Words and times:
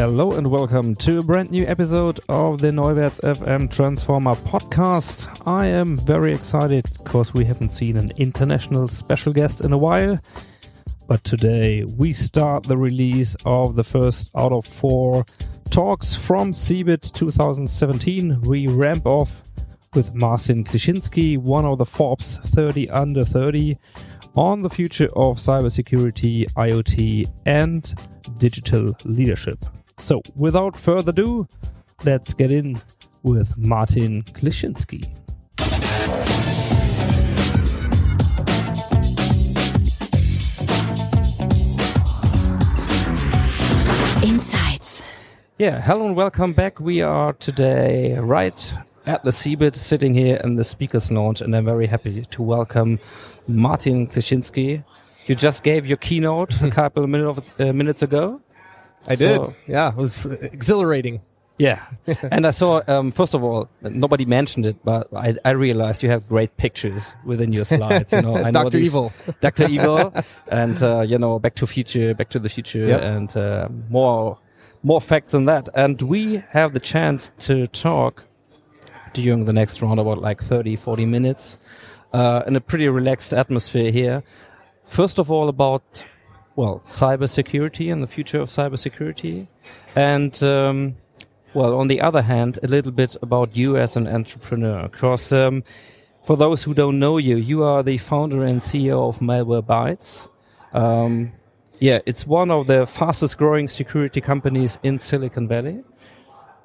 Hello 0.00 0.32
and 0.32 0.50
welcome 0.50 0.94
to 0.94 1.18
a 1.18 1.22
brand 1.22 1.50
new 1.50 1.66
episode 1.66 2.20
of 2.30 2.58
the 2.58 2.70
Neuwärts 2.70 3.20
FM 3.20 3.70
Transformer 3.70 4.32
podcast. 4.32 5.46
I 5.46 5.66
am 5.66 5.98
very 5.98 6.32
excited 6.32 6.86
because 6.96 7.34
we 7.34 7.44
haven't 7.44 7.68
seen 7.68 7.98
an 7.98 8.08
international 8.16 8.88
special 8.88 9.34
guest 9.34 9.60
in 9.60 9.74
a 9.74 9.78
while. 9.78 10.18
But 11.06 11.22
today 11.22 11.84
we 11.98 12.14
start 12.14 12.62
the 12.62 12.78
release 12.78 13.36
of 13.44 13.76
the 13.76 13.84
first 13.84 14.34
out 14.34 14.52
of 14.52 14.64
four 14.64 15.26
talks 15.68 16.16
from 16.16 16.52
CeBIT 16.52 17.12
2017. 17.12 18.40
We 18.44 18.68
ramp 18.68 19.04
off 19.04 19.42
with 19.92 20.14
Marcin 20.14 20.64
Kleczynski, 20.64 21.36
one 21.36 21.66
of 21.66 21.76
the 21.76 21.84
Forbes 21.84 22.38
30 22.38 22.88
under 22.88 23.22
30, 23.22 23.76
on 24.34 24.62
the 24.62 24.70
future 24.70 25.10
of 25.14 25.36
cybersecurity, 25.36 26.50
IoT, 26.54 27.30
and 27.44 27.94
digital 28.38 28.96
leadership. 29.04 29.62
So, 30.00 30.22
without 30.34 30.78
further 30.78 31.10
ado, 31.10 31.46
let's 32.04 32.32
get 32.32 32.50
in 32.50 32.80
with 33.22 33.58
Martin 33.58 34.22
Kleczynski. 34.22 35.04
Insights. 44.24 45.02
Yeah, 45.58 45.82
hello 45.82 46.06
and 46.06 46.16
welcome 46.16 46.54
back. 46.54 46.80
We 46.80 47.02
are 47.02 47.34
today 47.34 48.16
right 48.18 48.74
at 49.04 49.22
the 49.22 49.30
CeBIT, 49.30 49.76
sitting 49.76 50.14
here 50.14 50.40
in 50.42 50.56
the 50.56 50.64
speakers 50.64 51.12
lounge, 51.12 51.42
and 51.42 51.54
I'm 51.54 51.66
very 51.66 51.86
happy 51.86 52.24
to 52.24 52.42
welcome 52.42 52.98
Martin 53.46 54.06
Kleczynski. 54.06 54.82
You 55.26 55.34
just 55.34 55.62
gave 55.62 55.86
your 55.86 55.98
keynote 55.98 56.58
a 56.62 56.70
couple 56.70 57.04
of 57.04 57.10
minute 57.10 57.28
of, 57.28 57.60
uh, 57.60 57.74
minutes 57.74 58.02
ago. 58.02 58.40
I 59.08 59.14
did. 59.14 59.40
Yeah, 59.66 59.88
it 59.90 59.96
was 59.96 60.26
exhilarating. 60.26 61.20
Yeah, 61.58 61.84
and 62.30 62.46
I 62.46 62.50
saw. 62.50 62.80
Um, 62.88 63.10
first 63.10 63.34
of 63.34 63.42
all, 63.44 63.68
nobody 63.82 64.24
mentioned 64.24 64.64
it, 64.64 64.76
but 64.82 65.08
I, 65.14 65.34
I 65.44 65.50
realized 65.50 66.02
you 66.02 66.08
have 66.08 66.26
great 66.26 66.56
pictures 66.56 67.14
within 67.24 67.52
your 67.52 67.66
slides. 67.66 68.12
You 68.14 68.22
know, 68.22 68.36
I 68.46 68.50
know 68.50 68.64
Dr. 68.64 68.78
these- 68.78 68.86
Evil. 68.86 69.12
Doctor 69.40 69.68
Evil, 69.68 70.14
and 70.48 70.82
uh, 70.82 71.00
you 71.02 71.18
know, 71.18 71.38
Back 71.38 71.54
to 71.56 71.66
Future, 71.66 72.14
Back 72.14 72.30
to 72.30 72.38
the 72.38 72.48
Future, 72.48 72.86
Yep. 72.86 73.00
and 73.02 73.36
uh, 73.36 73.68
more 73.90 74.38
more 74.82 75.00
facts 75.02 75.32
than 75.32 75.44
that. 75.46 75.68
And 75.74 76.00
we 76.00 76.42
have 76.50 76.72
the 76.72 76.80
chance 76.80 77.30
to 77.40 77.66
talk 77.66 78.24
during 79.12 79.44
the 79.44 79.52
next 79.52 79.82
round 79.82 79.98
about 80.00 80.18
like 80.18 80.40
30, 80.42 80.76
40 80.76 81.04
minutes 81.04 81.58
uh, 82.14 82.42
in 82.46 82.56
a 82.56 82.60
pretty 82.60 82.88
relaxed 82.88 83.34
atmosphere 83.34 83.90
here. 83.90 84.22
First 84.84 85.18
of 85.18 85.30
all, 85.30 85.48
about 85.50 86.04
well, 86.56 86.82
cybersecurity 86.86 87.92
and 87.92 88.02
the 88.02 88.06
future 88.06 88.40
of 88.40 88.48
cybersecurity, 88.48 89.46
and 89.94 90.42
um, 90.42 90.96
well, 91.54 91.78
on 91.78 91.88
the 91.88 92.00
other 92.00 92.22
hand, 92.22 92.58
a 92.62 92.68
little 92.68 92.92
bit 92.92 93.16
about 93.22 93.56
you 93.56 93.76
as 93.76 93.96
an 93.96 94.06
entrepreneur. 94.06 94.88
Because 94.88 95.32
um, 95.32 95.64
for 96.22 96.36
those 96.36 96.62
who 96.62 96.74
don't 96.74 96.98
know 96.98 97.18
you, 97.18 97.36
you 97.36 97.62
are 97.64 97.82
the 97.82 97.98
founder 97.98 98.44
and 98.44 98.60
CEO 98.60 99.08
of 99.08 99.18
Malwarebytes. 99.18 100.28
Um, 100.72 101.32
yeah, 101.80 102.00
it's 102.06 102.26
one 102.26 102.50
of 102.50 102.66
the 102.66 102.86
fastest 102.86 103.38
growing 103.38 103.66
security 103.66 104.20
companies 104.20 104.78
in 104.82 104.98
Silicon 104.98 105.48
Valley. 105.48 105.82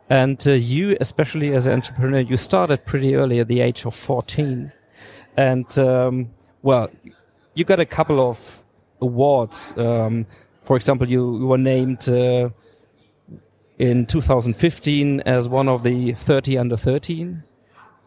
And 0.09 0.45
uh, 0.45 0.51
you, 0.51 0.97
especially 1.01 1.51
as 1.53 1.65
an 1.65 1.73
entrepreneur, 1.73 2.19
you 2.19 2.37
started 2.37 2.85
pretty 2.85 3.15
early 3.15 3.39
at 3.39 3.47
the 3.47 3.61
age 3.61 3.85
of 3.85 3.95
14. 3.95 4.71
And, 5.35 5.79
um, 5.79 6.29
well, 6.61 6.91
you 7.55 7.63
got 7.63 7.79
a 7.79 7.85
couple 7.85 8.19
of 8.19 8.63
awards. 9.05 9.73
Um, 9.77 10.25
for 10.61 10.75
example, 10.75 11.07
you, 11.07 11.39
you 11.39 11.47
were 11.47 11.57
named 11.57 12.09
uh, 12.09 12.49
in 13.77 14.05
2015 14.05 15.21
as 15.21 15.47
one 15.47 15.67
of 15.67 15.83
the 15.83 16.13
30 16.13 16.57
under 16.57 16.77
13 16.77 17.43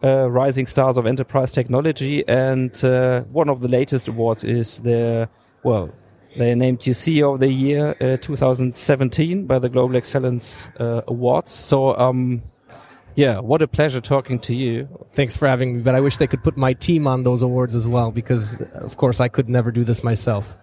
uh, 0.03 0.29
rising 0.29 0.65
stars 0.65 0.97
of 0.97 1.05
enterprise 1.05 1.51
technology. 1.51 2.27
And 2.27 2.83
uh, 2.83 3.21
one 3.23 3.49
of 3.49 3.61
the 3.61 3.67
latest 3.67 4.07
awards 4.07 4.43
is 4.43 4.79
the, 4.79 5.29
well, 5.63 5.91
they 6.37 6.53
named 6.55 6.85
you 6.85 6.93
CEO 6.93 7.33
of 7.33 7.39
the 7.39 7.51
Year 7.51 7.95
uh, 8.01 8.17
2017 8.17 9.45
by 9.47 9.59
the 9.59 9.69
Global 9.69 9.97
Excellence 9.97 10.69
uh, 10.79 11.01
Awards. 11.07 11.51
So, 11.51 11.97
um, 11.97 12.43
yeah, 13.15 13.39
what 13.39 13.61
a 13.61 13.67
pleasure 13.67 13.99
talking 13.99 14.39
to 14.39 14.55
you. 14.55 14.87
Thanks 15.13 15.37
for 15.37 15.47
having 15.47 15.77
me, 15.77 15.81
but 15.81 15.95
I 15.95 15.99
wish 15.99 16.17
they 16.17 16.27
could 16.27 16.43
put 16.43 16.55
my 16.55 16.73
team 16.73 17.07
on 17.07 17.23
those 17.23 17.41
awards 17.41 17.75
as 17.75 17.87
well 17.87 18.11
because, 18.11 18.61
of 18.75 18.97
course, 18.97 19.19
I 19.19 19.27
could 19.27 19.49
never 19.49 19.71
do 19.71 19.83
this 19.83 20.03
myself. 20.03 20.57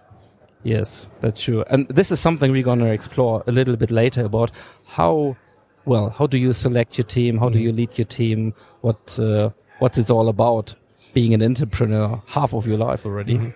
Yes, 0.63 1.07
that's 1.21 1.41
true. 1.43 1.63
And 1.69 1.87
this 1.87 2.11
is 2.11 2.19
something 2.19 2.51
we're 2.51 2.63
going 2.63 2.79
to 2.79 2.91
explore 2.91 3.43
a 3.47 3.51
little 3.51 3.75
bit 3.75 3.91
later 3.91 4.25
about 4.25 4.51
how, 4.85 5.37
well, 5.85 6.09
how 6.09 6.27
do 6.27 6.37
you 6.37 6.53
select 6.53 6.97
your 6.97 7.05
team? 7.05 7.37
How 7.37 7.49
do 7.49 7.59
you 7.59 7.71
lead 7.71 7.97
your 7.97 8.05
team? 8.05 8.53
What, 8.81 9.17
uh, 9.19 9.51
what's 9.79 9.97
it 9.97 10.09
all 10.09 10.27
about? 10.27 10.75
Being 11.13 11.33
an 11.33 11.41
entrepreneur, 11.41 12.21
half 12.27 12.53
of 12.53 12.67
your 12.67 12.77
life 12.77 13.05
already. 13.05 13.53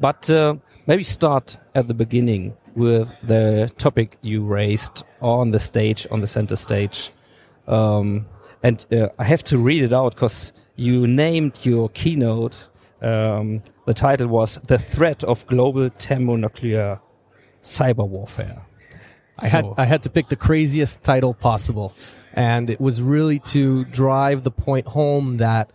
But 0.00 0.28
uh, 0.30 0.56
maybe 0.86 1.04
start 1.04 1.56
at 1.74 1.88
the 1.88 1.94
beginning 1.94 2.54
with 2.74 3.08
the 3.22 3.70
topic 3.78 4.16
you 4.22 4.44
raised 4.44 5.04
on 5.20 5.50
the 5.50 5.58
stage, 5.58 6.06
on 6.10 6.20
the 6.20 6.26
center 6.26 6.56
stage. 6.56 7.12
Um, 7.68 8.26
and 8.62 8.84
uh, 8.92 9.08
I 9.18 9.24
have 9.24 9.44
to 9.44 9.58
read 9.58 9.82
it 9.82 9.92
out 9.92 10.14
because 10.14 10.52
you 10.76 11.06
named 11.06 11.64
your 11.64 11.88
keynote. 11.90 12.68
Um, 13.02 13.62
the 13.84 13.94
title 13.94 14.28
was 14.28 14.60
"The 14.68 14.78
Threat 14.78 15.24
of 15.24 15.46
Global 15.46 15.88
Thermonuclear 15.90 17.00
Cyber 17.62 18.08
Warfare." 18.08 18.62
I 19.38 19.48
had 19.48 19.66
I 19.76 19.84
had 19.84 20.02
to 20.02 20.10
pick 20.10 20.28
the 20.28 20.36
craziest 20.36 21.02
title 21.02 21.34
possible, 21.34 21.94
and 22.34 22.70
it 22.70 22.80
was 22.80 23.02
really 23.02 23.40
to 23.40 23.84
drive 23.86 24.44
the 24.44 24.52
point 24.52 24.86
home 24.86 25.34
that 25.34 25.72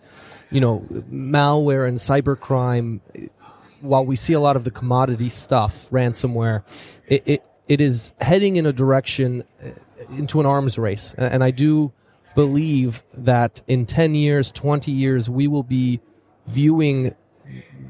you 0.51 0.61
know 0.61 0.85
malware 1.11 1.87
and 1.87 1.97
cybercrime. 1.97 3.01
While 3.81 4.05
we 4.05 4.16
see 4.16 4.33
a 4.33 4.39
lot 4.39 4.55
of 4.55 4.63
the 4.63 4.71
commodity 4.71 5.29
stuff, 5.29 5.89
ransomware, 5.89 6.63
it 7.07 7.23
it, 7.27 7.43
it 7.67 7.81
is 7.81 8.13
heading 8.21 8.55
in 8.55 8.66
a 8.66 8.73
direction 8.73 9.43
uh, 9.61 9.69
into 10.16 10.39
an 10.39 10.45
arms 10.45 10.79
race, 10.79 11.13
and 11.17 11.43
I 11.43 11.51
do 11.51 11.91
believe 12.35 13.03
that 13.16 13.61
in 13.67 13.85
ten 13.85 14.16
years, 14.16 14.49
twenty 14.51 14.93
years, 14.93 15.29
we 15.29 15.47
will 15.47 15.63
be 15.63 15.99
viewing 16.47 17.13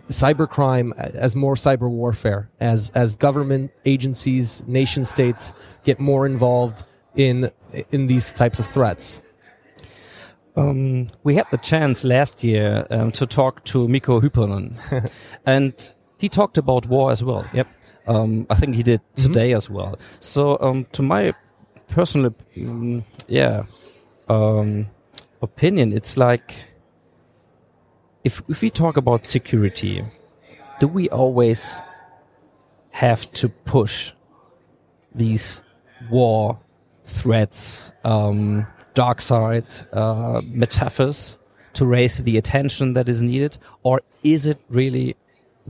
cybercrime 0.10 0.94
as 0.98 1.36
more 1.36 1.56
cyber 1.56 1.90
warfare 1.90 2.50
as 2.60 2.92
as 2.92 3.16
government 3.16 3.72
agencies 3.86 4.64
nation 4.68 5.04
states 5.04 5.54
get 5.84 6.00
more 6.00 6.26
involved 6.26 6.84
in 7.16 7.52
in 7.92 8.08
these 8.08 8.32
types 8.32 8.60
of 8.60 8.68
threats 8.68 9.22
Um, 10.56 11.08
we 11.24 11.36
had 11.36 11.46
the 11.52 11.58
chance 11.58 12.04
last 12.04 12.44
year 12.44 12.88
um, 12.90 13.12
to 13.12 13.28
talk 13.28 13.64
to 13.66 13.88
Mikko 13.88 14.20
Hyppönen, 14.22 14.76
and 15.46 15.74
he 16.18 16.30
talked 16.30 16.58
about 16.58 16.88
war 16.88 17.12
as 17.12 17.24
well. 17.24 17.46
Yep. 17.54 17.68
Um, 18.08 18.48
I 18.50 18.56
think 18.56 18.76
he 18.76 18.82
did 18.84 19.02
today 19.16 19.54
as 19.54 19.70
well. 19.70 20.00
So, 20.20 20.58
um, 20.60 20.86
to 20.94 21.04
my 21.04 21.34
personal, 21.90 22.34
um, 22.58 23.04
yeah, 23.28 23.64
um, 24.30 24.88
opinion, 25.44 25.94
it's 25.94 26.18
like 26.18 26.66
if 28.28 28.42
if 28.54 28.62
we 28.62 28.70
talk 28.70 28.96
about 29.04 29.26
security, 29.26 29.96
do 30.82 30.88
we 30.98 31.04
always 31.22 31.82
have 32.92 33.22
to 33.40 33.46
push 33.76 33.96
these 35.16 35.64
war 36.12 36.60
threats, 37.06 37.92
um, 38.04 38.68
dark 38.94 39.22
side 39.22 39.70
uh, 39.94 40.42
metaphors 40.64 41.38
to 41.78 41.86
raise 41.86 42.16
the 42.30 42.36
attention 42.42 42.94
that 42.98 43.08
is 43.14 43.22
needed, 43.22 43.58
or 43.84 44.02
is 44.24 44.46
it 44.52 44.60
really 44.70 45.16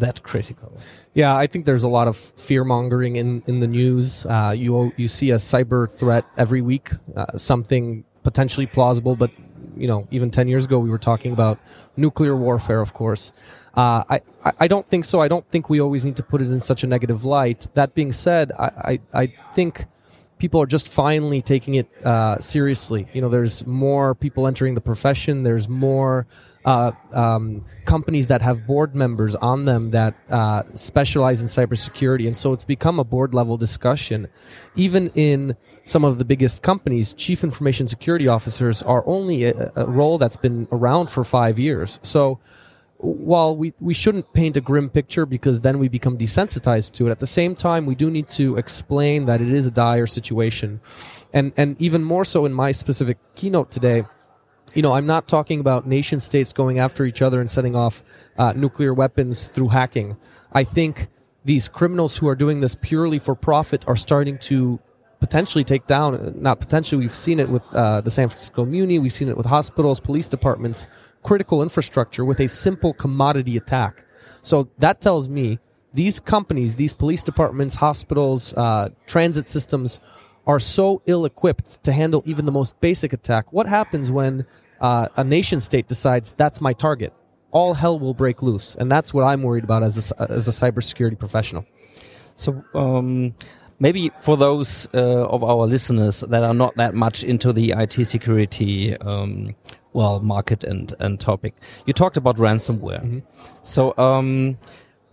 that 0.03 0.23
critical? 0.23 0.71
Yeah, 1.13 1.35
I 1.43 1.45
think 1.47 1.65
there's 1.65 1.83
a 1.83 1.93
lot 1.99 2.07
of 2.07 2.15
fear 2.47 2.63
mongering 2.63 3.17
in, 3.21 3.43
in 3.45 3.59
the 3.59 3.67
news. 3.67 4.25
Uh, 4.25 4.53
you 4.55 4.91
you 4.97 5.07
see 5.07 5.29
a 5.31 5.39
cyber 5.51 5.81
threat 5.99 6.25
every 6.37 6.61
week, 6.61 6.87
uh, 7.15 7.37
something 7.37 8.03
potentially 8.23 8.67
plausible, 8.67 9.15
but 9.15 9.31
you 9.79 9.87
know, 9.87 10.07
even 10.11 10.31
10 10.31 10.47
years 10.47 10.65
ago, 10.65 10.79
we 10.79 10.89
were 10.89 10.97
talking 10.97 11.31
about 11.33 11.59
nuclear 11.95 12.35
warfare, 12.35 12.81
of 12.81 12.93
course. 12.93 13.31
Uh, 13.75 14.03
I, 14.09 14.21
I- 14.59 14.67
don't 14.67 14.87
think 14.87 15.05
so. 15.05 15.19
I 15.19 15.27
don't 15.27 15.47
think 15.49 15.69
we 15.69 15.79
always 15.79 16.03
need 16.05 16.15
to 16.17 16.23
put 16.23 16.41
it 16.41 16.47
in 16.47 16.59
such 16.61 16.83
a 16.83 16.87
negative 16.87 17.25
light. 17.25 17.67
That 17.75 17.93
being 17.93 18.11
said, 18.11 18.51
I, 18.51 18.99
I, 19.13 19.21
I 19.21 19.33
think 19.53 19.85
people 20.39 20.61
are 20.61 20.65
just 20.65 20.91
finally 20.91 21.41
taking 21.41 21.75
it 21.75 21.87
uh, 22.05 22.39
seriously. 22.39 23.07
You 23.13 23.21
know, 23.21 23.29
there's 23.29 23.65
more 23.65 24.15
people 24.15 24.47
entering 24.47 24.75
the 24.75 24.81
profession. 24.81 25.43
There's 25.43 25.67
more 25.69 26.27
uh, 26.67 26.91
um, 27.13 27.63
companies 27.85 28.27
that 28.27 28.41
have 28.41 28.67
board 28.67 28.93
members 28.93 29.35
on 29.37 29.63
them 29.63 29.91
that 29.91 30.13
uh, 30.29 30.63
specialize 30.73 31.41
in 31.41 31.47
cybersecurity, 31.47 32.27
and 32.27 32.35
so 32.35 32.51
it's 32.51 32.65
become 32.65 32.99
a 32.99 33.05
board 33.05 33.33
level 33.33 33.55
discussion. 33.55 34.27
Even 34.75 35.07
in 35.15 35.55
some 35.85 36.03
of 36.03 36.19
the 36.19 36.25
biggest 36.25 36.63
companies, 36.63 37.13
chief 37.13 37.45
information 37.45 37.87
security 37.87 38.27
officers 38.27 38.83
are 38.83 39.01
only 39.07 39.45
a, 39.45 39.71
a 39.77 39.85
role 39.85 40.17
that's 40.17 40.35
been 40.35 40.67
around 40.73 41.09
for 41.09 41.23
five 41.23 41.57
years. 41.57 42.01
So 42.03 42.37
while 42.97 43.55
we, 43.55 43.73
we 43.79 43.93
shouldn't 43.93 44.33
paint 44.33 44.57
a 44.57 44.61
grim 44.61 44.89
picture 44.89 45.25
because 45.25 45.61
then 45.61 45.79
we 45.79 45.87
become 45.87 46.17
desensitized 46.17 46.91
to 46.95 47.07
it, 47.07 47.11
at 47.11 47.19
the 47.19 47.27
same 47.27 47.55
time, 47.55 47.85
we 47.85 47.95
do 47.95 48.11
need 48.11 48.29
to 48.31 48.57
explain 48.57 49.25
that 49.25 49.39
it 49.39 49.47
is 49.47 49.67
a 49.67 49.71
dire 49.71 50.07
situation. 50.07 50.81
And, 51.33 51.53
and 51.55 51.79
even 51.81 52.03
more 52.03 52.25
so 52.25 52.45
in 52.45 52.53
my 52.53 52.71
specific 52.73 53.19
keynote 53.35 53.71
today, 53.71 54.03
you 54.77 54.83
know, 54.83 54.93
I'm 54.93 55.07
not 55.07 55.27
talking 55.27 55.59
about 55.59 55.87
nation 55.87 56.19
states 56.19 56.53
going 56.53 56.77
after 56.77 57.03
each 57.03 57.23
other 57.23 57.41
and 57.41 57.49
setting 57.49 57.75
off 57.75 58.03
uh, 58.37 58.53
nuclear 58.55 58.93
weapons 58.93 59.47
through 59.47 59.69
hacking. 59.69 60.15
I 60.53 60.63
think 60.65 61.07
these 61.45 61.67
criminals 61.67 62.15
who 62.15 62.27
are 62.27 62.35
doing 62.35 62.59
this 62.59 62.77
purely 62.79 63.17
for 63.17 63.33
profit 63.33 63.83
are 63.87 63.95
starting 63.95 64.37
to 64.49 64.79
potentially 65.19 65.63
take 65.63 65.87
down, 65.87 66.35
not 66.39 66.59
potentially, 66.59 67.01
we've 67.01 67.15
seen 67.15 67.39
it 67.39 67.49
with 67.49 67.63
uh, 67.73 68.01
the 68.01 68.11
San 68.11 68.29
Francisco 68.29 68.65
Muni, 68.65 68.99
we've 68.99 69.11
seen 69.11 69.29
it 69.29 69.35
with 69.35 69.47
hospitals, 69.47 69.99
police 69.99 70.27
departments, 70.27 70.85
critical 71.23 71.63
infrastructure 71.63 72.23
with 72.23 72.39
a 72.39 72.47
simple 72.47 72.93
commodity 72.93 73.57
attack. 73.57 74.05
So 74.43 74.69
that 74.77 75.01
tells 75.01 75.27
me 75.27 75.57
these 75.95 76.19
companies, 76.19 76.75
these 76.75 76.93
police 76.93 77.23
departments, 77.23 77.77
hospitals, 77.77 78.53
uh, 78.53 78.89
transit 79.07 79.49
systems 79.49 79.99
are 80.45 80.59
so 80.59 81.01
ill 81.07 81.25
equipped 81.25 81.83
to 81.83 81.91
handle 81.91 82.21
even 82.27 82.45
the 82.45 82.51
most 82.51 82.79
basic 82.79 83.11
attack. 83.11 83.51
What 83.51 83.67
happens 83.67 84.11
when 84.11 84.45
uh, 84.81 85.07
a 85.15 85.23
nation 85.23 85.59
state 85.59 85.87
decides 85.87 86.33
that's 86.33 86.61
my 86.61 86.73
target? 86.73 87.13
All 87.51 87.73
hell 87.73 87.97
will 87.97 88.13
break 88.13 88.41
loose, 88.41 88.75
and 88.75 88.91
that's 88.91 89.13
what 89.13 89.23
I'm 89.23 89.43
worried 89.43 89.63
about 89.63 89.83
as 89.83 90.11
a, 90.11 90.31
as 90.31 90.47
a 90.47 90.51
cybersecurity 90.51 91.17
professional. 91.17 91.65
So 92.35 92.63
um, 92.73 93.33
maybe 93.79 94.11
for 94.19 94.37
those 94.37 94.87
uh, 94.93 95.27
of 95.27 95.43
our 95.43 95.65
listeners 95.65 96.21
that 96.21 96.43
are 96.43 96.53
not 96.53 96.75
that 96.75 96.93
much 96.93 97.23
into 97.23 97.53
the 97.53 97.73
IT 97.77 98.05
security, 98.05 98.97
um, 98.97 99.55
well, 99.93 100.19
market 100.19 100.63
and 100.63 100.93
and 100.99 101.19
topic, 101.19 101.55
you 101.85 101.93
talked 101.93 102.17
about 102.17 102.37
ransomware. 102.37 103.23
So. 103.63 103.93
Um, 103.97 104.57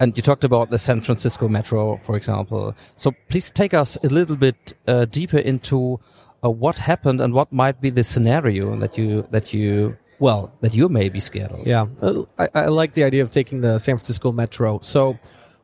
and 0.01 0.17
you 0.17 0.23
talked 0.23 0.45
about 0.45 0.71
the 0.71 0.79
San 0.79 1.01
Francisco 1.01 1.49
Metro, 1.49 1.99
for 2.03 2.17
example. 2.17 2.75
So 2.97 3.13
please 3.29 3.51
take 3.51 3.73
us 3.73 3.97
a 4.03 4.09
little 4.09 4.37
bit 4.37 4.75
uh, 4.89 5.05
deeper 5.05 5.39
into 5.39 6.01
uh, 6.45 6.51
what 6.51 6.79
happened 6.79 7.21
and 7.21 7.33
what 7.33 7.53
might 7.53 7.81
be 7.81 7.91
the 7.91 8.05
scenario 8.05 8.77
that 8.77 8.99
you 8.99 9.27
that 9.31 9.55
you 9.55 9.97
well 10.19 10.53
that 10.61 10.75
you 10.75 10.89
may 10.89 11.09
be 11.09 11.21
scared 11.21 11.51
of. 11.53 11.67
Yeah, 11.67 11.87
uh, 12.03 12.23
I, 12.39 12.49
I 12.55 12.67
like 12.67 12.93
the 12.93 13.05
idea 13.05 13.23
of 13.23 13.31
taking 13.31 13.61
the 13.61 13.79
San 13.79 13.97
Francisco 13.97 14.33
Metro. 14.33 14.81
So, 14.83 15.19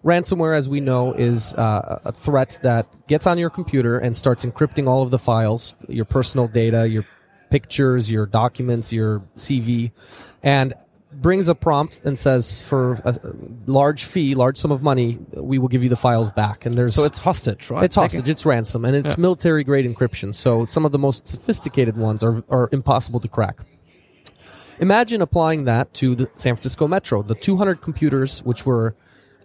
ransomware, 0.05 0.57
as 0.57 0.69
we 0.69 0.81
know, 0.81 1.13
is 1.13 1.53
uh, 1.55 2.01
a 2.05 2.13
threat 2.13 2.59
that 2.63 2.87
gets 3.07 3.27
on 3.27 3.39
your 3.39 3.51
computer 3.51 3.99
and 3.99 4.17
starts 4.17 4.45
encrypting 4.45 4.89
all 4.89 5.03
of 5.03 5.11
the 5.11 5.19
files, 5.19 5.77
your 5.89 6.05
personal 6.05 6.49
data, 6.49 6.89
your 6.89 7.05
pictures, 7.51 8.11
your 8.11 8.27
documents, 8.27 8.93
your 8.93 9.21
CV, 9.37 9.93
and 10.43 10.73
brings 11.13 11.49
a 11.49 11.55
prompt 11.55 12.01
and 12.05 12.19
says, 12.19 12.63
for 12.63 12.95
a 13.05 13.15
large 13.67 14.05
fee, 14.05 14.35
large 14.35 14.57
sum 14.57 14.71
of 14.71 14.83
money, 14.83 15.19
we 15.33 15.59
will 15.59 15.69
give 15.69 15.83
you 15.83 15.89
the 15.89 15.97
files 15.97 16.31
back. 16.31 16.67
And 16.67 16.75
there's 16.75 16.95
So 16.95 17.05
it's 17.05 17.19
hostage, 17.19 17.71
right? 17.71 17.85
it's 17.85 17.97
hostage. 17.97 18.29
It's 18.29 18.47
ransom, 18.47 18.85
and 18.85 18.95
it's 18.95 19.17
Yeah. 19.17 19.21
military 19.23 19.65
grade 19.65 19.87
encryption. 19.87 20.35
So 20.35 20.65
some 20.65 20.85
of 20.85 20.93
the 20.93 20.99
most 20.99 21.27
sophisticated 21.27 21.97
ones 21.97 22.23
are 22.23 22.43
are 22.49 22.69
impossible 22.73 23.21
to 23.21 23.29
crack. 23.29 23.61
Imagine 24.79 25.21
applying 25.21 25.65
that 25.65 25.93
to 25.95 26.15
the 26.15 26.31
San 26.37 26.55
Francisco 26.55 26.89
Metro, 26.89 27.23
the 27.23 27.35
200 27.35 27.83
computers 27.83 28.41
which 28.45 28.65
were 28.65 28.95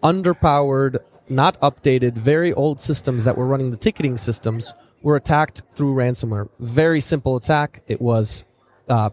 underpowered, 0.02 0.98
not 1.28 1.60
updated, 1.62 2.14
very 2.14 2.54
old 2.54 2.80
systems 2.80 3.24
that 3.26 3.36
were 3.38 3.46
running 3.48 3.72
the 3.72 3.78
ticketing 3.78 4.16
systems 4.18 4.74
were 5.02 5.16
attacked 5.16 5.64
through 5.74 5.94
ransomware. 5.96 6.48
Very 6.60 7.00
simple 7.02 7.36
attack. 7.36 7.82
It 7.88 8.00
was 8.02 8.46
uh, 8.88 9.10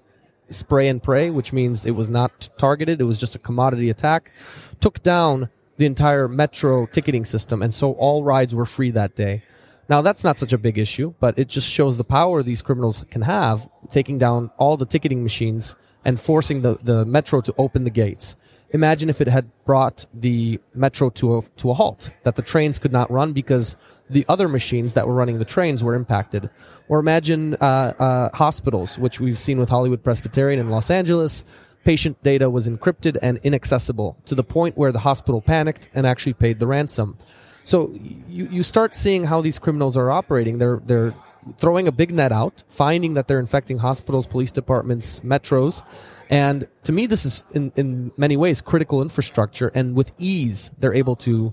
spray 0.53 0.89
and 0.89 1.03
pray, 1.03 1.31
which 1.31 1.53
means 1.53 1.87
it 1.87 1.93
was 1.93 2.09
not 2.09 2.49
targeted. 2.59 3.01
It 3.01 3.05
was 3.05 3.19
just 3.19 3.35
a 3.35 3.39
commodity 3.39 3.91
attack. 3.91 4.33
Took 4.81 5.03
down 5.03 5.49
the 5.79 5.87
entire 5.87 6.29
metro 6.29 6.87
ticketing 6.87 7.25
system, 7.25 7.63
and 7.63 7.73
so 7.73 7.93
all 7.93 8.23
rides 8.25 8.55
were 8.55 8.67
free 8.67 8.91
that 8.93 9.15
day. 9.17 9.43
Now 9.89 10.01
that's 10.01 10.25
not 10.25 10.39
such 10.39 10.53
a 10.53 10.59
big 10.59 10.79
issue, 10.79 11.15
but 11.21 11.39
it 11.39 11.49
just 11.49 11.69
shows 11.69 11.97
the 11.97 12.05
power 12.05 12.43
these 12.43 12.63
criminals 12.63 13.05
can 13.11 13.23
have, 13.23 13.69
taking 13.91 14.17
down 14.17 14.51
all 14.57 14.77
the 14.77 14.87
ticketing 14.87 15.23
machines 15.23 15.77
and 16.05 16.19
forcing 16.19 16.63
the, 16.63 16.79
the 16.83 17.05
metro 17.05 17.41
to 17.41 17.55
open 17.59 17.85
the 17.85 17.91
gates. 17.91 18.37
Imagine 18.73 19.11
if 19.11 19.21
it 19.21 19.29
had 19.29 19.51
brought 19.65 20.07
the 20.15 20.59
metro 20.75 21.11
to 21.11 21.39
a 21.39 21.43
to 21.59 21.71
a 21.71 21.75
halt, 21.75 22.13
that 22.23 22.37
the 22.37 22.43
trains 22.43 22.79
could 22.79 22.93
not 22.93 23.11
run 23.11 23.33
because 23.33 23.77
the 24.09 24.25
other 24.29 24.49
machines 24.49 24.95
that 24.95 25.07
were 25.07 25.15
running 25.15 25.39
the 25.39 25.45
trains 25.45 25.85
were 25.85 25.95
impacted. 25.95 26.51
Or 26.89 26.99
imagine 26.99 27.55
uh, 27.55 27.93
uh, 27.99 28.37
hospitals, 28.37 28.99
which 28.99 29.21
we've 29.21 29.39
seen 29.39 29.59
with 29.59 29.69
Hollywood 29.69 30.03
Presbyterian 30.03 30.59
in 30.59 30.71
Los 30.71 30.91
Angeles. 30.91 31.45
Patient 31.85 32.23
data 32.23 32.49
was 32.49 32.69
encrypted 32.69 33.19
and 33.23 33.39
inaccessible 33.43 34.17
to 34.27 34.35
the 34.35 34.45
point 34.45 34.79
where 34.79 34.93
the 34.93 35.01
hospital 35.01 35.41
panicked 35.41 35.89
and 35.95 36.07
actually 36.07 36.35
paid 36.35 36.61
the 36.61 36.67
ransom. 36.67 37.19
So 37.65 37.91
you, 38.29 38.49
you 38.51 38.63
start 38.63 38.95
seeing 38.95 39.25
how 39.25 39.41
these 39.41 39.59
criminals 39.59 39.97
are 39.97 40.11
operating. 40.11 40.59
They're 40.59 40.81
they're 40.85 41.15
throwing 41.59 41.89
a 41.89 41.93
big 41.93 42.13
net 42.13 42.33
out, 42.33 42.63
finding 42.69 43.15
that 43.15 43.27
they're 43.27 43.41
infecting 43.41 43.79
hospitals, 43.79 44.27
police 44.27 44.53
departments, 44.53 45.21
metros, 45.21 45.83
and 46.33 46.67
to 46.85 46.93
me, 46.93 47.07
this 47.07 47.25
is 47.25 47.45
in 47.53 47.73
in 47.77 48.11
many 48.17 48.37
ways 48.37 48.63
critical 48.63 49.03
infrastructure. 49.03 49.71
And 49.75 49.95
with 49.95 50.11
ease, 50.19 50.71
they're 50.79 50.95
able 50.95 51.17
to 51.17 51.53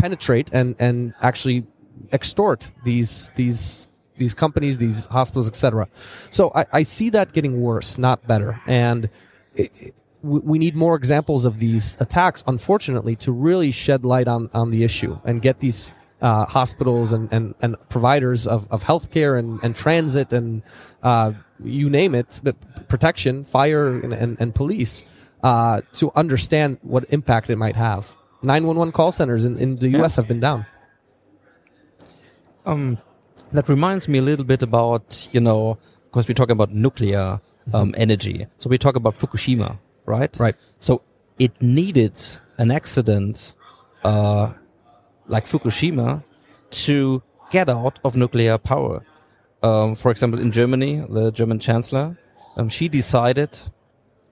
penetrate 0.00 0.50
and 0.52 0.74
and 0.80 1.14
actually 1.20 1.66
extort 2.10 2.72
these 2.84 3.30
these 3.36 3.86
these 4.16 4.34
companies, 4.34 4.78
these 4.78 5.06
hospitals, 5.06 5.46
etc. 5.48 5.88
So 6.30 6.50
I, 6.54 6.64
I 6.72 6.82
see 6.84 7.10
that 7.10 7.32
getting 7.32 7.60
worse, 7.60 7.98
not 7.98 8.26
better, 8.26 8.60
and. 8.66 9.08
It, 9.54 9.70
it- 9.80 9.94
we 10.24 10.58
need 10.58 10.74
more 10.74 10.96
examples 10.96 11.44
of 11.44 11.58
these 11.60 11.98
attacks, 12.00 12.42
unfortunately, 12.46 13.14
to 13.16 13.30
really 13.30 13.70
shed 13.70 14.06
light 14.06 14.26
on, 14.26 14.48
on 14.54 14.70
the 14.70 14.82
issue 14.82 15.20
and 15.26 15.42
get 15.42 15.58
these 15.60 15.92
uh, 16.22 16.46
hospitals 16.46 17.12
and, 17.12 17.30
and, 17.30 17.54
and 17.60 17.76
providers 17.90 18.46
of, 18.46 18.66
of 18.70 18.82
healthcare 18.84 19.38
and, 19.38 19.62
and 19.62 19.76
transit 19.76 20.32
and 20.32 20.62
uh, 21.04 21.32
you 21.62 21.88
name 21.88 22.14
it, 22.14 22.40
protection, 22.88 23.44
fire, 23.44 23.98
and, 23.98 24.12
and, 24.12 24.36
and 24.40 24.54
police 24.54 25.04
uh, 25.42 25.82
to 25.92 26.10
understand 26.16 26.78
what 26.82 27.04
impact 27.10 27.50
it 27.50 27.56
might 27.56 27.76
have. 27.76 28.14
911 28.42 28.92
call 28.92 29.12
centers 29.12 29.46
in, 29.46 29.58
in 29.58 29.76
the 29.76 29.88
US 30.00 30.16
have 30.16 30.26
been 30.26 30.40
down. 30.40 30.66
Um, 32.66 32.98
that 33.52 33.68
reminds 33.68 34.08
me 34.08 34.18
a 34.18 34.22
little 34.22 34.44
bit 34.44 34.62
about, 34.62 35.28
you 35.32 35.40
know, 35.40 35.78
because 36.04 36.26
we're 36.26 36.34
talking 36.34 36.52
about 36.52 36.72
nuclear 36.72 37.40
um, 37.72 37.94
energy. 37.96 38.46
So 38.58 38.68
we 38.68 38.78
talk 38.78 38.96
about 38.96 39.16
Fukushima, 39.16 39.78
right? 40.06 40.34
Right. 40.38 40.56
So 40.80 41.02
it 41.38 41.52
needed 41.60 42.20
an 42.58 42.70
accident 42.70 43.54
uh, 44.02 44.52
like 45.26 45.46
Fukushima 45.46 46.22
to 46.70 47.22
get 47.50 47.68
out 47.68 47.98
of 48.04 48.16
nuclear 48.16 48.58
power. 48.58 49.04
Um, 49.64 49.94
for 49.94 50.10
example, 50.10 50.38
in 50.38 50.52
Germany, 50.52 51.02
the 51.08 51.32
German 51.32 51.58
chancellor, 51.58 52.18
um, 52.56 52.68
she 52.68 52.86
decided 52.88 53.58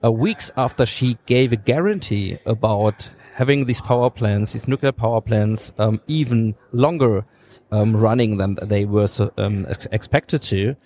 uh, 0.05 0.13
weeks 0.13 0.53
after 0.59 0.85
she 0.85 1.17
gave 1.25 1.53
a 1.53 1.57
guarantee 1.57 2.39
about 2.45 3.09
having 3.35 3.65
these 3.65 3.81
power 3.81 4.11
plants, 4.11 4.53
these 4.53 4.69
nuclear 4.69 4.93
power 4.93 5.23
plants, 5.23 5.73
um, 5.79 6.01
even 6.07 6.55
longer 6.73 7.25
um, 7.71 7.97
running 7.97 8.37
than 8.37 8.59
they 8.63 8.85
were 8.85 9.09
um, 9.39 9.65
ex- 9.71 9.89
expected 9.91 10.43
to, 10.43 10.77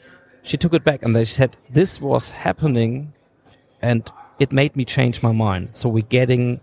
she 0.43 0.57
took 0.57 0.73
it 0.75 0.85
back 0.85 1.03
and 1.03 1.17
they 1.17 1.25
said 1.25 1.57
this 1.71 2.01
was 2.01 2.31
happening, 2.31 3.13
and 3.83 4.09
it 4.39 4.53
made 4.53 4.77
me 4.77 4.85
change 4.85 5.23
my 5.23 5.33
mind. 5.33 5.71
So 5.73 5.89
we're 5.89 6.05
getting 6.05 6.61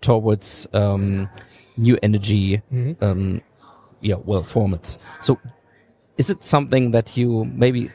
towards 0.00 0.68
um, 0.72 1.28
new 1.76 1.98
energy, 2.04 2.62
um, 3.00 3.42
yeah, 4.00 4.14
well, 4.24 4.44
formats. 4.44 4.96
So 5.20 5.40
is 6.20 6.28
it 6.28 6.44
something 6.44 6.90
that 6.90 7.16
you 7.16 7.46
maybe 7.46 7.90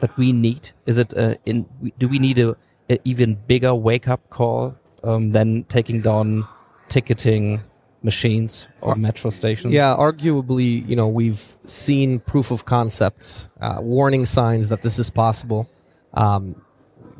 that 0.00 0.14
we 0.18 0.32
need? 0.32 0.70
Is 0.84 0.98
it 0.98 1.16
uh, 1.16 1.36
in? 1.46 1.64
Do 1.98 2.06
we 2.08 2.18
need 2.18 2.38
a, 2.38 2.54
a 2.90 2.98
even 3.04 3.36
bigger 3.46 3.74
wake 3.74 4.06
up 4.06 4.28
call 4.28 4.76
um, 5.02 5.32
than 5.32 5.64
taking 5.64 6.02
down 6.02 6.46
ticketing 6.90 7.62
machines 8.02 8.68
or 8.82 8.96
metro 8.96 9.30
stations? 9.30 9.72
Yeah, 9.72 9.96
arguably, 9.96 10.86
you 10.86 10.94
know, 10.94 11.08
we've 11.08 11.56
seen 11.64 12.20
proof 12.20 12.50
of 12.50 12.66
concepts, 12.66 13.48
uh, 13.62 13.78
warning 13.80 14.26
signs 14.26 14.68
that 14.68 14.82
this 14.82 14.98
is 14.98 15.08
possible. 15.08 15.66
Um, 16.12 16.60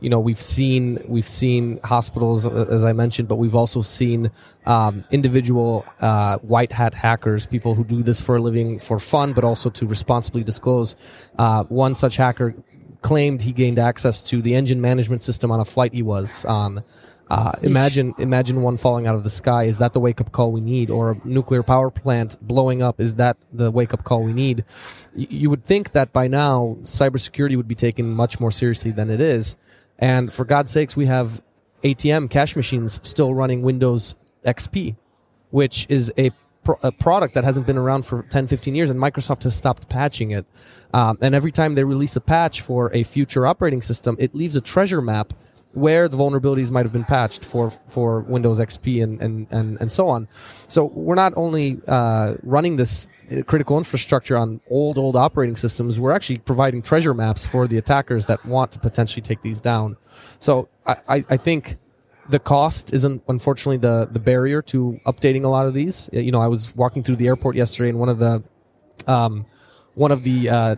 you 0.04 0.10
know 0.10 0.20
we've 0.20 0.40
seen 0.40 1.02
we've 1.08 1.26
seen 1.42 1.80
hospitals 1.82 2.46
uh, 2.46 2.66
as 2.70 2.84
I 2.84 2.92
mentioned, 2.92 3.26
but 3.26 3.36
we've 3.36 3.54
also 3.54 3.80
seen 3.80 4.30
um, 4.66 5.02
individual 5.10 5.86
uh, 6.02 6.36
white 6.38 6.72
hat 6.72 6.92
hackers, 6.92 7.46
people 7.46 7.74
who 7.74 7.84
do 7.84 8.02
this 8.02 8.20
for 8.20 8.36
a 8.36 8.40
living 8.40 8.78
for 8.78 8.98
fun, 8.98 9.32
but 9.32 9.44
also 9.44 9.70
to 9.70 9.86
responsibly 9.86 10.44
disclose. 10.44 10.94
Uh, 11.38 11.64
one 11.64 11.94
such 11.94 12.16
hacker 12.18 12.54
claimed 13.00 13.40
he 13.40 13.52
gained 13.52 13.78
access 13.78 14.22
to 14.22 14.42
the 14.42 14.54
engine 14.54 14.80
management 14.82 15.22
system 15.22 15.50
on 15.50 15.58
a 15.58 15.64
flight 15.64 15.94
he 15.94 16.02
was 16.02 16.44
on. 16.44 16.84
Uh, 17.30 17.52
imagine, 17.62 18.12
imagine 18.18 18.60
one 18.60 18.76
falling 18.76 19.06
out 19.06 19.14
of 19.14 19.24
the 19.24 19.30
sky. 19.30 19.64
Is 19.64 19.78
that 19.78 19.94
the 19.94 20.00
wake 20.00 20.20
up 20.20 20.30
call 20.32 20.52
we 20.52 20.60
need? 20.60 20.90
Or 20.90 21.12
a 21.12 21.20
nuclear 21.26 21.62
power 21.62 21.90
plant 21.90 22.36
blowing 22.42 22.82
up? 22.82 23.00
Is 23.00 23.14
that 23.14 23.38
the 23.52 23.70
wake 23.70 23.94
up 23.94 24.04
call 24.04 24.22
we 24.22 24.34
need? 24.34 24.64
Y- 25.16 25.26
you 25.30 25.50
would 25.50 25.64
think 25.64 25.92
that 25.92 26.12
by 26.12 26.28
now 26.28 26.76
cybersecurity 26.82 27.56
would 27.56 27.68
be 27.68 27.74
taken 27.74 28.10
much 28.10 28.40
more 28.40 28.50
seriously 28.50 28.90
than 28.90 29.10
it 29.10 29.20
is. 29.20 29.56
And 29.98 30.32
for 30.32 30.44
God's 30.44 30.70
sakes, 30.70 30.96
we 30.96 31.06
have 31.06 31.40
ATM 31.82 32.30
cash 32.30 32.56
machines 32.56 33.00
still 33.06 33.34
running 33.34 33.62
Windows 33.62 34.16
XP, 34.44 34.96
which 35.50 35.86
is 35.88 36.12
a, 36.18 36.30
pro- 36.64 36.78
a 36.82 36.90
product 36.90 37.34
that 37.34 37.44
hasn't 37.44 37.66
been 37.66 37.78
around 37.78 38.04
for 38.04 38.22
10, 38.22 38.46
15 38.46 38.74
years, 38.74 38.90
and 38.90 39.00
Microsoft 39.00 39.44
has 39.44 39.54
stopped 39.54 39.88
patching 39.88 40.32
it. 40.32 40.46
Um, 40.92 41.18
and 41.20 41.34
every 41.34 41.52
time 41.52 41.74
they 41.74 41.84
release 41.84 42.16
a 42.16 42.20
patch 42.20 42.60
for 42.60 42.92
a 42.94 43.02
future 43.02 43.46
operating 43.46 43.82
system, 43.82 44.16
it 44.18 44.34
leaves 44.34 44.56
a 44.56 44.60
treasure 44.60 45.02
map 45.02 45.32
where 45.74 46.08
the 46.08 46.16
vulnerabilities 46.16 46.70
might 46.70 46.84
have 46.84 46.92
been 46.92 47.04
patched 47.04 47.44
for 47.44 47.70
for 47.88 48.20
Windows 48.20 48.60
XP 48.60 49.02
and 49.02 49.20
and 49.20 49.46
and, 49.50 49.80
and 49.80 49.92
so 49.92 50.08
on. 50.08 50.28
So 50.68 50.84
we're 50.84 51.14
not 51.14 51.32
only 51.36 51.80
uh, 51.86 52.34
running 52.42 52.76
this 52.76 53.06
uh, 53.30 53.42
critical 53.42 53.76
infrastructure 53.76 54.36
on 54.36 54.60
old 54.70 54.98
old 54.98 55.16
operating 55.16 55.56
systems, 55.56 55.98
we're 56.00 56.12
actually 56.12 56.38
providing 56.38 56.82
treasure 56.82 57.14
maps 57.14 57.46
for 57.46 57.66
the 57.66 57.76
attackers 57.76 58.26
that 58.26 58.44
want 58.46 58.72
to 58.72 58.78
potentially 58.78 59.22
take 59.22 59.42
these 59.42 59.60
down. 59.60 59.96
So 60.38 60.68
I, 60.86 60.96
I, 61.08 61.24
I 61.30 61.36
think 61.36 61.76
the 62.28 62.38
cost 62.38 62.92
isn't 62.94 63.22
unfortunately 63.28 63.78
the 63.78 64.08
the 64.10 64.20
barrier 64.20 64.62
to 64.62 65.00
updating 65.06 65.44
a 65.44 65.48
lot 65.48 65.66
of 65.66 65.74
these. 65.74 66.08
You 66.12 66.32
know, 66.32 66.40
I 66.40 66.46
was 66.46 66.74
walking 66.74 67.02
through 67.02 67.16
the 67.16 67.26
airport 67.26 67.56
yesterday, 67.56 67.90
and 67.90 67.98
one 67.98 68.08
of 68.08 68.18
the 68.18 68.42
um, 69.06 69.46
one 69.94 70.10
of 70.10 70.24
the 70.24 70.48
uh, 70.50 70.76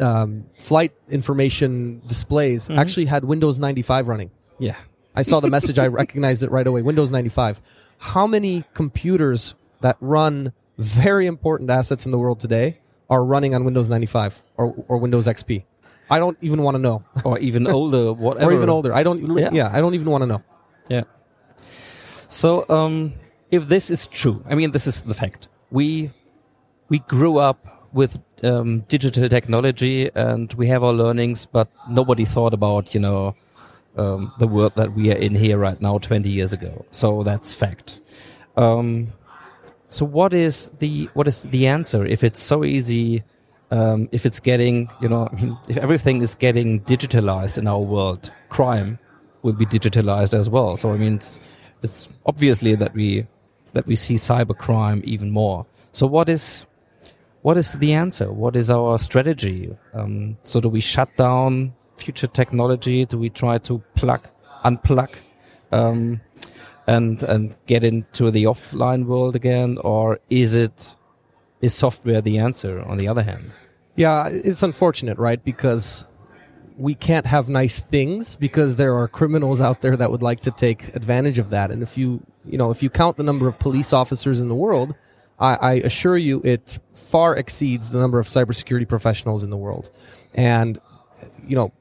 um, 0.00 0.46
flight 0.58 0.92
information 1.08 2.02
displays 2.06 2.70
actually 2.70 3.06
had 3.06 3.24
Windows 3.24 3.58
95 3.58 4.08
running. 4.08 4.30
Yeah. 4.58 4.76
I 5.14 5.22
saw 5.22 5.40
the 5.40 5.50
message, 5.56 5.78
I 5.78 5.86
recognized 5.88 6.42
it 6.42 6.50
right 6.50 6.66
away. 6.66 6.82
Windows 6.82 7.10
95. 7.10 7.60
How 7.98 8.26
many 8.26 8.64
computers 8.74 9.54
that 9.80 9.96
run 10.00 10.52
very 10.78 11.26
important 11.26 11.70
assets 11.70 12.06
in 12.06 12.12
the 12.12 12.18
world 12.18 12.40
today 12.40 12.80
are 13.10 13.24
running 13.24 13.54
on 13.54 13.64
Windows 13.64 13.88
95 13.88 14.42
or, 14.56 14.74
or 14.88 14.96
Windows 14.98 15.26
XP? 15.26 15.64
I 16.10 16.18
don't 16.18 16.36
even 16.40 16.62
want 16.62 16.74
to 16.74 16.78
know. 16.78 17.04
Or 17.24 17.38
even 17.38 17.66
older, 17.66 18.12
whatever. 18.22 18.50
or 18.50 18.54
even 18.54 18.68
older. 18.68 18.92
I 18.92 19.02
don't. 19.02 19.38
Yeah. 19.38 19.48
Yeah, 19.52 19.70
I 19.72 19.80
don't 19.80 19.94
even 19.94 20.10
want 20.10 20.22
to 20.22 20.26
know. 20.26 20.42
Yeah. 20.90 21.04
So, 22.28 22.66
um, 22.68 23.14
if 23.50 23.68
this 23.68 23.90
is 23.90 24.06
true, 24.06 24.44
I 24.48 24.54
mean, 24.54 24.72
this 24.72 24.86
is 24.86 25.02
the 25.02 25.14
fact. 25.14 25.48
We 25.70 26.10
we 26.90 26.98
grew 26.98 27.38
up 27.38 27.73
with 27.94 28.20
um, 28.42 28.80
digital 28.80 29.28
technology 29.28 30.10
and 30.14 30.52
we 30.54 30.66
have 30.66 30.82
our 30.82 30.92
learnings, 30.92 31.46
but 31.46 31.68
nobody 31.88 32.24
thought 32.24 32.52
about 32.52 32.94
you 32.94 33.00
know 33.00 33.34
um, 33.96 34.32
the 34.38 34.46
world 34.46 34.74
that 34.74 34.92
we 34.94 35.10
are 35.12 35.16
in 35.16 35.34
here 35.34 35.56
right 35.56 35.80
now, 35.80 35.98
twenty 35.98 36.28
years 36.28 36.52
ago. 36.52 36.84
So 36.90 37.22
that's 37.22 37.54
fact. 37.54 38.00
Um, 38.56 39.12
so 39.88 40.04
what 40.04 40.34
is 40.34 40.70
the 40.80 41.08
what 41.14 41.28
is 41.28 41.44
the 41.44 41.66
answer 41.68 42.04
if 42.04 42.24
it's 42.24 42.42
so 42.42 42.64
easy? 42.64 43.22
Um, 43.70 44.08
if 44.12 44.26
it's 44.26 44.40
getting, 44.40 44.90
you 45.00 45.08
know, 45.08 45.28
if 45.68 45.78
everything 45.78 46.20
is 46.20 46.34
getting 46.34 46.80
digitalized 46.80 47.58
in 47.58 47.66
our 47.66 47.80
world, 47.80 48.32
crime 48.48 48.98
will 49.42 49.54
be 49.54 49.66
digitalized 49.66 50.34
as 50.34 50.48
well. 50.48 50.76
So 50.76 50.92
I 50.92 50.96
mean, 50.96 51.14
it's, 51.14 51.40
it's 51.82 52.08
obviously 52.26 52.74
that 52.76 52.94
we 52.94 53.26
that 53.72 53.86
we 53.86 53.96
see 53.96 54.14
cybercrime 54.14 55.02
even 55.04 55.30
more. 55.30 55.66
So 55.92 56.06
what 56.06 56.28
is 56.28 56.66
what 57.44 57.58
is 57.58 57.74
the 57.74 57.92
answer? 57.92 58.32
What 58.32 58.56
is 58.56 58.70
our 58.70 58.98
strategy? 58.98 59.76
Um, 59.92 60.38
so 60.44 60.62
do 60.62 60.70
we 60.70 60.80
shut 60.80 61.14
down 61.18 61.74
future 61.98 62.26
technology? 62.26 63.04
Do 63.04 63.18
we 63.18 63.28
try 63.28 63.58
to 63.58 63.82
plug, 63.94 64.26
unplug, 64.64 65.14
um, 65.70 66.22
and 66.86 67.22
and 67.22 67.54
get 67.66 67.84
into 67.84 68.30
the 68.30 68.44
offline 68.44 69.04
world 69.04 69.36
again, 69.36 69.76
or 69.84 70.20
is 70.30 70.54
it 70.54 70.96
is 71.60 71.74
software 71.74 72.22
the 72.22 72.38
answer? 72.38 72.80
On 72.80 72.96
the 72.96 73.08
other 73.08 73.22
hand, 73.22 73.44
Yeah, 73.94 74.26
it's 74.30 74.62
unfortunate, 74.62 75.18
right? 75.18 75.44
Because 75.44 76.06
we 76.78 76.94
can't 76.94 77.26
have 77.26 77.50
nice 77.50 77.82
things 77.82 78.36
because 78.36 78.76
there 78.76 78.96
are 78.96 79.06
criminals 79.06 79.60
out 79.60 79.82
there 79.82 79.98
that 79.98 80.10
would 80.10 80.22
like 80.22 80.40
to 80.40 80.50
take 80.50 80.96
advantage 80.96 81.38
of 81.38 81.50
that. 81.50 81.70
And 81.70 81.82
if 81.82 81.98
you, 81.98 82.24
you 82.46 82.56
know, 82.56 82.70
if 82.70 82.82
you 82.82 82.88
count 82.88 83.18
the 83.18 83.22
number 83.22 83.46
of 83.46 83.58
police 83.58 83.92
officers 83.92 84.40
in 84.40 84.48
the 84.48 84.54
world, 84.54 84.94
I, 85.38 85.54
I 85.54 85.72
assure 85.74 86.16
you 86.16 86.40
it 86.44 86.78
far 86.94 87.36
exceeds 87.36 87.90
the 87.90 87.98
number 87.98 88.18
of 88.18 88.26
cybersecurity 88.26 88.88
professionals 88.88 89.44
in 89.44 89.50
the 89.50 89.56
world. 89.56 89.90
And, 90.34 90.78
you 91.46 91.56
know, 91.56 91.72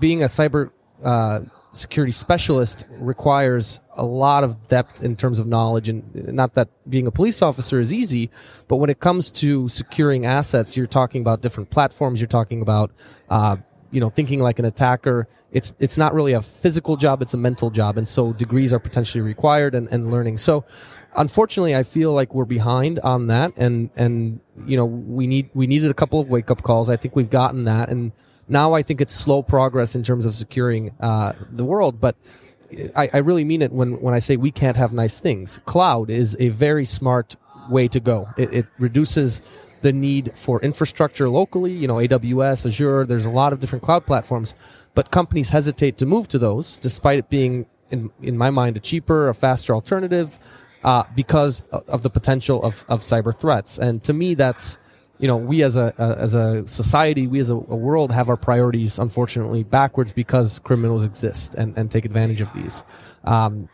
being 0.00 0.22
a 0.22 0.26
cyber 0.26 0.70
uh, 1.04 1.40
security 1.72 2.12
specialist 2.12 2.86
requires 2.90 3.80
a 3.96 4.04
lot 4.04 4.44
of 4.44 4.68
depth 4.68 5.02
in 5.02 5.16
terms 5.16 5.38
of 5.38 5.46
knowledge 5.46 5.88
and 5.88 6.32
not 6.32 6.54
that 6.54 6.68
being 6.88 7.06
a 7.06 7.10
police 7.10 7.42
officer 7.42 7.78
is 7.80 7.92
easy 7.92 8.30
but 8.66 8.76
when 8.76 8.88
it 8.88 8.98
comes 8.98 9.30
to 9.30 9.68
securing 9.68 10.24
assets 10.24 10.76
you're 10.76 10.86
talking 10.86 11.20
about 11.20 11.42
different 11.42 11.68
platforms 11.70 12.20
you're 12.20 12.26
talking 12.26 12.62
about 12.62 12.90
uh, 13.28 13.56
you 13.96 14.00
know 14.00 14.10
thinking 14.10 14.40
like 14.40 14.58
an 14.58 14.66
attacker 14.66 15.26
it's 15.52 15.72
it's 15.78 15.96
not 15.96 16.12
really 16.12 16.34
a 16.34 16.42
physical 16.42 16.96
job 16.96 17.22
it's 17.22 17.32
a 17.32 17.38
mental 17.38 17.70
job 17.70 17.96
and 17.96 18.06
so 18.06 18.34
degrees 18.34 18.74
are 18.74 18.78
potentially 18.78 19.22
required 19.22 19.74
and, 19.74 19.88
and 19.88 20.10
learning 20.10 20.36
so 20.36 20.64
unfortunately 21.16 21.74
i 21.74 21.82
feel 21.82 22.12
like 22.12 22.34
we're 22.34 22.44
behind 22.44 22.98
on 22.98 23.28
that 23.28 23.52
and 23.56 23.88
and 23.96 24.38
you 24.66 24.76
know 24.76 24.84
we 24.84 25.26
need 25.26 25.48
we 25.54 25.66
needed 25.66 25.90
a 25.90 25.94
couple 25.94 26.20
of 26.20 26.28
wake 26.28 26.50
up 26.50 26.62
calls 26.62 26.90
i 26.90 26.96
think 26.96 27.16
we've 27.16 27.30
gotten 27.30 27.64
that 27.64 27.88
and 27.88 28.12
now 28.48 28.74
I 28.74 28.82
think 28.82 29.00
it's 29.00 29.14
slow 29.14 29.42
progress 29.42 29.94
in 29.96 30.02
terms 30.02 30.26
of 30.26 30.34
securing 30.34 30.94
uh, 31.00 31.32
the 31.50 31.64
world, 31.64 32.00
but 32.00 32.16
I, 32.96 33.08
I 33.12 33.18
really 33.18 33.44
mean 33.44 33.62
it 33.62 33.72
when, 33.72 34.00
when 34.00 34.14
I 34.14 34.18
say 34.18 34.36
we 34.36 34.50
can't 34.50 34.76
have 34.76 34.92
nice 34.92 35.18
things. 35.18 35.60
Cloud 35.64 36.10
is 36.10 36.36
a 36.38 36.48
very 36.48 36.84
smart 36.84 37.36
way 37.68 37.88
to 37.88 38.00
go. 38.00 38.28
It, 38.36 38.52
it 38.52 38.66
reduces 38.78 39.42
the 39.82 39.92
need 39.92 40.32
for 40.34 40.60
infrastructure 40.62 41.28
locally, 41.28 41.72
you 41.72 41.86
know, 41.86 41.96
AWS, 41.96 42.66
Azure, 42.66 43.04
there's 43.04 43.26
a 43.26 43.30
lot 43.30 43.52
of 43.52 43.60
different 43.60 43.82
cloud 43.82 44.06
platforms, 44.06 44.54
but 44.94 45.10
companies 45.10 45.50
hesitate 45.50 45.98
to 45.98 46.06
move 46.06 46.28
to 46.28 46.38
those 46.38 46.78
despite 46.78 47.18
it 47.18 47.30
being, 47.30 47.66
in, 47.90 48.10
in 48.22 48.36
my 48.36 48.50
mind, 48.50 48.76
a 48.76 48.80
cheaper, 48.80 49.28
a 49.28 49.34
faster 49.34 49.74
alternative 49.74 50.38
uh, 50.84 51.02
because 51.14 51.62
of 51.70 52.02
the 52.02 52.10
potential 52.10 52.62
of, 52.62 52.84
of 52.88 53.00
cyber 53.00 53.36
threats. 53.36 53.78
And 53.78 54.02
to 54.04 54.12
me, 54.12 54.34
that's, 54.34 54.78
you 55.18 55.26
know, 55.26 55.36
we 55.36 55.62
as 55.62 55.76
a, 55.76 55.92
as 55.98 56.34
a 56.34 56.66
society, 56.66 57.26
we 57.26 57.40
as 57.40 57.50
a, 57.50 57.54
a, 57.54 57.76
world 57.76 58.12
have 58.12 58.28
our 58.28 58.36
priorities 58.36 58.98
unfortunately 58.98 59.64
backwards 59.64 60.12
because 60.12 60.58
criminals 60.60 61.04
exist 61.04 61.54
and, 61.54 61.76
and 61.76 61.90
take 61.90 62.04
advantage 62.04 62.40
of 62.40 62.52
these. 62.52 62.84
Um, 63.24 63.68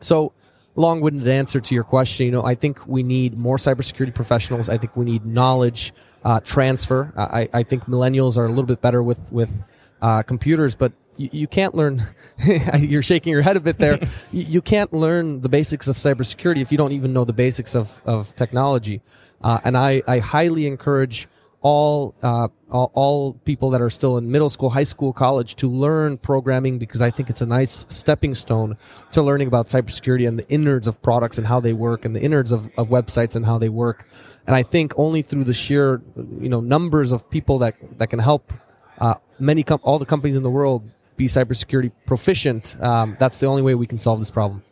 so, 0.00 0.32
long-winded 0.78 1.26
answer 1.28 1.60
to 1.60 1.74
your 1.74 1.84
question. 1.84 2.26
You 2.26 2.32
know, 2.32 2.44
I 2.44 2.54
think 2.54 2.86
we 2.86 3.02
need 3.02 3.36
more 3.36 3.56
cybersecurity 3.56 4.14
professionals. 4.14 4.68
I 4.68 4.78
think 4.78 4.96
we 4.96 5.04
need 5.04 5.26
knowledge 5.26 5.92
uh, 6.24 6.40
transfer. 6.40 7.12
I, 7.16 7.48
I 7.52 7.62
think 7.64 7.84
millennials 7.84 8.38
are 8.38 8.46
a 8.46 8.48
little 8.48 8.64
bit 8.64 8.80
better 8.80 9.02
with 9.02 9.30
with 9.32 9.64
uh, 10.00 10.22
computers, 10.22 10.74
but 10.74 10.92
you, 11.16 11.28
you 11.32 11.46
can't 11.46 11.74
learn. 11.74 12.00
you're 12.78 13.02
shaking 13.02 13.32
your 13.32 13.42
head 13.42 13.56
a 13.56 13.60
bit 13.60 13.78
there. 13.78 13.98
you, 14.32 14.44
you 14.44 14.62
can't 14.62 14.92
learn 14.92 15.40
the 15.40 15.48
basics 15.48 15.88
of 15.88 15.96
cybersecurity 15.96 16.60
if 16.60 16.70
you 16.70 16.78
don't 16.78 16.92
even 16.92 17.12
know 17.12 17.24
the 17.24 17.32
basics 17.32 17.74
of 17.74 18.00
of 18.06 18.34
technology. 18.36 19.02
Uh, 19.40 19.58
and 19.64 19.76
I, 19.76 20.02
I 20.06 20.18
highly 20.18 20.66
encourage 20.66 21.28
all, 21.60 22.14
uh, 22.22 22.48
all, 22.70 23.32
people 23.44 23.70
that 23.70 23.80
are 23.80 23.90
still 23.90 24.16
in 24.16 24.30
middle 24.30 24.48
school, 24.48 24.70
high 24.70 24.84
school, 24.84 25.12
college 25.12 25.56
to 25.56 25.68
learn 25.68 26.16
programming 26.16 26.78
because 26.78 27.02
I 27.02 27.10
think 27.10 27.30
it's 27.30 27.40
a 27.40 27.46
nice 27.46 27.84
stepping 27.88 28.34
stone 28.34 28.76
to 29.12 29.22
learning 29.22 29.48
about 29.48 29.66
cybersecurity 29.66 30.28
and 30.28 30.38
the 30.38 30.48
innards 30.48 30.86
of 30.86 31.02
products 31.02 31.36
and 31.36 31.46
how 31.46 31.58
they 31.58 31.72
work 31.72 32.04
and 32.04 32.14
the 32.14 32.20
innards 32.20 32.52
of, 32.52 32.70
of 32.78 32.88
websites 32.88 33.34
and 33.34 33.44
how 33.44 33.58
they 33.58 33.68
work. 33.68 34.08
And 34.46 34.54
I 34.54 34.62
think 34.62 34.92
only 34.96 35.22
through 35.22 35.44
the 35.44 35.54
sheer, 35.54 36.00
you 36.16 36.48
know, 36.48 36.60
numbers 36.60 37.10
of 37.12 37.28
people 37.28 37.58
that, 37.58 37.74
that 37.98 38.08
can 38.08 38.20
help, 38.20 38.52
uh, 38.98 39.14
many, 39.40 39.64
com- 39.64 39.80
all 39.82 39.98
the 39.98 40.06
companies 40.06 40.36
in 40.36 40.44
the 40.44 40.50
world 40.50 40.88
be 41.16 41.26
cybersecurity 41.26 41.90
proficient, 42.06 42.76
um, 42.80 43.16
that's 43.18 43.38
the 43.38 43.46
only 43.46 43.62
way 43.62 43.74
we 43.74 43.86
can 43.86 43.98
solve 43.98 44.20
this 44.20 44.30
problem. 44.30 44.62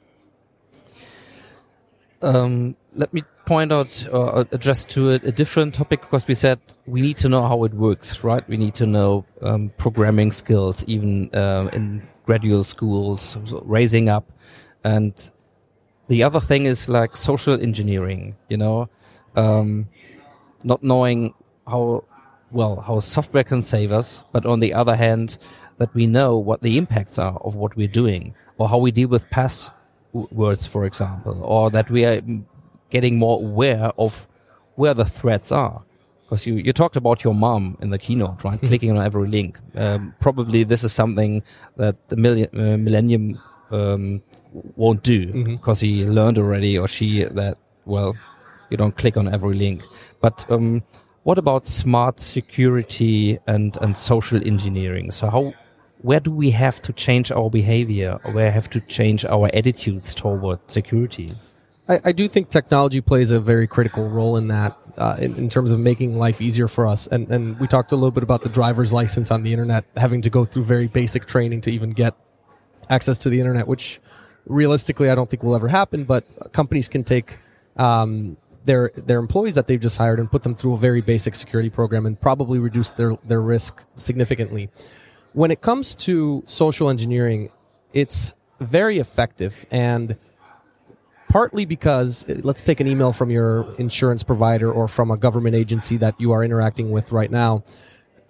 Um, 2.22 2.76
let 2.96 3.12
me 3.12 3.22
point 3.44 3.72
out 3.72 4.08
or 4.10 4.46
address 4.52 4.84
to 4.84 5.10
a, 5.10 5.14
a, 5.14 5.32
different 5.32 5.74
topic 5.74 6.00
because 6.00 6.26
we 6.26 6.34
said 6.34 6.58
we 6.86 7.00
need 7.00 7.16
to 7.16 7.28
know 7.28 7.42
how 7.42 7.62
it 7.64 7.74
works, 7.74 8.24
right? 8.24 8.46
We 8.48 8.56
need 8.56 8.74
to 8.76 8.86
know 8.86 9.24
um, 9.42 9.70
programming 9.76 10.32
skills, 10.32 10.84
even 10.86 11.30
uh, 11.34 11.68
in 11.72 12.06
graduate 12.24 12.66
schools, 12.66 13.22
so 13.44 13.62
raising 13.64 14.08
up. 14.08 14.30
And 14.82 15.12
the 16.08 16.22
other 16.22 16.40
thing 16.40 16.64
is 16.64 16.88
like 16.88 17.16
social 17.16 17.60
engineering, 17.60 18.36
you 18.48 18.56
know, 18.56 18.88
um, 19.36 19.88
not 20.64 20.82
knowing 20.82 21.34
how 21.66 22.04
well 22.50 22.80
how 22.80 23.00
software 23.00 23.44
can 23.44 23.62
save 23.62 23.92
us, 23.92 24.24
but 24.32 24.46
on 24.46 24.60
the 24.60 24.72
other 24.72 24.96
hand, 24.96 25.38
that 25.78 25.92
we 25.94 26.06
know 26.06 26.38
what 26.38 26.62
the 26.62 26.78
impacts 26.78 27.18
are 27.18 27.36
of 27.44 27.54
what 27.54 27.76
we're 27.76 27.88
doing, 27.88 28.34
or 28.58 28.68
how 28.68 28.78
we 28.78 28.90
deal 28.90 29.08
with 29.08 29.28
passwords, 29.30 30.66
for 30.66 30.84
example, 30.86 31.40
or 31.44 31.70
that 31.70 31.90
we 31.90 32.06
are 32.06 32.22
getting 32.90 33.18
more 33.18 33.38
aware 33.38 33.92
of 33.98 34.26
where 34.76 34.94
the 34.94 35.04
threats 35.04 35.52
are. 35.52 35.82
Because 36.22 36.44
you, 36.46 36.54
you 36.54 36.72
talked 36.72 36.96
about 36.96 37.22
your 37.22 37.34
mom 37.34 37.78
in 37.80 37.90
the 37.90 37.98
keynote, 37.98 38.42
right? 38.42 38.60
Clicking 38.60 38.90
on 38.90 39.04
every 39.04 39.28
link. 39.28 39.60
Um, 39.76 40.12
probably 40.20 40.64
this 40.64 40.82
is 40.82 40.92
something 40.92 41.42
that 41.76 42.08
the 42.08 42.16
million, 42.16 42.48
uh, 42.52 42.76
Millennium 42.76 43.40
um, 43.70 44.22
won't 44.52 45.02
do 45.04 45.44
because 45.44 45.80
he 45.80 46.04
learned 46.04 46.38
already 46.38 46.76
or 46.76 46.88
she 46.88 47.22
that 47.24 47.58
well, 47.84 48.16
you 48.70 48.76
don't 48.76 48.96
click 48.96 49.16
on 49.16 49.32
every 49.32 49.54
link. 49.54 49.84
But 50.20 50.44
um, 50.50 50.82
what 51.22 51.38
about 51.38 51.66
smart 51.66 52.20
security 52.20 53.38
and 53.46 53.78
and 53.80 53.96
social 53.96 54.44
engineering? 54.44 55.12
So 55.12 55.30
how 55.30 55.54
where 56.02 56.20
do 56.20 56.30
we 56.30 56.50
have 56.50 56.82
to 56.82 56.92
change 56.92 57.32
our 57.32 57.50
behavior? 57.50 58.18
Or 58.24 58.32
where 58.32 58.50
have 58.50 58.68
to 58.70 58.80
change 58.80 59.24
our 59.24 59.48
attitudes 59.54 60.14
toward 60.14 60.58
security? 60.70 61.30
I, 61.88 62.00
I 62.06 62.12
do 62.12 62.28
think 62.28 62.50
technology 62.50 63.00
plays 63.00 63.30
a 63.30 63.40
very 63.40 63.66
critical 63.66 64.08
role 64.08 64.36
in 64.36 64.48
that, 64.48 64.76
uh, 64.98 65.16
in, 65.20 65.34
in 65.36 65.48
terms 65.48 65.70
of 65.70 65.78
making 65.78 66.18
life 66.18 66.40
easier 66.40 66.68
for 66.68 66.86
us. 66.86 67.06
And, 67.06 67.30
and 67.30 67.58
we 67.60 67.66
talked 67.66 67.92
a 67.92 67.96
little 67.96 68.10
bit 68.10 68.22
about 68.22 68.42
the 68.42 68.48
driver's 68.48 68.92
license 68.92 69.30
on 69.30 69.42
the 69.42 69.52
internet, 69.52 69.84
having 69.96 70.22
to 70.22 70.30
go 70.30 70.44
through 70.44 70.64
very 70.64 70.88
basic 70.88 71.26
training 71.26 71.60
to 71.62 71.70
even 71.70 71.90
get 71.90 72.14
access 72.90 73.18
to 73.18 73.28
the 73.28 73.40
internet, 73.40 73.66
which 73.66 74.00
realistically 74.46 75.10
I 75.10 75.14
don't 75.14 75.28
think 75.28 75.42
will 75.42 75.54
ever 75.54 75.68
happen. 75.68 76.04
But 76.04 76.52
companies 76.52 76.88
can 76.88 77.04
take 77.04 77.38
um, 77.76 78.36
their 78.64 78.90
their 78.96 79.18
employees 79.18 79.54
that 79.54 79.66
they've 79.66 79.80
just 79.80 79.96
hired 79.96 80.18
and 80.18 80.30
put 80.30 80.42
them 80.42 80.54
through 80.54 80.74
a 80.74 80.76
very 80.76 81.00
basic 81.00 81.34
security 81.34 81.70
program 81.70 82.06
and 82.06 82.20
probably 82.20 82.58
reduce 82.58 82.90
their 82.90 83.16
their 83.24 83.40
risk 83.40 83.86
significantly. 83.96 84.68
When 85.32 85.50
it 85.50 85.60
comes 85.60 85.94
to 86.06 86.42
social 86.46 86.88
engineering, 86.88 87.50
it's 87.92 88.34
very 88.60 88.98
effective 88.98 89.66
and 89.70 90.16
partly 91.36 91.66
because 91.66 92.26
uh, 92.30 92.40
let's 92.44 92.62
take 92.62 92.80
an 92.80 92.86
email 92.86 93.12
from 93.12 93.28
your 93.30 93.70
insurance 93.76 94.22
provider 94.22 94.72
or 94.72 94.88
from 94.88 95.10
a 95.10 95.18
government 95.18 95.54
agency 95.54 95.98
that 95.98 96.18
you 96.18 96.32
are 96.32 96.42
interacting 96.42 96.90
with 96.90 97.12
right 97.12 97.30
now. 97.30 97.62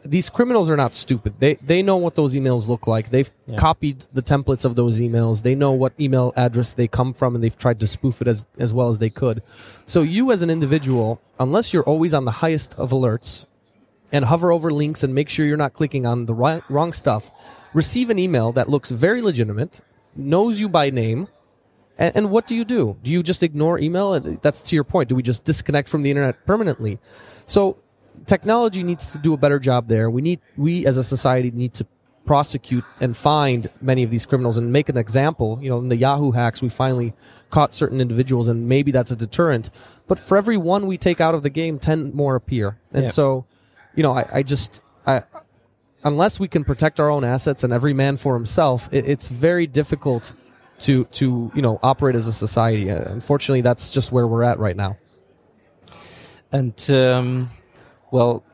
These 0.05 0.29
criminals 0.29 0.69
are 0.69 0.77
not 0.77 0.93
stupid. 0.93 1.35
They 1.39 1.55
they 1.55 1.83
know 1.85 1.99
what 1.99 2.17
those 2.17 2.35
emails 2.35 2.67
look 2.67 2.89
like. 2.89 3.11
They've 3.11 3.31
copied 3.57 4.07
the 4.13 4.23
templates 4.23 4.65
of 4.65 4.75
those 4.75 5.01
emails. 5.01 5.43
They 5.43 5.55
know 5.55 5.71
what 5.71 5.93
email 6.01 6.33
address 6.37 6.73
they 6.73 6.89
come 6.89 7.13
from 7.13 7.37
and 7.37 7.45
they've 7.45 7.61
tried 7.65 7.79
to 7.79 7.87
spoof 7.87 8.21
it 8.23 8.27
as 8.27 8.45
as 8.59 8.75
well 8.75 8.89
as 8.89 8.99
they 8.99 9.11
could. 9.23 9.41
So 9.87 10.03
you 10.03 10.33
as 10.33 10.43
an 10.43 10.51
individual 10.51 11.21
unless 11.39 11.73
you're 11.73 11.89
always 11.93 12.13
on 12.13 12.25
the 12.25 12.37
highest 12.43 12.75
of 12.75 12.91
alerts 12.91 13.47
and 14.11 14.25
hover 14.25 14.51
over 14.51 14.73
links 14.73 15.05
and 15.05 15.15
make 15.15 15.29
sure 15.29 15.47
you're 15.47 15.65
not 15.67 15.75
clicking 15.75 16.07
on 16.07 16.27
the 16.27 16.35
right, 16.35 16.63
wrong 16.69 16.93
stuff 16.93 17.31
receive 17.73 18.11
an 18.11 18.19
email 18.19 18.51
that 18.59 18.69
looks 18.69 18.91
very 18.91 19.23
legitimate 19.23 19.81
knows 20.17 20.61
you 20.61 20.69
by 20.69 20.91
name 20.91 21.29
and, 21.99 22.15
and 22.17 22.31
what 22.31 22.47
do 22.47 22.55
you 22.55 22.65
do? 22.65 22.97
Do 23.03 23.11
you 23.11 23.23
just 23.23 23.43
ignore 23.43 23.79
email? 23.79 24.15
And 24.15 24.41
That's 24.43 24.61
to 24.63 24.75
your 24.75 24.85
point. 24.85 25.09
Do 25.09 25.15
we 25.15 25.23
just 25.23 25.45
disconnect 25.45 25.89
from 25.89 26.03
the 26.03 26.11
internet 26.11 26.45
permanently? 26.47 26.99
So 27.47 27.79
technology 28.27 28.83
needs 28.83 29.13
to 29.13 29.19
do 29.19 29.33
a 29.33 29.37
better 29.37 29.59
job 29.59 29.89
there. 29.89 30.11
We 30.11 30.23
need, 30.23 30.41
we 30.57 30.87
as 30.87 30.97
a 30.99 31.05
society 31.05 31.51
need 31.51 31.75
to 31.75 31.87
prosecute 32.25 32.85
and 33.01 33.17
find 33.17 33.69
many 33.81 34.03
of 34.03 34.11
these 34.11 34.27
criminals 34.27 34.59
and 34.59 34.73
make 34.73 34.89
an 34.89 34.97
example. 34.97 35.59
You 35.63 35.71
know, 35.71 35.79
in 35.79 35.89
the 35.89 35.97
Yahoo 35.97 36.33
hacks, 36.33 36.61
we 36.61 36.69
finally 36.69 37.15
caught 37.51 37.73
certain 37.73 38.01
individuals 38.01 38.49
and 38.49 38.69
maybe 38.69 38.91
that's 38.91 39.13
a 39.13 39.17
deterrent. 39.17 39.71
But 40.09 40.19
for 40.19 40.37
every 40.37 40.57
one 40.57 40.87
we 40.89 40.99
take 40.99 41.21
out 41.21 41.35
of 41.37 41.43
the 41.45 41.51
game, 41.51 41.79
10 41.79 42.15
more 42.15 42.35
appear. 42.35 42.79
And 42.93 43.05
Yeah. 43.05 43.11
so, 43.11 43.47
you 43.95 44.03
know, 44.03 44.11
I, 44.13 44.27
I 44.35 44.43
just, 44.43 44.83
I, 45.07 45.23
unless 46.03 46.41
we 46.41 46.49
can 46.49 46.65
protect 46.65 46.99
our 46.99 47.11
own 47.11 47.23
assets 47.25 47.63
and 47.63 47.73
every 47.73 47.95
man 47.95 48.17
for 48.17 48.35
himself, 48.35 48.89
it, 48.93 49.07
it's 49.09 49.29
very 49.29 49.69
difficult 49.69 50.35
to 50.79 51.05
to 51.05 51.51
you 51.55 51.63
know 51.63 51.79
operate 51.83 52.17
as 52.17 52.29
a 52.29 52.33
society. 52.33 52.91
Uh, 52.91 53.13
unfortunately, 53.13 53.63
that's 53.63 53.93
just 53.93 54.13
where 54.13 54.27
we're 54.27 54.45
at 54.45 54.59
right 54.59 54.77
now. 54.77 54.97
And 56.53 56.91
um, 56.91 57.51
well, 58.11 58.45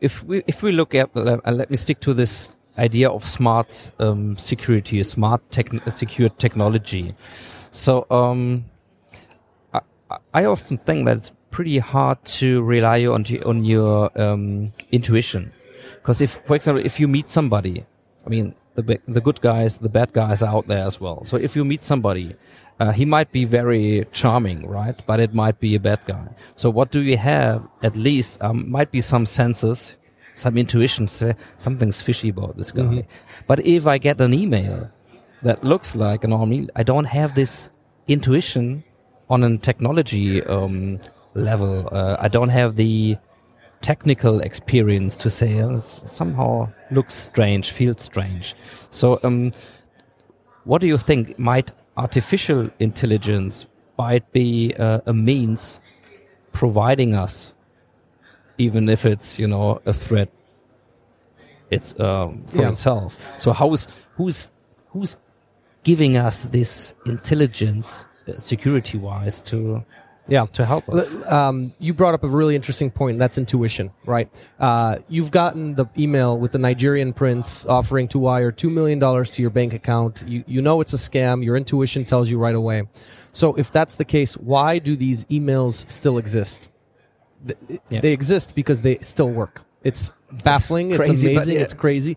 if 0.00 0.22
we 0.24 0.42
if 0.46 0.62
we 0.62 0.72
look 0.72 0.94
at 0.94 1.10
uh, 1.16 1.38
let 1.46 1.70
me 1.70 1.76
stick 1.76 2.00
to 2.00 2.14
this 2.14 2.56
idea 2.78 3.08
of 3.10 3.26
smart 3.28 3.90
um, 3.98 4.36
security, 4.36 5.02
smart 5.02 5.42
tech, 5.50 5.68
secure 5.90 6.28
technology. 6.28 7.14
So 7.70 8.06
um, 8.10 8.64
I, 9.72 9.80
I 10.34 10.44
often 10.44 10.78
think 10.78 11.06
that 11.06 11.16
it's 11.18 11.34
pretty 11.50 11.78
hard 11.78 12.24
to 12.24 12.62
rely 12.62 13.06
on 13.06 13.24
on 13.44 13.64
your 13.64 14.10
um, 14.20 14.72
intuition, 14.90 15.52
because 15.94 16.20
if, 16.20 16.40
for 16.44 16.56
example, 16.56 16.84
if 16.84 16.98
you 16.98 17.08
meet 17.08 17.28
somebody, 17.28 17.84
I 18.26 18.28
mean, 18.30 18.54
the 18.74 18.82
ba- 18.82 18.98
the 19.06 19.20
good 19.20 19.40
guys, 19.40 19.78
the 19.78 19.88
bad 19.88 20.12
guys 20.12 20.42
are 20.42 20.54
out 20.54 20.66
there 20.66 20.84
as 20.86 21.00
well. 21.00 21.24
So 21.24 21.36
if 21.36 21.56
you 21.56 21.64
meet 21.64 21.82
somebody, 21.82 22.34
uh, 22.80 22.92
he 22.92 23.04
might 23.04 23.30
be 23.32 23.44
very 23.44 24.04
charming, 24.12 24.66
right? 24.66 25.00
But 25.06 25.20
it 25.20 25.34
might 25.34 25.60
be 25.60 25.74
a 25.74 25.80
bad 25.80 26.00
guy. 26.04 26.28
So 26.56 26.70
what 26.70 26.90
do 26.90 27.00
you 27.00 27.16
have? 27.16 27.66
At 27.82 27.96
least 27.96 28.42
um, 28.42 28.70
might 28.70 28.90
be 28.90 29.00
some 29.00 29.26
senses, 29.26 29.98
some 30.34 30.56
intuition. 30.56 31.06
Say 31.08 31.34
something's 31.58 32.02
fishy 32.02 32.30
about 32.30 32.56
this 32.56 32.72
guy. 32.72 33.06
But 33.46 33.60
if 33.66 33.86
I 33.86 33.98
get 33.98 34.20
an 34.20 34.32
email 34.34 34.90
that 35.42 35.64
looks 35.64 35.94
like 35.94 36.24
an 36.24 36.32
army, 36.32 36.68
I 36.74 36.82
don't 36.82 37.04
have 37.06 37.34
this 37.34 37.70
intuition 38.08 38.84
on 39.28 39.42
a 39.44 39.58
technology 39.58 40.42
um, 40.44 41.00
level. 41.34 41.88
Uh, 41.92 42.16
I 42.18 42.28
don't 42.28 42.48
have 42.50 42.76
the 42.76 43.16
technical 43.82 44.40
experience 44.40 45.16
to 45.18 45.28
say 45.30 45.60
uh, 45.60 45.78
somehow 45.78 46.72
looks 46.90 47.14
strange, 47.14 47.70
feels 47.72 48.00
strange. 48.00 48.54
So, 48.90 49.18
um, 49.22 49.52
what 50.64 50.80
do 50.80 50.86
you 50.86 50.96
think? 50.98 51.38
Might 51.38 51.72
artificial 51.96 52.70
intelligence 52.78 53.66
might 53.98 54.30
be 54.32 54.74
uh, 54.78 55.00
a 55.06 55.12
means 55.12 55.80
providing 56.52 57.14
us, 57.14 57.54
even 58.58 58.88
if 58.88 59.04
it's 59.04 59.38
you 59.38 59.46
know 59.48 59.80
a 59.84 59.92
threat, 59.92 60.30
it's 61.70 61.98
um, 62.00 62.44
for 62.46 62.62
Yeah. 62.62 62.68
itself. 62.70 63.18
So, 63.38 63.52
how's 63.52 63.88
who's 64.16 64.48
who's 64.90 65.16
giving 65.84 66.16
us 66.16 66.42
this 66.42 66.94
intelligence, 67.06 68.04
uh, 68.28 68.38
security 68.38 68.98
wise, 68.98 69.40
to 69.42 69.84
Yeah. 70.28 70.46
to 70.52 70.64
help 70.64 70.88
us? 70.88 71.14
Um, 71.30 71.72
you 71.78 71.92
brought 71.94 72.14
up 72.14 72.22
a 72.24 72.28
really 72.28 72.54
interesting 72.56 72.90
point, 72.90 73.18
that's 73.18 73.38
intuition, 73.38 73.90
right? 74.06 74.28
Uh, 74.58 74.98
you've 75.08 75.30
gotten 75.30 75.74
the 75.74 75.86
email 75.98 76.38
with 76.38 76.52
the 76.52 76.58
Nigerian 76.58 77.12
prince 77.12 77.66
offering 77.66 78.08
to 78.08 78.18
wire 78.18 78.52
$2 78.52 78.70
million 78.72 79.00
to 79.00 79.42
your 79.42 79.50
bank 79.50 79.72
account. 79.74 80.24
You, 80.26 80.44
you 80.46 80.62
know 80.62 80.80
it's 80.80 80.92
a 80.92 80.96
scam. 80.96 81.44
Your 81.44 81.56
intuition 81.56 82.04
tells 82.04 82.30
you 82.30 82.38
right 82.38 82.54
away. 82.54 82.84
So 83.32 83.54
if 83.54 83.72
that's 83.72 83.96
the 83.96 84.04
case, 84.04 84.36
why 84.36 84.78
do 84.78 84.94
these 84.96 85.24
emails 85.26 85.90
still 85.90 86.18
exist? 86.18 86.70
Th- 87.46 87.80
Yeah. 87.90 88.00
They 88.00 88.12
exist 88.12 88.54
because 88.54 88.82
they 88.82 88.98
still 88.98 89.30
work. 89.30 89.62
It's 89.82 90.12
baffling. 90.44 90.90
It's 90.92 90.98
Crazy, 91.06 91.32
amazing. 91.32 91.54
yeah. 91.56 91.60
It's 91.62 91.74
crazy. 91.74 92.16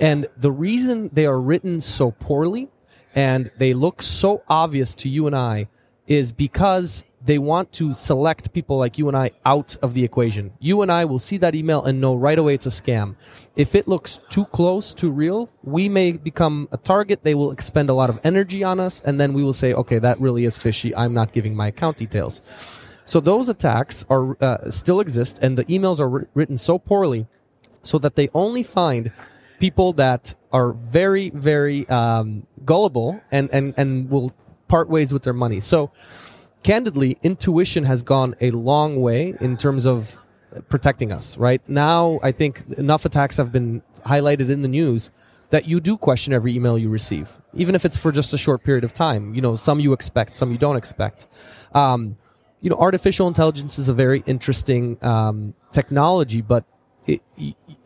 And 0.00 0.26
the 0.36 0.50
reason 0.50 1.08
they 1.12 1.26
are 1.26 1.40
written 1.40 1.80
so 1.80 2.10
poorly 2.10 2.68
and 3.14 3.50
they 3.58 3.72
look 3.72 4.02
so 4.02 4.42
obvious 4.48 4.94
to 4.96 5.08
you 5.08 5.26
and 5.26 5.36
I 5.36 5.68
is 6.06 6.32
because 6.32 7.02
they 7.26 7.38
want 7.38 7.72
to 7.72 7.92
select 7.92 8.52
people 8.52 8.78
like 8.78 8.98
you 8.98 9.08
and 9.08 9.16
I 9.16 9.32
out 9.44 9.76
of 9.82 9.94
the 9.94 10.04
equation. 10.04 10.52
You 10.60 10.82
and 10.82 10.92
I 10.92 11.04
will 11.04 11.18
see 11.18 11.38
that 11.38 11.56
email 11.56 11.82
and 11.84 12.00
know 12.00 12.14
right 12.14 12.38
away 12.38 12.54
it's 12.54 12.66
a 12.66 12.70
scam. 12.70 13.16
If 13.56 13.74
it 13.74 13.88
looks 13.88 14.20
too 14.30 14.44
close 14.46 14.94
to 14.94 15.10
real, 15.10 15.50
we 15.64 15.88
may 15.88 16.12
become 16.12 16.68
a 16.70 16.76
target. 16.76 17.24
They 17.24 17.34
will 17.34 17.50
expend 17.50 17.90
a 17.90 17.94
lot 17.94 18.10
of 18.10 18.20
energy 18.22 18.62
on 18.62 18.78
us 18.78 19.00
and 19.00 19.20
then 19.20 19.32
we 19.32 19.42
will 19.42 19.52
say, 19.52 19.74
okay, 19.74 19.98
that 19.98 20.20
really 20.20 20.44
is 20.44 20.56
fishy. 20.56 20.94
I'm 20.94 21.14
not 21.14 21.32
giving 21.32 21.56
my 21.56 21.66
account 21.68 21.96
details. 21.96 22.42
So 23.06 23.18
those 23.18 23.48
attacks 23.48 24.06
are 24.08 24.40
uh, 24.42 24.70
still 24.70 25.00
exist 25.00 25.40
and 25.42 25.58
the 25.58 25.64
emails 25.64 25.98
are 25.98 26.28
written 26.34 26.56
so 26.56 26.78
poorly 26.78 27.26
so 27.82 27.98
that 27.98 28.14
they 28.14 28.28
only 28.34 28.62
find 28.62 29.10
people 29.58 29.94
that 29.94 30.34
are 30.52 30.72
very, 30.72 31.30
very 31.30 31.88
um, 31.88 32.46
gullible 32.64 33.20
and, 33.32 33.50
and, 33.52 33.74
and 33.76 34.10
will 34.10 34.32
part 34.68 34.88
ways 34.88 35.12
with 35.12 35.24
their 35.24 35.32
money. 35.32 35.60
So, 35.60 35.90
candidly, 36.66 37.16
intuition 37.22 37.84
has 37.84 38.02
gone 38.02 38.34
a 38.40 38.50
long 38.50 39.00
way 39.00 39.34
in 39.40 39.56
terms 39.56 39.86
of 39.86 40.18
protecting 40.68 41.12
us, 41.12 41.38
right? 41.38 41.62
Now, 41.68 42.18
I 42.24 42.32
think 42.32 42.64
enough 42.76 43.04
attacks 43.04 43.36
have 43.36 43.52
been 43.52 43.82
highlighted 44.04 44.50
in 44.50 44.62
the 44.62 44.68
news 44.68 45.12
that 45.50 45.68
you 45.68 45.78
do 45.78 45.96
question 45.96 46.32
every 46.32 46.52
email 46.56 46.76
you 46.76 46.88
receive, 46.88 47.40
even 47.54 47.76
if 47.76 47.84
it's 47.84 47.96
for 47.96 48.10
just 48.10 48.34
a 48.34 48.38
short 48.38 48.64
period 48.64 48.82
of 48.82 48.92
time. 48.92 49.32
You 49.32 49.42
know, 49.42 49.54
some 49.54 49.78
you 49.78 49.92
expect, 49.92 50.34
some 50.34 50.50
you 50.50 50.58
don't 50.58 50.74
expect. 50.74 51.28
Um, 51.72 52.16
you 52.60 52.68
know, 52.68 52.76
artificial 52.76 53.28
intelligence 53.28 53.78
is 53.78 53.88
a 53.88 53.94
very 53.94 54.24
interesting 54.26 54.98
um, 55.02 55.54
technology, 55.70 56.40
but 56.40 56.64
it, 57.06 57.22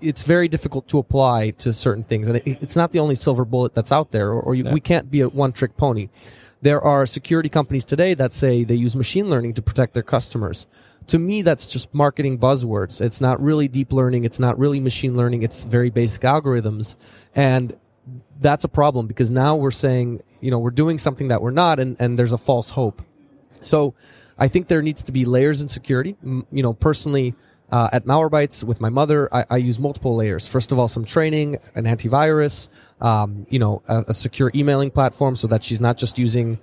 it's 0.00 0.24
very 0.24 0.48
difficult 0.48 0.88
to 0.88 0.96
apply 0.98 1.50
to 1.50 1.70
certain 1.74 2.02
things, 2.02 2.28
and 2.28 2.38
it, 2.38 2.44
it's 2.46 2.76
not 2.76 2.92
the 2.92 3.00
only 3.00 3.14
silver 3.14 3.44
bullet 3.44 3.74
that's 3.74 3.92
out 3.92 4.10
there, 4.10 4.28
or, 4.30 4.40
or 4.40 4.54
you, 4.54 4.64
we 4.64 4.80
can't 4.80 5.10
be 5.10 5.20
a 5.20 5.28
one-trick 5.28 5.76
pony. 5.76 6.08
There 6.62 6.80
are 6.80 7.06
security 7.06 7.48
companies 7.48 7.84
today 7.84 8.14
that 8.14 8.34
say 8.34 8.64
they 8.64 8.74
use 8.74 8.94
machine 8.94 9.30
learning 9.30 9.54
to 9.54 9.62
protect 9.62 9.94
their 9.94 10.02
customers. 10.02 10.66
To 11.06 11.18
me, 11.18 11.42
that's 11.42 11.66
just 11.66 11.92
marketing 11.94 12.38
buzzwords. 12.38 13.00
It's 13.00 13.20
not 13.20 13.40
really 13.40 13.66
deep 13.66 13.92
learning. 13.92 14.24
It's 14.24 14.38
not 14.38 14.58
really 14.58 14.78
machine 14.78 15.14
learning. 15.14 15.42
It's 15.42 15.64
very 15.64 15.90
basic 15.90 16.22
algorithms. 16.22 16.96
And 17.34 17.72
that's 18.38 18.64
a 18.64 18.68
problem 18.68 19.06
because 19.06 19.30
now 19.30 19.56
we're 19.56 19.70
saying, 19.70 20.22
you 20.40 20.50
know, 20.50 20.58
we're 20.58 20.70
doing 20.70 20.98
something 20.98 21.28
that 21.28 21.42
we're 21.42 21.50
not 21.50 21.80
and, 21.80 21.96
and 21.98 22.18
there's 22.18 22.32
a 22.32 22.38
false 22.38 22.70
hope. 22.70 23.02
So 23.62 23.94
I 24.38 24.48
think 24.48 24.68
there 24.68 24.82
needs 24.82 25.02
to 25.04 25.12
be 25.12 25.24
layers 25.24 25.60
in 25.62 25.68
security. 25.68 26.16
You 26.22 26.62
know, 26.62 26.72
personally, 26.72 27.34
uh, 27.70 27.88
at 27.92 28.04
Malwarebytes 28.04 28.64
with 28.64 28.80
my 28.80 28.88
mother, 28.88 29.33
I, 29.35 29.44
I 29.50 29.56
use 29.59 29.78
multiple 29.78 30.16
layers. 30.16 30.48
First 30.48 30.72
of 30.72 30.78
all, 30.78 30.88
some 30.88 31.04
training, 31.04 31.56
an 31.74 31.85
antivirus, 31.85 32.68
um, 33.00 33.46
you 33.48 33.59
know, 33.59 33.83
a, 33.88 34.04
a 34.09 34.14
secure 34.14 34.50
emailing 34.54 34.90
platform 34.90 35.37
so 35.37 35.46
that 35.48 35.62
she's 35.62 35.80
not 35.80 35.96
just 35.96 36.18
using 36.18 36.59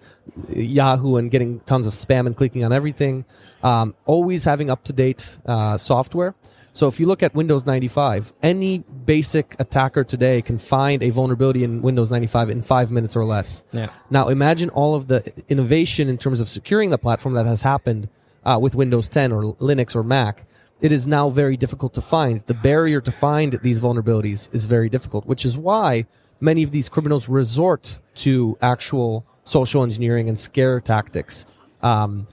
Yahoo 0.49 1.15
and 1.17 1.31
getting 1.31 1.59
tons 1.61 1.85
of 1.85 1.93
spam 1.93 2.27
and 2.27 2.35
clicking 2.35 2.63
on 2.63 2.73
everything. 2.73 3.25
Um, 3.63 3.95
always 4.05 4.45
having 4.45 4.69
up 4.69 4.83
to 4.85 4.93
date 4.93 5.39
uh, 5.45 5.77
software. 5.77 6.35
So 6.73 6.87
if 6.87 6.99
you 6.99 7.07
look 7.07 7.23
at 7.23 7.33
Windows 7.33 7.65
95, 7.65 8.33
any 8.43 8.79
basic 8.79 9.55
attacker 9.57 10.03
today 10.03 10.43
can 10.43 10.59
find 10.59 11.01
a 11.01 11.09
vulnerability 11.09 11.63
in 11.63 11.81
Windows 11.81 12.11
95 12.11 12.51
in 12.51 12.61
five 12.61 12.91
minutes 12.91 13.15
or 13.15 13.25
less. 13.25 13.63
Yeah. 13.71 13.89
Now 14.11 14.27
imagine 14.27 14.69
all 14.69 14.93
of 14.93 15.07
the 15.07 15.33
innovation 15.47 16.07
in 16.07 16.19
terms 16.19 16.39
of 16.39 16.47
securing 16.47 16.91
the 16.91 16.99
platform 16.99 17.33
that 17.33 17.47
has 17.47 17.63
happened 17.63 18.09
uh, 18.45 18.59
with 18.61 18.75
Windows 18.75 19.09
10 19.09 19.31
or 19.31 19.55
Linux 19.55 19.95
or 19.95 20.03
Mac. 20.03 20.45
It 20.79 20.91
is 20.91 21.07
now 21.07 21.29
very 21.29 21.57
difficult 21.57 21.93
to 21.95 22.01
find. 22.01 22.43
The 22.45 22.53
barrier 22.53 23.01
to 23.01 23.11
find 23.11 23.53
these 23.63 23.79
vulnerabilities 23.79 24.53
is 24.53 24.65
very 24.65 24.89
difficult, 24.89 25.25
which 25.25 25.43
is 25.43 25.57
why 25.57 26.05
many 26.39 26.61
of 26.63 26.71
these 26.71 26.87
criminals 26.87 27.27
resort 27.27 27.99
to 28.15 28.57
actual 28.61 29.25
social 29.43 29.81
engineering 29.81 30.29
and 30.29 30.37
scare 30.37 30.79
tactics. 30.79 31.45
Um, 31.81 32.27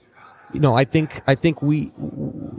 you 0.52 0.60
know, 0.60 0.74
I 0.74 0.84
think 0.84 1.20
I 1.26 1.34
think 1.34 1.62
we, 1.62 1.90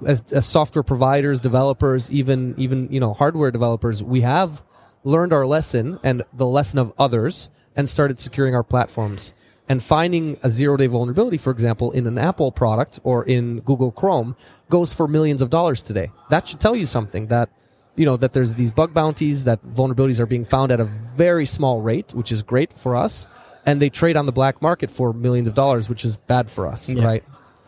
as, 0.08 0.21
as 0.34 0.45
software 0.45 0.84
providers, 0.84 1.39
developers, 1.39 2.12
even 2.12 2.56
even 2.58 2.91
you 2.91 3.00
know 3.00 3.13
hardware 3.13 3.52
developers, 3.52 4.04
we 4.04 4.21
have 4.21 4.63
learned 5.04 5.34
our 5.34 5.45
lesson 5.45 6.00
and 6.04 6.24
the 6.34 6.48
lesson 6.48 6.80
of 6.80 6.91
others, 6.98 7.50
and 7.76 7.88
started 7.88 8.19
securing 8.19 8.56
our 8.56 8.63
platforms. 8.63 9.34
And 9.67 9.82
finding 9.82 10.38
a 10.43 10.49
zero 10.49 10.78
day 10.78 10.86
vulnerability, 10.88 11.38
for 11.38 11.49
example, 11.51 11.91
in 11.91 12.06
an 12.06 12.17
Apple 12.19 12.51
product 12.51 12.99
or 13.04 13.23
in 13.25 13.62
Google 13.62 13.91
Chrome, 13.91 14.36
goes 14.69 14.93
for 14.93 15.08
millions 15.08 15.41
of 15.41 15.49
dollars 15.49 15.82
today. 15.82 16.12
That 16.30 16.47
should 16.47 16.60
tell 16.60 16.75
you 16.75 16.86
something 16.86 17.28
that 17.28 17.49
you 17.95 18.06
know 18.06 18.17
that 18.17 18.34
there's 18.34 18.54
these 18.56 18.71
bug 18.71 18.93
bounties 18.93 19.45
that 19.45 19.65
vulnerabilities 19.65 20.19
are 20.19 20.25
being 20.28 20.45
found 20.45 20.71
at 20.71 20.80
a 20.80 20.86
very 20.86 21.45
small 21.47 21.82
rate, 21.82 22.13
which 22.13 22.32
is 22.32 22.43
great 22.43 22.71
for 22.73 22.95
us, 22.95 23.25
and 23.65 23.82
they 23.82 23.89
trade 23.89 24.17
on 24.17 24.25
the 24.28 24.32
black 24.32 24.62
market 24.62 24.91
for 24.91 25.13
millions 25.13 25.47
of 25.47 25.54
dollars, 25.56 25.89
which 25.89 26.06
is 26.06 26.15
bad 26.17 26.49
for 26.49 26.67
us, 26.67 26.89
Yeah. 26.91 27.04
right? 27.06 27.23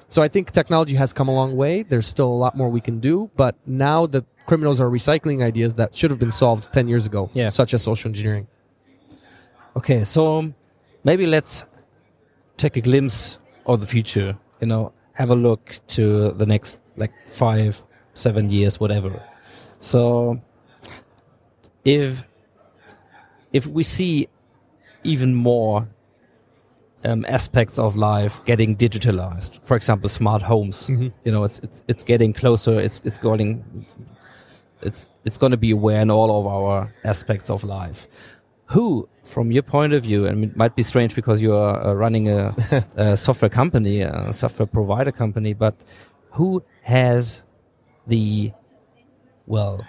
So 0.10 0.22
I 0.22 0.28
think 0.28 0.52
technology 0.52 0.96
has 0.96 1.14
come 1.14 1.28
a 1.30 1.34
long 1.34 1.56
way. 1.58 1.82
There's 1.84 2.06
still 2.08 2.28
a 2.28 2.40
lot 2.46 2.56
more 2.56 2.70
we 2.70 2.80
can 2.82 3.00
do, 3.00 3.30
but 3.36 3.56
now 3.66 4.06
the 4.06 4.24
criminals 4.46 4.80
are 4.80 4.90
recycling 4.90 5.42
ideas 5.44 5.76
that 5.76 5.96
should 5.96 6.12
have 6.12 6.20
been 6.20 6.32
solved 6.32 6.72
10 6.72 6.88
years 6.88 7.06
ago, 7.08 7.30
Yeah. 7.34 7.50
such 7.50 7.74
as 7.74 7.82
social 7.82 8.08
engineering. 8.10 8.48
Okay, 9.76 10.04
so 10.04 10.54
maybe 11.04 11.26
let's 11.28 11.66
take 12.58 12.78
a 12.78 12.82
glimpse 12.82 13.39
of 13.65 13.80
the 13.80 13.88
future. 13.88 14.38
You 14.62 14.67
know, 14.67 14.93
have 15.13 15.30
a 15.30 15.36
look 15.36 15.80
to 15.88 16.32
the 16.32 16.46
next 16.46 16.80
like 16.96 17.13
five, 17.28 17.84
seven 18.13 18.50
years, 18.50 18.80
whatever. 18.80 19.24
So, 19.80 20.41
if 21.86 22.24
if 23.54 23.65
we 23.67 23.84
see 23.84 24.28
even 25.04 25.34
more 25.34 25.88
um, 27.06 27.26
aspects 27.28 27.80
of 27.80 27.96
life 27.96 28.43
getting 28.46 28.76
digitalized, 28.76 29.65
for 29.65 29.78
example, 29.78 30.10
smart 30.10 30.41
homes, 30.41 30.89
you 30.89 31.32
know, 31.32 31.43
it's 31.43 31.60
it's 31.60 31.84
it's 31.88 32.04
getting 32.04 32.34
closer. 32.34 32.80
It's 32.80 33.00
it's 33.04 33.17
going 33.17 33.86
it's 34.82 35.06
it's 35.26 35.38
going 35.38 35.52
to 35.52 35.58
be 35.58 35.72
aware 35.72 36.02
in 36.02 36.12
all 36.12 36.39
of 36.39 36.48
our 36.48 36.93
aspects 37.04 37.50
of 37.50 37.63
life. 37.63 38.08
Who, 38.67 39.08
from 39.28 39.52
your 39.52 39.63
point 39.63 39.94
of 39.94 40.04
view, 40.04 40.26
and 40.26 40.44
it 40.44 40.56
might 40.56 40.76
be 40.76 40.84
strange 40.84 41.16
because 41.16 41.42
you 41.42 41.54
are 41.56 41.86
uh, 41.86 41.94
running 41.94 42.30
a, 42.30 42.56
a 42.96 43.18
software 43.18 43.50
company, 43.50 44.02
a 44.02 44.32
software 44.34 44.66
provider 44.68 45.12
company, 45.12 45.54
but 45.54 45.84
who 46.32 46.63
has 46.84 47.44
the 48.08 48.52
well, 49.46 49.86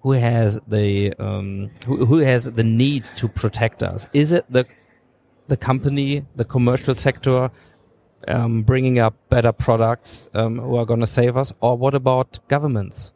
who 0.00 0.12
has 0.12 0.60
the 0.66 1.14
um, 1.18 1.70
who, 1.86 2.04
who 2.06 2.18
has 2.18 2.44
the 2.44 2.64
need 2.64 3.04
to 3.16 3.28
protect 3.28 3.82
us? 3.82 4.08
Is 4.12 4.32
it 4.32 4.44
the 4.50 4.66
the 5.48 5.56
company, 5.56 6.24
the 6.36 6.44
commercial 6.44 6.94
sector, 6.94 7.50
um, 8.28 8.62
bringing 8.62 8.98
up 8.98 9.14
better 9.28 9.52
products 9.52 10.28
um, 10.34 10.58
who 10.58 10.76
are 10.76 10.86
going 10.86 11.00
to 11.00 11.06
save 11.06 11.36
us, 11.36 11.52
or 11.60 11.76
what 11.76 11.94
about 11.94 12.38
governments? 12.48 13.12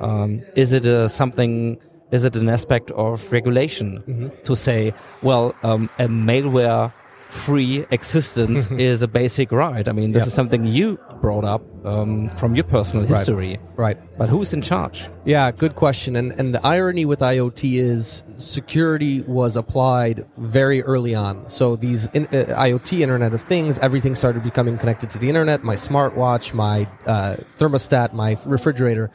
Um, 0.00 0.42
is 0.56 0.72
it 0.72 0.86
a 0.86 1.08
something? 1.08 1.80
Is 2.12 2.24
it 2.24 2.36
an 2.36 2.48
aspect 2.48 2.90
of 2.92 3.32
regulation 3.32 4.30
to 4.44 4.54
say, 4.54 4.92
well, 5.22 5.54
um, 5.62 5.88
a 5.98 6.06
malware-free 6.06 7.86
existence 7.90 8.70
is 8.70 9.00
a 9.02 9.08
basic 9.08 9.50
right? 9.50 9.88
I 9.88 9.92
mean, 9.92 10.12
this 10.12 10.22
Yeah. 10.22 10.26
is 10.28 10.34
something 10.34 10.66
you 10.66 10.98
brought 11.22 11.44
up 11.44 11.62
um, 11.86 12.28
from 12.40 12.54
your 12.54 12.64
personal 12.64 13.06
history. 13.06 13.58
Right. 13.76 13.96
But 14.18 14.28
who's 14.28 14.52
in 14.52 14.60
charge? 14.62 15.08
Yeah, 15.24 15.50
good 15.50 15.74
question. 15.74 16.14
And 16.16 16.32
and 16.38 16.54
the 16.54 16.60
irony 16.66 17.04
with 17.06 17.20
IoT 17.20 17.60
is 17.80 18.22
security 18.38 19.22
was 19.22 19.56
applied 19.56 20.24
very 20.36 20.82
early 20.82 21.14
on. 21.14 21.48
So 21.48 21.76
these 21.76 22.08
in, 22.12 22.26
uh, 22.26 22.54
IoT 22.68 23.00
Internet 23.00 23.32
of 23.34 23.42
Things, 23.42 23.78
everything 23.78 24.14
started 24.14 24.42
becoming 24.42 24.76
connected 24.78 25.08
to 25.10 25.18
the 25.18 25.28
internet. 25.28 25.64
My 25.64 25.76
smartwatch, 25.76 26.52
my 26.54 26.86
uh, 27.06 27.36
thermostat, 27.58 28.12
my 28.12 28.36
refrigerator, 28.46 29.10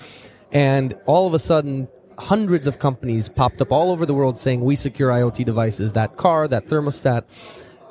and 0.52 0.94
all 1.06 1.28
of 1.28 1.34
a 1.34 1.40
sudden. 1.40 1.88
Hundreds 2.20 2.68
of 2.68 2.80
companies 2.80 3.30
popped 3.30 3.62
up 3.62 3.72
all 3.72 3.92
over 3.92 4.06
the 4.06 4.14
world 4.14 4.40
saying 4.40 4.62
we 4.62 4.76
secure 4.76 5.12
IoT 5.12 5.46
devices, 5.46 5.92
that 5.94 6.18
car, 6.18 6.48
that 6.48 6.66
thermostat. 6.66 7.24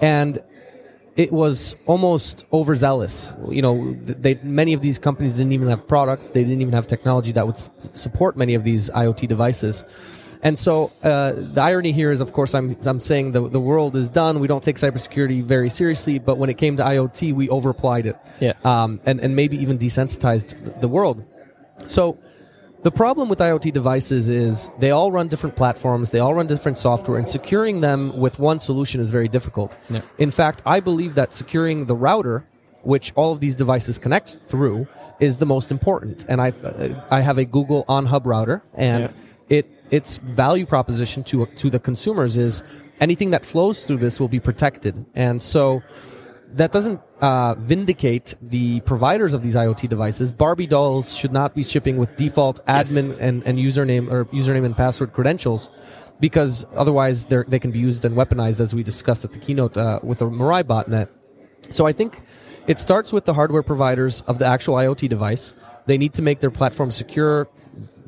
And 0.00 0.38
it 1.16 1.32
was 1.32 1.74
almost 1.86 2.44
overzealous. 2.52 3.32
You 3.48 3.62
know, 3.62 3.92
they 3.92 4.34
many 4.42 4.72
of 4.74 4.80
these 4.82 4.98
companies 4.98 5.34
didn't 5.34 5.52
even 5.52 5.68
have 5.68 5.86
products. 5.88 6.30
They 6.30 6.42
didn't 6.44 6.60
even 6.60 6.74
have 6.74 6.86
technology 6.86 7.32
that 7.32 7.46
would 7.46 7.54
s- 7.56 7.70
support 7.94 8.36
many 8.36 8.54
of 8.54 8.64
these 8.64 8.90
IoT 8.90 9.26
devices. 9.28 9.84
And 10.42 10.58
so 10.58 10.92
uh, 11.02 11.32
the 11.32 11.62
irony 11.62 11.92
here 11.92 12.10
is, 12.12 12.20
of 12.20 12.32
course, 12.34 12.54
I'm 12.54 12.76
I'm 12.84 13.00
saying 13.00 13.32
the 13.32 13.48
the 13.48 13.60
world 13.60 13.96
is 13.96 14.10
done. 14.10 14.38
We 14.40 14.46
don't 14.46 14.62
take 14.62 14.76
cybersecurity 14.76 15.42
very 15.42 15.70
seriously, 15.70 16.18
but 16.18 16.36
when 16.36 16.50
it 16.50 16.58
came 16.58 16.76
to 16.76 16.82
IoT, 16.82 17.32
we 17.32 17.48
overapplied 17.48 18.04
it, 18.04 18.16
Yeah. 18.40 18.52
um, 18.64 19.00
and 19.06 19.18
and 19.20 19.34
maybe 19.34 19.56
even 19.56 19.78
desensitized 19.78 20.80
the 20.82 20.88
world. 20.88 21.24
So 21.86 22.18
the 22.82 22.90
problem 22.90 23.28
with 23.28 23.38
IoT 23.40 23.72
devices 23.72 24.28
is 24.28 24.70
they 24.78 24.90
all 24.90 25.10
run 25.10 25.28
different 25.28 25.56
platforms, 25.56 26.10
they 26.10 26.18
all 26.18 26.34
run 26.34 26.46
different 26.46 26.78
software, 26.78 27.18
and 27.18 27.26
securing 27.26 27.80
them 27.80 28.16
with 28.16 28.38
one 28.38 28.58
solution 28.58 29.00
is 29.00 29.10
very 29.10 29.28
difficult. 29.28 29.76
Yeah. 29.90 30.02
In 30.18 30.30
fact, 30.30 30.62
I 30.66 30.80
believe 30.80 31.14
that 31.16 31.34
securing 31.34 31.86
the 31.86 31.96
router, 31.96 32.44
which 32.82 33.12
all 33.16 33.32
of 33.32 33.40
these 33.40 33.54
devices 33.54 33.98
connect 33.98 34.38
through, 34.46 34.86
is 35.18 35.38
the 35.38 35.46
most 35.46 35.70
important. 35.72 36.24
And 36.28 36.40
I, 36.40 36.50
uh, 36.50 36.94
I 37.10 37.20
have 37.20 37.38
a 37.38 37.44
Google 37.44 37.84
OnHub 37.88 38.26
router, 38.26 38.62
and 38.74 39.04
Yeah. 39.04 39.10
it 39.58 39.66
its 39.90 40.16
value 40.18 40.66
proposition 40.66 41.22
to 41.22 41.46
to 41.46 41.70
the 41.70 41.78
consumers 41.78 42.36
is 42.36 42.64
anything 43.00 43.30
that 43.30 43.44
flows 43.44 43.84
through 43.84 43.98
this 43.98 44.18
will 44.20 44.28
be 44.28 44.40
protected, 44.40 45.04
and 45.14 45.40
so 45.40 45.80
that 46.56 46.72
doesn't 46.72 47.00
uh, 47.20 47.54
vindicate 47.58 48.34
the 48.40 48.80
providers 48.80 49.34
of 49.34 49.42
these 49.42 49.56
IoT 49.56 49.88
devices. 49.88 50.32
Barbie 50.32 50.66
dolls 50.66 51.14
should 51.14 51.32
not 51.32 51.54
be 51.54 51.62
shipping 51.62 51.98
with 51.98 52.16
default 52.16 52.64
admin 52.66 53.16
and, 53.20 53.42
and 53.44 53.58
username 53.58 54.10
or 54.10 54.24
username 54.26 54.64
and 54.64 54.76
password 54.76 55.12
credentials 55.12 55.68
because 56.18 56.66
otherwise 56.74 57.26
they're, 57.26 57.44
they 57.46 57.58
can 57.58 57.70
be 57.70 57.78
used 57.78 58.06
and 58.06 58.16
weaponized 58.16 58.60
as 58.60 58.74
we 58.74 58.82
discussed 58.82 59.24
at 59.24 59.34
the 59.34 59.38
keynote 59.38 59.76
uh, 59.76 60.00
with 60.02 60.18
the 60.18 60.26
Mirai 60.26 60.64
botnet. 60.64 61.08
So 61.70 61.86
I 61.86 61.92
think 61.92 62.22
it 62.66 62.78
starts 62.78 63.12
with 63.12 63.26
the 63.26 63.34
hardware 63.34 63.62
providers 63.62 64.22
of 64.22 64.38
the 64.38 64.46
actual 64.46 64.76
IoT 64.76 65.08
device. 65.10 65.54
They 65.84 65.98
need 65.98 66.14
to 66.14 66.22
make 66.22 66.40
their 66.40 66.50
platform 66.50 66.90
secure, 66.90 67.48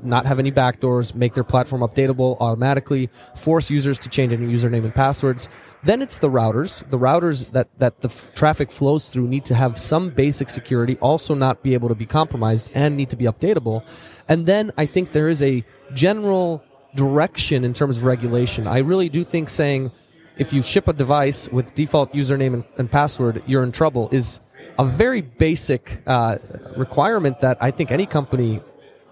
not 0.03 0.27
have 0.27 0.39
any 0.39 0.53
backdoors, 0.53 1.15
make 1.15 1.35
their 1.35 1.45
platform 1.45 1.83
updatable 1.83 2.37
automatically, 2.41 3.11
force 3.37 3.71
users 3.71 3.99
to 4.01 4.09
change 4.09 4.33
any 4.33 4.47
username 4.47 4.85
and 4.85 4.95
passwords. 4.95 5.49
Then 5.85 6.03
it's 6.03 6.19
the 6.19 6.29
routers. 6.29 6.89
The 6.91 6.99
routers 6.99 7.51
that, 7.53 7.69
that 7.79 8.01
the 8.01 8.09
f- 8.09 8.35
traffic 8.35 8.71
flows 8.71 9.09
through 9.09 9.29
need 9.29 9.45
to 9.47 9.55
have 9.55 9.79
some 9.79 10.11
basic 10.11 10.51
security, 10.51 10.97
also 10.99 11.35
not 11.35 11.63
be 11.63 11.75
able 11.75 11.89
to 11.89 11.95
be 11.95 12.07
compromised 12.07 12.71
and 12.75 12.97
need 12.97 13.11
to 13.11 13.17
be 13.17 13.25
updatable. 13.27 13.87
And 14.29 14.47
then 14.47 14.73
I 14.77 14.87
think 14.87 15.13
there 15.13 15.29
is 15.29 15.43
a 15.43 15.65
general 15.95 16.65
direction 16.95 17.65
in 17.65 17.75
terms 17.75 17.99
of 17.99 18.05
regulation. 18.05 18.67
I 18.67 18.79
really 18.79 19.09
do 19.09 19.25
think 19.25 19.49
saying 19.49 19.93
if 20.37 20.53
you 20.53 20.63
ship 20.63 20.89
a 20.89 20.93
device 20.93 21.49
with 21.51 21.75
default 21.75 22.13
username 22.13 22.55
and, 22.55 22.65
and 22.77 22.91
password, 22.91 23.43
you're 23.47 23.63
in 23.63 23.73
trouble 23.73 24.09
is 24.13 24.41
a 24.79 24.85
very 24.85 25.21
basic 25.21 26.01
uh, 26.07 26.37
requirement 26.77 27.41
that 27.41 27.61
I 27.61 27.73
think 27.73 27.91
any 27.91 28.07
company 28.07 28.61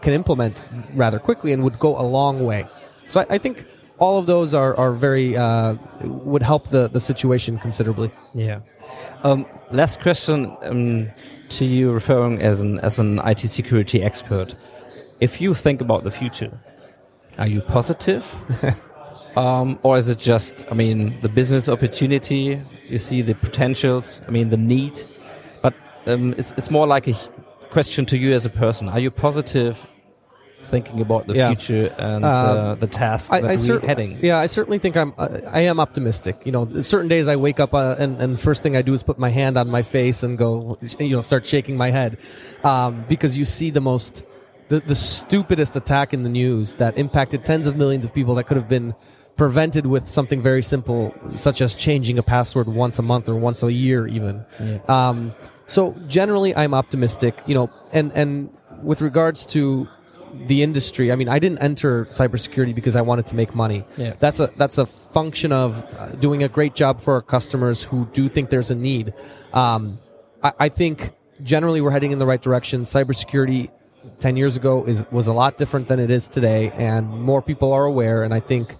can 0.06 0.14
implement 0.14 0.62
rather 0.94 1.18
quickly 1.18 1.52
and 1.52 1.64
would 1.64 1.78
go 1.80 1.98
a 1.98 2.06
long 2.18 2.44
way. 2.44 2.64
So 3.08 3.16
I, 3.22 3.26
I 3.30 3.38
think 3.38 3.66
all 3.98 4.18
of 4.20 4.26
those 4.26 4.54
are 4.54 4.72
are 4.82 4.92
very 4.92 5.36
uh, 5.36 5.74
would 6.02 6.44
help 6.52 6.68
the 6.68 6.88
the 6.96 7.00
situation 7.00 7.58
considerably. 7.58 8.10
Yeah. 8.32 8.60
Um, 9.24 9.46
last 9.72 10.00
question 10.00 10.56
um, 10.62 11.08
to 11.56 11.64
you, 11.64 11.92
referring 11.92 12.40
as 12.40 12.60
an 12.60 12.78
as 12.88 13.00
an 13.00 13.18
IT 13.30 13.40
security 13.58 13.98
expert. 14.08 14.54
If 15.18 15.40
you 15.40 15.54
think 15.54 15.80
about 15.80 16.04
the 16.04 16.12
future, 16.20 16.52
are 17.38 17.48
you 17.54 17.60
positive, 17.62 18.24
um, 19.36 19.76
or 19.82 19.98
is 19.98 20.08
it 20.08 20.20
just? 20.20 20.54
I 20.70 20.74
mean, 20.74 21.20
the 21.22 21.32
business 21.40 21.68
opportunity. 21.68 22.60
You 22.92 22.98
see 22.98 23.22
the 23.22 23.34
potentials. 23.34 24.20
I 24.28 24.30
mean, 24.30 24.50
the 24.50 24.62
need. 24.74 25.02
But 25.62 25.74
um, 26.06 26.34
it's 26.38 26.52
it's 26.58 26.70
more 26.70 26.86
like 26.86 27.08
a 27.08 27.14
question 27.70 28.06
to 28.06 28.16
you 28.16 28.30
as 28.38 28.46
a 28.46 28.54
person. 28.64 28.88
Are 28.88 29.00
you 29.00 29.10
positive? 29.10 29.84
Thinking 30.66 31.00
about 31.00 31.26
the 31.26 31.34
Yeah. 31.34 31.48
future 31.54 31.92
and 31.98 32.24
Uh, 32.24 32.28
uh, 32.28 32.74
the 32.74 32.86
task 32.86 33.30
that 33.30 33.44
I, 33.44 33.48
I 33.48 33.50
we're 33.52 33.56
cer- 33.56 33.80
heading. 33.80 34.18
Yeah, 34.20 34.38
I 34.38 34.46
certainly 34.46 34.78
think 34.78 34.96
I'm. 34.96 35.12
I 35.18 35.28
I 35.52 35.60
am 35.70 35.78
optimistic. 35.80 36.42
You 36.44 36.52
know, 36.52 36.68
certain 36.82 37.08
days 37.08 37.28
I 37.28 37.36
wake 37.36 37.60
up 37.60 37.72
uh, 37.74 37.94
and 37.98 38.20
and 38.22 38.38
first 38.38 38.62
thing 38.62 38.76
I 38.76 38.82
do 38.82 38.92
is 38.92 39.02
put 39.02 39.18
my 39.18 39.30
hand 39.30 39.56
on 39.56 39.68
my 39.70 39.82
face 39.82 40.22
and 40.24 40.36
go, 40.36 40.76
you 40.98 41.14
know, 41.14 41.20
start 41.22 41.46
shaking 41.46 41.76
my 41.76 41.90
head, 41.90 42.18
um, 42.64 43.04
because 43.08 43.38
you 43.38 43.44
see 43.44 43.70
the 43.70 43.80
most, 43.80 44.24
the 44.68 44.80
the 44.80 44.94
stupidest 44.96 45.76
attack 45.76 46.12
in 46.12 46.22
the 46.24 46.30
news 46.42 46.74
that 46.76 46.98
impacted 46.98 47.44
tens 47.44 47.66
of 47.66 47.76
millions 47.76 48.04
of 48.04 48.12
people 48.12 48.34
that 48.36 48.44
could 48.48 48.56
have 48.56 48.68
been 48.68 48.94
prevented 49.36 49.86
with 49.86 50.08
something 50.08 50.40
very 50.42 50.62
simple, 50.62 51.14
such 51.34 51.60
as 51.60 51.74
changing 51.76 52.18
a 52.18 52.22
password 52.22 52.66
once 52.66 52.98
a 52.98 53.02
month 53.02 53.28
or 53.28 53.36
once 53.36 53.62
a 53.62 53.70
year, 53.72 54.06
even. 54.08 54.44
Um, 54.88 55.32
so 55.66 55.94
generally, 56.08 56.56
I'm 56.56 56.74
optimistic. 56.74 57.34
You 57.46 57.54
know, 57.54 57.70
and 57.92 58.10
and 58.14 58.48
with 58.82 59.00
regards 59.02 59.46
to 59.46 59.86
the 60.46 60.62
industry, 60.62 61.10
I 61.12 61.16
mean, 61.16 61.28
I 61.28 61.38
didn't 61.38 61.58
enter 61.58 62.04
cybersecurity 62.04 62.74
because 62.74 62.96
I 62.96 63.02
wanted 63.02 63.26
to 63.28 63.34
make 63.34 63.54
money. 63.54 63.84
Yeah. 63.96 64.14
That's 64.18 64.40
a 64.40 64.50
that's 64.56 64.78
a 64.78 64.86
function 64.86 65.52
of 65.52 65.84
uh, 65.98 66.12
doing 66.16 66.42
a 66.42 66.48
great 66.48 66.74
job 66.74 67.00
for 67.00 67.14
our 67.14 67.22
customers 67.22 67.82
who 67.82 68.06
do 68.12 68.28
think 68.28 68.50
there's 68.50 68.70
a 68.70 68.74
need. 68.74 69.14
Um, 69.52 69.98
I, 70.42 70.52
I 70.60 70.68
think 70.68 71.10
generally 71.42 71.80
we're 71.80 71.90
heading 71.90 72.12
in 72.12 72.18
the 72.18 72.26
right 72.26 72.40
direction. 72.40 72.82
Cybersecurity 72.82 73.70
ten 74.18 74.36
years 74.36 74.56
ago 74.56 74.84
is 74.84 75.06
was 75.10 75.26
a 75.26 75.32
lot 75.32 75.58
different 75.58 75.88
than 75.88 75.98
it 76.00 76.10
is 76.10 76.28
today, 76.28 76.70
and 76.70 77.08
more 77.08 77.42
people 77.42 77.72
are 77.72 77.84
aware. 77.84 78.22
And 78.22 78.32
I 78.32 78.40
think 78.40 78.74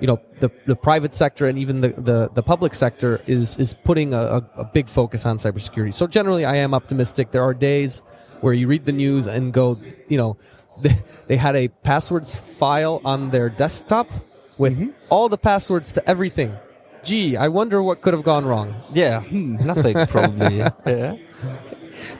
you 0.00 0.06
know 0.06 0.20
the 0.38 0.50
the 0.66 0.76
private 0.76 1.14
sector 1.14 1.46
and 1.46 1.58
even 1.58 1.80
the 1.80 1.88
the, 1.88 2.30
the 2.34 2.42
public 2.42 2.74
sector 2.74 3.20
is 3.26 3.56
is 3.58 3.74
putting 3.74 4.14
a, 4.14 4.42
a 4.56 4.64
big 4.64 4.88
focus 4.88 5.26
on 5.26 5.38
cybersecurity. 5.38 5.94
So 5.94 6.06
generally, 6.06 6.44
I 6.44 6.56
am 6.56 6.74
optimistic. 6.74 7.30
There 7.30 7.42
are 7.42 7.54
days 7.54 8.02
where 8.40 8.54
you 8.54 8.66
read 8.66 8.84
the 8.84 8.92
news 8.92 9.28
and 9.28 9.52
go, 9.52 9.78
you 10.08 10.16
know, 10.16 10.36
they, 10.82 10.96
they 11.28 11.36
had 11.36 11.56
a 11.56 11.68
passwords 11.68 12.34
file 12.38 13.00
on 13.04 13.30
their 13.30 13.48
desktop 13.48 14.10
with 14.58 14.92
all 15.08 15.28
the 15.28 15.38
passwords 15.38 15.92
to 15.92 16.08
everything. 16.08 16.54
Gee, 17.02 17.36
I 17.36 17.48
wonder 17.48 17.82
what 17.82 18.02
could 18.02 18.12
have 18.12 18.24
gone 18.24 18.44
wrong. 18.44 18.74
Yeah, 18.92 19.22
hmm, 19.22 19.56
nothing 19.56 20.06
probably. 20.08 20.58
yeah. 20.58 21.16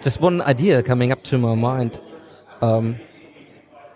Just 0.00 0.20
one 0.20 0.40
idea 0.42 0.82
coming 0.82 1.12
up 1.12 1.22
to 1.24 1.38
my 1.38 1.54
mind. 1.54 2.00
Um, 2.62 2.96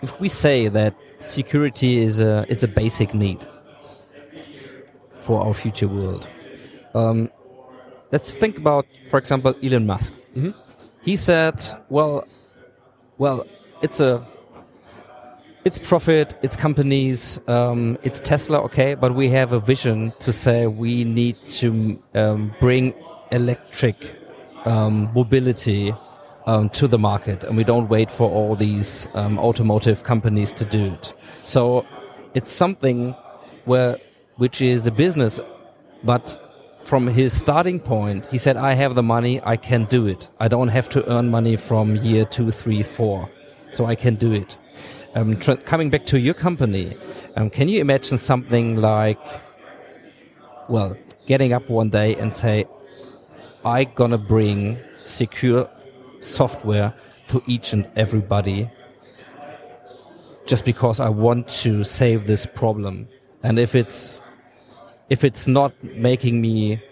if 0.03 0.19
we 0.21 0.29
say 0.29 0.69
that 0.69 0.95
security 1.21 1.97
is 1.99 2.21
a 2.21 2.45
it's 2.49 2.63
a 2.63 2.69
basic 2.69 3.15
need 3.15 3.47
for 5.21 5.41
our 5.43 5.55
future 5.55 5.89
world, 5.89 6.29
um, 6.95 7.31
let's 8.13 8.31
think 8.31 8.59
about, 8.59 8.87
for 9.09 9.19
example, 9.19 9.55
Elon 9.63 9.87
Musk. 9.87 10.13
He 11.03 11.17
said, 11.17 11.63
"Well, 11.89 12.25
well, 13.19 13.47
it's 13.83 14.01
a." 14.01 14.27
It's 15.65 15.79
profit, 15.79 16.35
it's 16.43 16.59
companies, 16.59 17.41
um, 17.49 17.97
it's 18.03 18.21
Tesla, 18.21 18.61
okay, 18.65 18.95
but 18.95 19.15
we 19.15 19.31
have 19.31 19.53
a 19.53 19.61
vision 19.61 20.13
to 20.21 20.31
say 20.31 20.67
we 20.67 21.05
need 21.05 21.37
to 21.53 21.99
um, 22.15 22.55
bring 22.61 22.93
electric 23.33 23.97
um, 24.67 25.11
mobility 25.15 25.95
um, 26.45 26.69
to 26.69 26.87
the 26.87 26.99
market, 26.99 27.45
and 27.45 27.57
we 27.57 27.65
don't 27.65 27.89
wait 27.89 28.11
for 28.11 28.31
all 28.31 28.55
these 28.55 29.09
um, 29.15 29.39
automotive 29.39 30.03
companies 30.03 30.53
to 30.53 30.67
do 30.67 30.85
it. 30.93 31.15
So 31.45 31.87
it's 32.35 32.51
something 32.51 33.15
where 33.65 33.97
which 34.37 34.61
is 34.61 34.87
a 34.87 34.91
business, 34.91 35.41
but 36.03 36.39
from 36.83 37.07
his 37.07 37.33
starting 37.33 37.81
point, 37.81 38.27
he 38.27 38.37
said, 38.37 38.59
"I 38.59 38.75
have 38.75 38.97
the 38.97 39.03
money, 39.03 39.41
I 39.43 39.57
can 39.57 39.87
do 39.87 40.07
it. 40.07 40.29
I 40.39 40.49
don't 40.49 40.69
have 40.69 40.91
to 40.91 41.11
earn 41.11 41.31
money 41.31 41.57
from 41.57 41.97
year 41.97 42.27
two, 42.27 42.51
three, 42.51 42.83
four, 42.83 43.31
so 43.75 43.87
I 43.87 43.95
can 43.95 44.15
do 44.15 44.33
it." 44.33 44.59
Um, 45.15 45.37
coming 45.37 45.91
back 45.91 46.07
to 46.07 46.19
your 46.19 46.35
company, 46.35 46.97
um, 47.37 47.51
can 47.51 47.69
you 47.69 47.81
imagine 47.81 48.19
something 48.19 48.77
like, 48.81 49.21
well, 50.69 50.97
getting 51.27 51.53
up 51.53 51.69
one 51.69 51.91
day 51.91 52.17
and 52.17 52.35
say, 52.35 52.65
I 53.65 53.85
gonna 53.85 54.19
bring 54.19 54.79
secure 54.97 55.71
software 56.21 56.95
to 57.29 57.43
each 57.47 57.73
and 57.73 57.89
everybody 57.97 58.71
just 60.47 60.65
because 60.65 61.01
I 61.01 61.09
want 61.09 61.49
to 61.63 61.85
save 61.85 62.27
this 62.27 62.47
problem. 62.47 63.09
And 63.43 63.59
if 63.59 63.75
it's 63.75 64.21
if 65.09 65.25
it's 65.25 65.47
not 65.47 65.73
making 65.83 66.41
me 66.41 66.83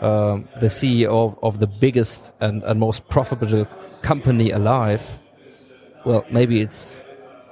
um, 0.00 0.48
the 0.60 0.66
CEO 0.66 1.08
of, 1.08 1.38
of 1.42 1.60
the 1.60 1.66
biggest 1.66 2.32
and, 2.40 2.62
and 2.62 2.78
most 2.78 3.08
profitable 3.08 3.66
company 4.02 4.50
alive, 4.50 5.18
well, 6.04 6.24
maybe 6.30 6.60
it's 6.60 7.02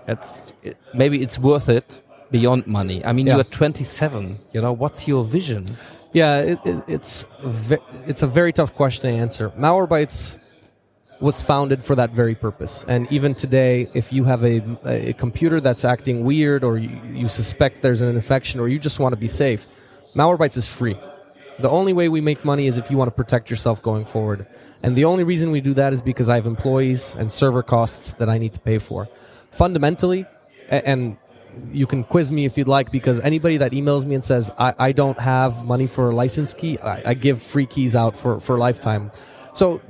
it's 0.09 0.53
it, 0.63 0.77
maybe 0.95 1.23
it's 1.23 1.39
worth 1.39 1.69
it 1.69 2.03
beyond 2.31 2.67
money. 2.67 3.05
I 3.05 3.13
mean, 3.13 3.27
Yeah. 3.27 3.37
you're 3.37 3.45
27. 3.45 4.37
You 4.53 4.61
know, 4.63 4.73
what's 4.73 5.07
your 5.07 5.25
vision? 5.25 5.67
Yeah, 6.13 6.41
it, 6.41 6.59
it, 6.65 6.85
it's 6.89 7.27
it's 8.07 8.23
a 8.23 8.27
very 8.27 8.53
tough 8.53 8.75
question 8.75 9.11
to 9.11 9.17
answer. 9.17 9.51
Malwarebytes 9.51 10.37
was 11.21 11.43
founded 11.43 11.83
for 11.83 11.95
that 11.95 12.11
very 12.11 12.35
purpose, 12.35 12.85
and 12.89 13.11
even 13.13 13.35
today, 13.35 13.87
if 13.95 14.13
you 14.13 14.25
have 14.25 14.43
a, 14.45 14.61
a 14.85 15.13
computer 15.13 15.61
that's 15.61 15.85
acting 15.85 16.25
weird, 16.25 16.65
or 16.65 16.79
you, 16.79 16.91
you 17.13 17.29
suspect 17.29 17.81
there's 17.81 18.03
an 18.03 18.09
infection, 18.09 18.59
or 18.61 18.67
you 18.69 18.79
just 18.79 18.99
want 18.99 19.13
to 19.13 19.17
be 19.17 19.29
safe, 19.29 19.67
Malwarebytes 20.17 20.57
is 20.57 20.67
free. 20.67 20.99
The 21.59 21.69
only 21.69 21.93
way 21.93 22.09
we 22.09 22.21
make 22.21 22.45
money 22.45 22.67
is 22.67 22.79
if 22.79 22.91
you 22.91 22.97
want 22.97 23.09
to 23.09 23.15
protect 23.15 23.51
yourself 23.51 23.83
going 23.83 24.05
forward, 24.05 24.47
and 24.83 24.97
the 24.97 25.05
only 25.05 25.25
reason 25.25 25.51
we 25.51 25.61
do 25.61 25.75
that 25.75 25.93
is 25.93 26.03
because 26.03 26.29
I 26.29 26.37
have 26.37 26.47
employees 26.47 27.15
and 27.19 27.31
server 27.31 27.63
costs 27.63 28.15
that 28.15 28.29
I 28.29 28.39
need 28.39 28.55
to 28.55 28.61
pay 28.61 28.79
for. 28.79 29.09
Fundamentally, 29.51 30.27
and 30.71 31.17
you 31.71 31.87
can 31.87 32.05
quiz 32.05 32.33
me 32.33 32.45
if 32.45 32.57
you'd 32.57 32.69
like 32.69 32.91
because 32.91 33.21
anybody 33.21 33.59
that 33.59 33.73
emails 33.73 34.05
me 34.05 34.15
and 34.15 34.25
says 34.25 34.51
I, 34.59 34.75
I 34.79 34.93
don't 34.93 35.19
have 35.19 35.65
money 35.65 35.87
for 35.87 36.11
a 36.11 36.15
license 36.15 36.55
key, 36.55 36.79
I, 36.79 37.11
I 37.11 37.15
give 37.15 37.43
free 37.43 37.67
keys 37.67 37.95
out 37.95 38.17
for, 38.17 38.41
for 38.41 38.57
lifetime. 38.57 39.13
So, 39.53 39.83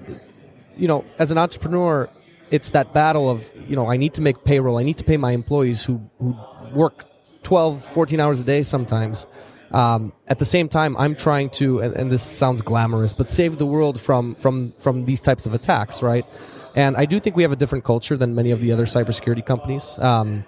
you 0.77 0.89
know, 0.89 1.05
as 1.19 1.31
an 1.31 1.39
entrepreneur, 1.39 2.11
it's 2.51 2.73
that 2.73 2.93
battle 2.93 3.31
of, 3.31 3.51
you 3.69 3.77
know, 3.77 3.89
I 3.89 3.97
need 3.97 4.15
to 4.15 4.23
make 4.23 4.45
payroll. 4.45 4.79
I 4.79 4.83
need 4.83 4.99
to 4.99 5.05
pay 5.05 5.17
my 5.17 5.33
employees 5.33 5.85
who, 5.85 6.03
who 6.19 6.37
work 6.75 7.05
12, 7.45 7.85
14 7.85 8.21
hours 8.21 8.41
a 8.41 8.45
day 8.45 8.63
sometimes. 8.63 9.27
Um, 9.73 10.13
at 10.29 10.39
the 10.39 10.45
same 10.45 10.69
time, 10.69 10.97
I'm 10.99 11.15
trying 11.15 11.51
to, 11.51 11.81
and, 11.81 11.95
and 11.95 12.11
this 12.11 12.23
sounds 12.23 12.63
glamorous, 12.63 13.15
but 13.15 13.31
save 13.31 13.59
the 13.59 13.67
world 13.67 13.99
from, 13.99 14.35
from, 14.35 14.73
from 14.73 15.03
these 15.03 15.23
types 15.23 15.47
of 15.47 15.55
attacks, 15.55 16.03
right? 16.03 16.27
And 16.75 16.97
I 16.97 17.05
do 17.05 17.19
think 17.19 17.37
we 17.37 17.43
have 17.43 17.53
a 17.53 17.57
different 17.57 17.85
culture 17.85 18.17
than 18.17 18.35
many 18.35 18.51
of 18.51 18.61
the 18.61 18.73
other 18.73 18.85
cybersecurity 18.85 19.45
companies. 19.45 19.99
Um, 19.99 20.45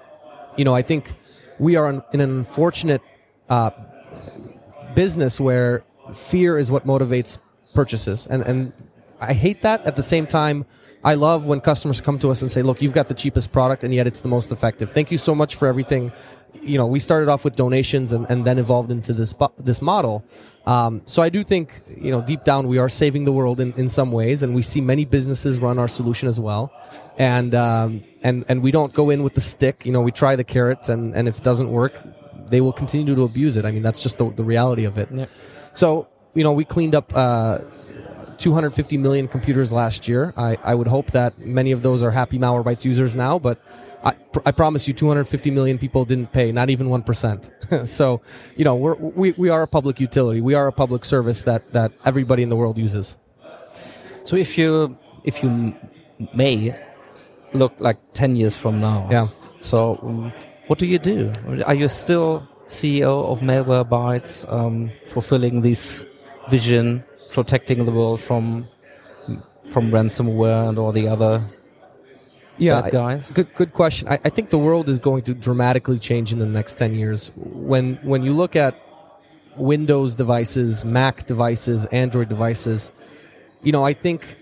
you 0.56 0.64
know, 0.64 0.74
I 0.74 0.82
think 0.82 1.12
we 1.58 1.76
are 1.76 1.88
in, 1.88 2.02
an 2.12 2.20
unfortunate 2.20 3.02
uh, 3.48 3.70
business 4.94 5.40
where 5.40 5.84
fear 6.12 6.58
is 6.58 6.70
what 6.70 6.87
motivates 6.87 7.38
purchases, 7.74 8.26
and 8.26 8.42
and 8.42 8.72
I 9.20 9.32
hate 9.32 9.62
that. 9.62 9.84
At 9.87 9.96
the 9.96 10.02
same 10.02 10.26
time, 10.26 10.64
I 11.05 11.14
love 11.14 11.47
when 11.47 11.61
customers 11.61 12.01
come 12.01 12.19
to 12.21 12.31
us 12.31 12.40
and 12.40 12.51
say, 12.51 12.62
"Look, 12.62 12.81
you've 12.81 12.95
got 12.95 13.09
the 13.09 13.14
cheapest 13.14 13.53
product, 13.53 13.85
and 13.85 13.93
yet 13.93 14.07
it's 14.07 14.23
the 14.23 14.29
most 14.29 14.51
effective. 14.51 14.90
Thank 14.90 15.11
you 15.11 15.19
so 15.19 15.35
much 15.35 15.57
for 15.57 15.69
everything." 15.69 16.12
You 16.62 16.79
know, 16.79 16.87
we 16.87 16.99
started 16.99 17.29
off 17.29 17.45
with 17.45 17.57
donations 17.57 18.12
and, 18.12 18.31
and 18.31 18.45
then 18.45 18.59
evolved 18.59 18.90
into 18.90 19.12
this 19.12 19.35
this 19.59 19.83
model. 19.83 20.25
Um, 20.67 21.03
so 21.05 21.21
I 21.21 21.29
do 21.29 21.43
think, 21.43 21.83
you 21.95 22.11
know, 22.11 22.23
deep 22.23 22.45
down 22.45 22.69
we 22.69 22.79
are 22.79 22.88
saving 22.88 23.25
the 23.25 23.33
world 23.33 23.61
in, 23.61 23.75
in 23.75 23.88
some 23.88 24.12
ways, 24.12 24.43
and 24.43 24.55
we 24.55 24.62
see 24.62 24.81
many 24.81 25.05
businesses 25.05 25.59
run 25.59 25.79
our 25.79 25.88
solution 25.88 26.27
as 26.27 26.40
well. 26.40 26.73
And 27.19 27.55
um, 27.55 28.03
and 28.23 28.45
and 28.49 28.62
we 28.62 28.71
don't 28.71 28.95
go 28.95 29.11
in 29.11 29.23
with 29.23 29.35
the 29.35 29.43
stick. 29.43 29.85
You 29.85 29.93
know, 29.93 30.01
we 30.01 30.11
try 30.11 30.37
the 30.37 30.45
carrot, 30.45 30.88
and 30.88 31.14
and 31.14 31.29
if 31.29 31.38
it 31.38 31.45
doesn't 31.45 31.71
work, 31.71 32.01
they 32.49 32.61
will 32.61 32.73
continue 32.73 33.14
to 33.14 33.25
abuse 33.25 33.57
it. 33.59 33.67
I 33.67 33.73
mean, 33.73 33.83
that's 33.83 34.03
just 34.03 34.17
the, 34.19 34.31
the 34.31 34.45
reality 34.45 34.85
of 34.85 34.97
it. 34.97 35.09
So 35.75 36.09
you 36.35 36.45
know, 36.45 36.53
we 36.53 36.64
cleaned 36.64 36.95
up. 36.95 37.12
Uh, 37.14 37.59
250 38.44 38.98
million 38.98 39.26
computers 39.26 39.72
last 39.72 40.07
year. 40.07 40.35
I, 40.37 40.59
I 40.62 40.74
would 40.74 40.87
hope 40.87 41.12
that 41.12 41.38
many 41.38 41.72
of 41.72 41.80
those 41.80 42.02
are 42.02 42.11
happy 42.11 42.38
Malwarebytes 42.38 42.85
users 42.85 43.14
now, 43.14 43.38
but 43.38 43.59
I, 44.04 44.12
pr- 44.12 44.40
I 44.44 44.50
promise 44.50 44.87
you 44.87 44.92
250 44.92 45.50
million 45.50 45.78
people 45.78 46.04
didn't 46.04 46.30
pay, 46.33 46.52
not 46.52 46.68
even 46.68 46.88
1%. 46.88 47.88
so, 47.98 48.20
you 48.54 48.64
know, 48.66 48.76
we're, 48.76 48.96
we, 48.96 49.33
we 49.33 49.48
are 49.48 49.62
a 49.62 49.66
public 49.66 49.98
utility. 49.98 50.42
We 50.42 50.52
are 50.52 50.66
a 50.66 50.72
public 50.72 51.07
service 51.07 51.42
that, 51.44 51.72
that 51.72 51.92
everybody 52.04 52.42
in 52.42 52.50
the 52.50 52.57
world 52.57 52.76
uses. 52.76 53.16
So 54.24 54.37
if 54.37 54.59
you 54.59 54.96
if 55.24 55.42
you 55.42 55.74
may 56.35 56.78
look 57.54 57.72
like 57.78 57.96
10 58.12 58.37
years 58.37 58.57
from 58.57 58.78
now, 58.78 59.09
Yeah. 59.11 59.28
So 59.61 59.98
um, 60.02 60.33
what 60.66 60.78
do 60.78 60.87
you 60.87 60.98
do? 60.98 61.33
Are 61.64 61.74
you 61.74 61.88
still 61.88 62.46
CEO 62.66 63.24
of 63.33 63.40
Malwarebytes, 63.40 64.44
um, 64.52 64.90
fulfilling 65.07 65.62
this 65.62 66.04
vision, 66.50 67.04
protecting 67.35 67.85
the 67.85 67.92
world 67.92 68.20
from 68.20 68.66
from 69.66 69.90
ransomware 69.90 70.68
and 70.68 70.79
all 70.79 70.92
the 70.92 71.09
other 71.09 71.42
yeah, 72.57 72.83
bad 72.83 72.92
guys? 72.92 73.33
Good, 73.33 73.53
good 73.55 73.73
question. 73.73 74.09
I, 74.09 74.14
I 74.25 74.29
think 74.29 74.51
the 74.51 74.59
world 74.59 74.88
is 74.88 74.99
going 74.99 75.23
to 75.23 75.35
dramatically 75.35 75.99
change 75.99 76.33
in 76.33 76.38
the 76.38 76.47
next 76.47 76.79
ten 76.79 76.94
years. 76.94 77.33
When 77.37 77.97
when 78.03 78.23
you 78.23 78.33
look 78.33 78.57
at 78.57 78.81
Windows 79.57 80.14
devices, 80.14 80.85
Mac 80.85 81.27
devices, 81.27 81.87
Android 81.87 82.29
devices, 82.29 82.92
you 83.62 83.73
know, 83.73 83.85
I 83.85 83.92
think 83.92 84.37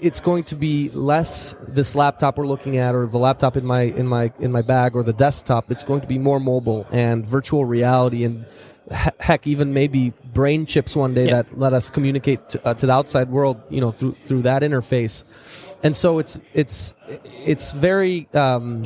it's 0.00 0.20
going 0.20 0.44
to 0.44 0.54
be 0.54 0.90
less 0.90 1.56
this 1.66 1.96
laptop 1.96 2.38
we're 2.38 2.46
looking 2.46 2.76
at 2.76 2.94
or 2.94 3.06
the 3.06 3.18
laptop 3.18 3.56
in 3.56 3.66
my 3.66 3.82
in 3.82 4.06
my 4.06 4.32
in 4.38 4.52
my 4.52 4.62
bag 4.62 4.94
or 4.94 5.02
the 5.02 5.12
desktop 5.12 5.72
it's 5.72 5.82
going 5.82 6.00
to 6.00 6.06
be 6.06 6.18
more 6.18 6.38
mobile 6.38 6.86
and 6.92 7.26
virtual 7.26 7.64
reality 7.64 8.22
and 8.22 8.46
heck 8.90 9.46
even 9.46 9.72
maybe 9.74 10.12
brain 10.32 10.66
chips 10.66 10.96
one 10.96 11.14
day 11.14 11.26
Yeah. 11.26 11.42
that 11.42 11.58
let 11.58 11.72
us 11.72 11.90
communicate 11.90 12.48
to, 12.50 12.66
uh, 12.68 12.74
to 12.74 12.86
the 12.86 12.92
outside 12.92 13.30
world 13.30 13.60
you 13.70 13.80
know 13.80 13.90
through 13.90 14.12
through 14.24 14.42
that 14.42 14.62
interface. 14.62 15.24
And 15.84 15.94
so 15.94 16.18
it's 16.18 16.40
it's 16.54 16.94
it's 17.46 17.72
very 17.72 18.28
um, 18.34 18.82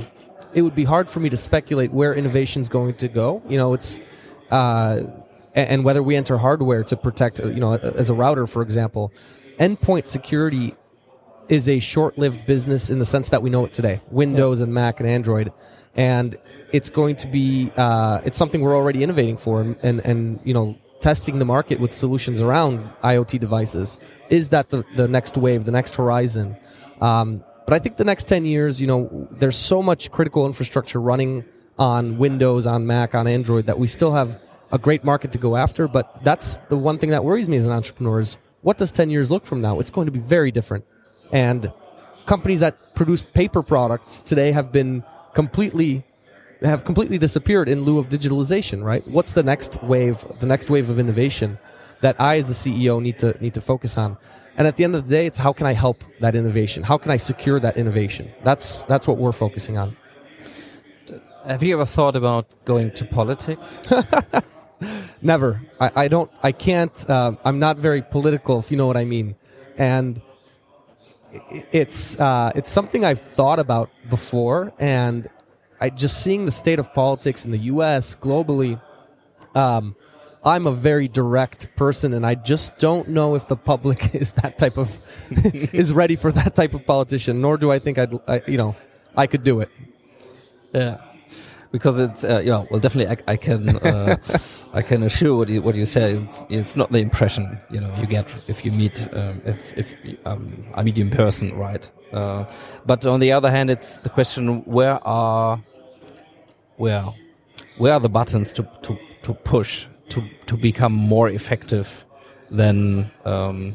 it 0.55 0.63
would 0.63 0.75
be 0.75 0.85
hard 0.85 1.09
for 1.11 1.21
me 1.21 1.31
to 1.31 1.37
speculate 1.37 1.93
where 1.93 2.15
innovation 2.15 2.61
is 2.61 2.69
going 2.69 2.95
to 2.95 3.09
go. 3.09 3.43
You 3.49 3.59
know 3.59 3.73
it's 3.75 3.99
uh, 4.51 5.03
and, 5.55 5.85
whether 5.85 6.03
we 6.03 6.17
enter 6.17 6.37
hardware 6.39 6.83
to 6.85 6.97
protect 6.97 7.41
uh, 7.41 7.49
you 7.49 7.61
know 7.61 7.73
as 7.75 8.11
a 8.11 8.15
router 8.15 8.47
for 8.47 8.63
example. 8.63 9.13
Endpoint 9.59 10.07
security 10.07 10.75
is 11.53 11.69
a 11.69 11.79
short-lived 11.79 12.47
business 12.47 12.89
in 12.89 12.99
the 12.99 13.05
sense 13.05 13.29
that 13.29 13.43
we 13.43 13.51
know 13.51 13.63
it 13.67 13.75
today 13.75 14.01
windows 14.11 14.63
and 14.63 14.73
mac 14.73 15.01
and 15.01 15.09
android. 15.09 15.53
And 15.95 16.37
it's 16.73 16.89
going 16.89 17.17
to 17.17 17.27
be 17.27 17.71
uh, 17.77 18.23
it's 18.25 18.39
something 18.39 18.63
we're 18.63 18.75
already 18.75 19.03
innovating 19.03 19.37
for 19.37 19.61
and, 19.61 19.77
and 19.83 20.01
and 20.01 20.41
you 20.45 20.55
know 20.55 20.79
testing 21.03 21.39
the 21.39 21.45
market 21.45 21.79
with 21.79 21.93
solutions 21.93 22.41
around 22.41 22.79
iot 23.03 23.39
devices. 23.39 23.99
Is 24.31 24.49
that 24.49 24.71
the, 24.71 24.83
the 24.97 25.07
next 25.07 25.37
wave 25.37 25.67
the 25.67 25.73
next 25.73 25.97
horizon? 25.97 26.57
Um, 27.01 27.45
but 27.65 27.75
i 27.75 27.79
think 27.79 27.97
the 27.97 28.05
next 28.05 28.25
10 28.25 28.45
years 28.45 28.81
you 28.81 28.89
know 28.89 29.29
there's 29.31 29.57
so 29.57 29.83
much 29.83 30.11
critical 30.11 30.47
infrastructure 30.47 31.01
running 31.01 31.45
on 31.79 32.19
windows 32.19 32.67
on 32.67 32.89
mac 32.89 33.15
on 33.15 33.29
android 33.29 33.67
that 33.67 33.79
we 33.79 33.87
still 33.87 34.13
have 34.13 34.41
a 34.73 34.79
great 34.79 35.05
market 35.05 35.33
to 35.33 35.39
go 35.39 35.55
after. 35.55 35.87
But 35.87 36.25
that's 36.25 36.57
the 36.69 36.77
one 36.77 36.99
thing 36.99 37.11
that 37.11 37.25
worries 37.25 37.49
me 37.49 37.59
as 37.59 37.67
an 37.67 37.73
entrepreneur 37.73 38.21
is 38.21 38.39
what 38.63 38.79
does 38.79 38.91
10 38.91 39.11
years 39.11 39.31
look 39.31 39.45
from 39.47 39.61
now? 39.61 39.79
It's 39.79 39.91
going 39.91 40.07
to 40.07 40.13
be 40.13 40.19
very 40.19 40.51
different 40.51 40.85
and 41.33 41.73
companies 42.27 42.61
that 42.61 42.95
produced 42.95 43.33
paper 43.35 43.63
products 43.63 44.21
today 44.21 44.53
have 44.53 44.71
been 44.71 45.03
completely 45.35 46.05
have 46.63 46.85
completely 46.85 47.19
disappeared 47.19 47.69
in 47.69 47.83
lieu 47.83 47.99
of 47.99 48.09
digitalization 48.09 48.85
right 48.85 49.03
what's 49.09 49.33
the 49.33 49.43
next 49.43 49.83
wave 49.83 50.25
the 50.41 50.47
next 50.47 50.71
wave 50.71 50.89
of 50.89 50.99
innovation 50.99 51.59
that 52.01 52.21
i 52.21 52.37
as 52.37 52.47
the 52.47 52.55
ceo 52.55 53.03
need 53.03 53.19
to 53.19 53.37
need 53.43 53.55
to 53.55 53.61
focus 53.61 53.99
on 53.99 54.17
and 54.57 54.69
at 54.69 54.77
the 54.77 54.85
end 54.85 54.95
of 54.95 55.09
the 55.09 55.11
day 55.11 55.27
it's 55.27 55.39
how 55.39 55.53
can 55.53 55.67
i 55.67 55.73
help 55.73 56.05
that 56.21 56.37
innovation 56.37 56.83
how 56.85 56.97
can 56.97 57.11
i 57.11 57.17
secure 57.17 57.59
that 57.59 57.77
innovation 57.77 58.31
that's 58.45 58.85
that's 58.85 59.09
what 59.09 59.19
we're 59.19 59.33
focusing 59.33 59.77
on 59.79 59.97
Have 61.47 61.63
you 61.65 61.75
ever 61.75 61.85
thought 61.85 62.15
about 62.15 62.47
going 62.65 62.93
to 62.93 63.05
politics? 63.05 63.83
Never. 65.23 65.61
I, 65.81 65.91
I 65.97 66.09
don't. 66.09 66.31
I 66.43 66.53
can't. 66.53 67.11
Uh, 67.11 67.33
I'm 67.45 67.59
not 67.59 67.79
very 67.79 68.01
political, 68.01 68.61
if 68.61 68.71
you 68.71 68.77
know 68.77 68.87
what 68.87 68.97
I 68.97 69.05
mean. 69.05 69.35
And 69.77 70.23
it's 71.73 72.19
uh, 72.21 72.53
it's 72.55 72.71
something 72.71 73.05
I've 73.05 73.21
thought 73.21 73.59
about 73.59 73.91
before, 74.09 74.73
and 74.79 75.29
I 75.81 75.91
just 75.91 76.23
seeing 76.23 76.45
the 76.45 76.53
state 76.53 76.79
of 76.79 76.93
politics 76.93 77.45
in 77.45 77.51
the 77.51 77.59
U.S. 77.59 78.17
globally. 78.17 78.81
Um, 79.55 79.97
I'm 80.45 80.67
a 80.67 80.73
very 80.73 81.09
direct 81.09 81.75
person, 81.77 82.15
and 82.15 82.27
I 82.27 82.35
just 82.35 82.77
don't 82.79 83.09
know 83.09 83.35
if 83.37 83.47
the 83.49 83.57
public 83.57 84.15
is 84.15 84.33
that 84.33 84.59
type 84.59 84.77
of 84.77 84.99
is 85.73 85.93
ready 85.93 86.17
for 86.17 86.33
that 86.33 86.55
type 86.55 86.75
of 86.75 86.85
politician. 86.85 87.41
Nor 87.41 87.57
do 87.57 87.71
I 87.71 87.79
think 87.79 87.99
I'd, 87.99 88.15
I, 88.29 88.43
you 88.47 88.59
know, 88.59 88.77
I 89.17 89.27
could 89.27 89.45
do 89.45 89.61
it. 89.61 89.71
Yeah, 90.73 90.99
because 91.73 91.99
it's 91.99 92.23
uh, 92.23 92.43
yeah. 92.45 92.65
Well, 92.71 92.79
definitely, 92.79 93.17
I, 93.27 93.33
I 93.33 93.37
can 93.37 93.71
uh, 93.79 94.17
I 94.73 94.83
can 94.83 95.03
assure 95.03 95.37
what 95.37 95.49
you 95.49 95.63
what 95.63 95.75
you 95.75 95.87
say. 95.87 96.13
It's 96.13 96.45
it's 96.49 96.77
not 96.77 96.93
the 96.93 96.99
impression 96.99 97.59
you 97.71 97.81
know 97.81 97.93
you 97.99 98.07
get 98.07 98.33
if 98.47 98.65
you 98.65 98.71
meet 98.73 99.09
um, 99.15 99.41
if 99.45 99.77
if 99.77 99.97
um, 100.27 100.65
I 100.75 100.83
meet 100.83 100.97
you 100.97 101.05
in 101.05 101.11
person, 101.11 101.57
right? 101.57 101.91
Uh, 102.13 102.45
but 102.87 103.07
on 103.07 103.21
the 103.21 103.33
other 103.33 103.51
hand, 103.51 103.71
it's 103.71 103.97
the 103.99 104.11
question: 104.11 104.63
where 104.65 105.05
are 105.07 105.61
where 106.77 107.07
where 107.79 107.95
are 107.95 108.01
the 108.01 108.09
buttons 108.11 108.53
to 108.53 108.69
to 108.83 108.99
to 109.23 109.35
push 109.35 109.87
to 110.11 110.23
to 110.47 110.57
become 110.57 110.93
more 110.93 111.31
effective 111.31 112.05
than 112.51 113.11
um, 113.25 113.75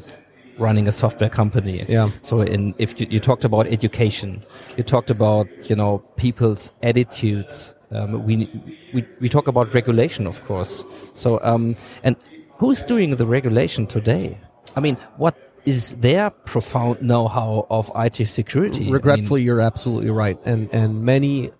running 0.58 0.86
a 0.88 0.92
software 0.92 1.30
company. 1.30 1.84
Yeah. 1.88 2.10
So 2.22 2.42
in 2.42 2.74
if 2.78 3.00
you, 3.00 3.06
you 3.10 3.20
talked 3.20 3.44
about 3.44 3.66
education, 3.66 4.42
you 4.76 4.84
talked 4.84 5.10
about 5.10 5.48
you 5.68 5.76
know 5.76 5.98
people's 6.16 6.70
attitudes. 6.82 7.74
Um, 7.90 8.24
we 8.24 8.48
we 8.92 9.06
we 9.20 9.28
talk 9.28 9.48
about 9.48 9.72
regulation, 9.74 10.26
of 10.26 10.44
course. 10.44 10.84
So 11.14 11.40
um, 11.42 11.74
and 12.02 12.16
who's 12.58 12.82
doing 12.82 13.16
the 13.16 13.26
regulation 13.26 13.86
today? 13.86 14.38
I 14.76 14.80
mean, 14.80 14.96
what 15.16 15.36
is 15.64 15.94
their 15.94 16.30
profound 16.30 17.00
know-how 17.02 17.66
of 17.70 17.90
IT 17.96 18.26
security? 18.28 18.80
I 18.80 18.84
mean, 18.84 18.92
Regretfully, 18.92 19.42
you're 19.42 19.60
absolutely 19.60 20.10
right, 20.10 20.38
and 20.44 20.72
and 20.72 21.02
many 21.02 21.50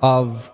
of 0.00 0.50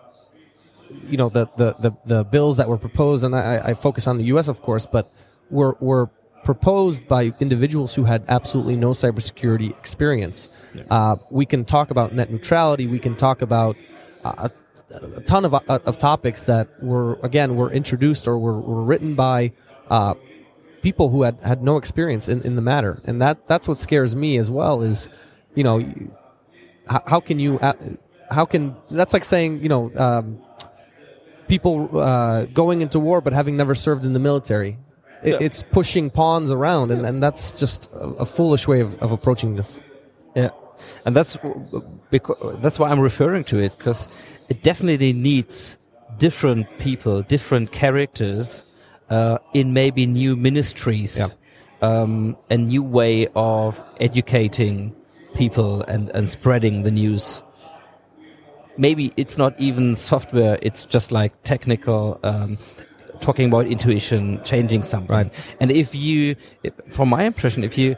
you 1.10 1.18
know 1.18 1.28
the 1.28 1.46
the 1.56 1.74
the, 1.78 1.92
the 2.06 2.24
bills 2.24 2.56
that 2.56 2.68
were 2.68 2.78
proposed, 2.78 3.22
and 3.24 3.36
I, 3.36 3.60
I 3.66 3.74
focus 3.74 4.06
on 4.06 4.18
the 4.18 4.24
U.S. 4.24 4.48
of 4.48 4.62
course, 4.62 4.86
but 4.86 5.10
were 5.50 5.76
were 5.80 6.10
proposed 6.44 7.06
by 7.08 7.32
individuals 7.40 7.94
who 7.94 8.04
had 8.04 8.24
absolutely 8.28 8.76
no 8.76 8.90
cybersecurity 8.90 9.76
experience. 9.76 10.48
Uh, 10.88 11.16
we 11.30 11.44
can 11.44 11.64
talk 11.64 11.90
about 11.90 12.14
net 12.14 12.30
neutrality. 12.30 12.86
We 12.86 12.98
can 12.98 13.16
talk 13.16 13.42
about 13.42 13.76
uh, 14.24 14.48
a, 14.90 15.20
ton 15.20 15.44
of 15.44 15.55
uh, 15.55 15.61
of 15.68 15.98
topics 15.98 16.44
that 16.44 16.83
were 16.83 17.18
again 17.22 17.57
were 17.57 17.70
introduced 17.70 18.27
or 18.27 18.38
were, 18.38 18.61
were 18.61 18.83
written 18.83 19.14
by. 19.14 19.53
Uh, 19.88 20.14
people 20.83 21.09
who 21.09 21.22
had, 21.22 21.38
had 21.42 21.62
no 21.62 21.77
experience 21.77 22.29
in, 22.29 22.42
in 22.42 22.57
the 22.57 22.62
matter. 22.62 23.01
And 23.05 23.20
that 23.20 23.46
that's 23.46 23.68
what 23.68 23.79
scares 23.79 24.14
me 24.14 24.37
as 24.37 24.51
well 24.51 24.83
is 24.83 25.09
you 25.55 25.64
know 25.64 25.85
how, 26.88 27.03
how 27.07 27.20
can 27.20 27.38
you 27.38 27.59
uh, 27.59 27.74
how 28.31 28.44
can 28.44 28.77
that's 28.90 29.12
like 29.12 29.24
saying 29.24 29.62
you 29.62 29.68
know 29.68 29.90
um, 29.96 30.40
people 31.48 31.98
uh, 31.98 32.44
going 32.46 32.81
into 32.81 32.98
war 32.98 33.20
but 33.20 33.33
having 33.33 33.57
never 33.57 33.74
served 33.74 34.05
in 34.05 34.12
the 34.12 34.20
military. 34.20 34.79
It, 35.20 35.40
it's 35.40 35.64
pushing 35.64 36.11
pawns 36.11 36.53
around 36.53 36.92
and, 36.92 37.05
and 37.05 37.20
that's 37.20 37.59
just 37.59 37.90
a, 37.92 38.07
a 38.20 38.27
foolish 38.27 38.68
way 38.68 38.81
of, 38.81 38.96
of 39.03 39.11
approaching 39.11 39.57
this. 39.57 39.83
Yeah, 40.37 40.51
and 41.05 41.16
that's 41.16 41.37
because 42.11 42.61
that's 42.61 42.79
why 42.79 42.90
I'm 42.90 43.01
referring 43.01 43.42
to 43.44 43.59
it 43.59 43.77
because 43.77 44.09
it 44.48 44.62
definitely 44.62 45.12
needs 45.12 45.78
different 46.18 46.66
people, 46.78 47.22
different 47.22 47.72
characters 47.72 48.64
uh, 49.11 49.38
in 49.54 49.72
maybe 49.72 50.06
new 50.06 50.37
ministries, 50.37 51.18
Yeah. 51.18 51.28
um, 51.82 52.37
a 52.50 52.56
new 52.56 52.82
way 52.82 53.28
of 53.34 53.82
educating 54.00 54.94
people 55.34 55.82
and 55.82 56.11
and 56.11 56.28
spreading 56.28 56.82
the 56.82 56.90
news. 56.90 57.42
Maybe 58.76 59.12
it's 59.16 59.37
not 59.38 59.54
even 59.58 59.96
software; 59.96 60.58
it's 60.62 60.84
just 60.84 61.11
like 61.12 61.32
technical. 61.42 62.18
Um, 62.22 62.58
talking 63.20 63.48
about 63.48 63.66
intuition, 63.66 64.40
changing 64.44 64.84
something. 64.84 65.16
Right. 65.16 65.54
And 65.61 65.72
if 65.72 65.92
you, 65.92 66.37
from 66.88 67.08
my 67.08 67.24
impression, 67.24 67.64
if 67.64 67.76
you 67.76 67.96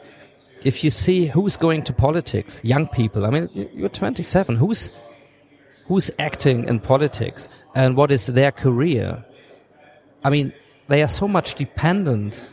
if 0.64 0.82
you 0.82 0.88
see 0.90 1.26
who's 1.26 1.58
going 1.58 1.82
to 1.84 1.92
politics, 1.92 2.58
young 2.64 2.86
people. 2.88 3.26
I 3.26 3.30
mean, 3.30 3.48
you- 3.52 3.68
you're 3.74 3.88
27. 3.90 4.56
Who's 4.56 4.88
who's 5.90 6.08
acting 6.20 6.58
in 6.68 6.78
politics, 6.78 7.48
and 7.74 7.96
what 7.96 8.12
is 8.12 8.28
their 8.28 8.52
career? 8.52 9.24
I 10.22 10.30
mean, 10.30 10.52
they 10.86 11.02
are 11.02 11.08
so 11.08 11.26
much 11.26 11.56
dependent 11.56 12.46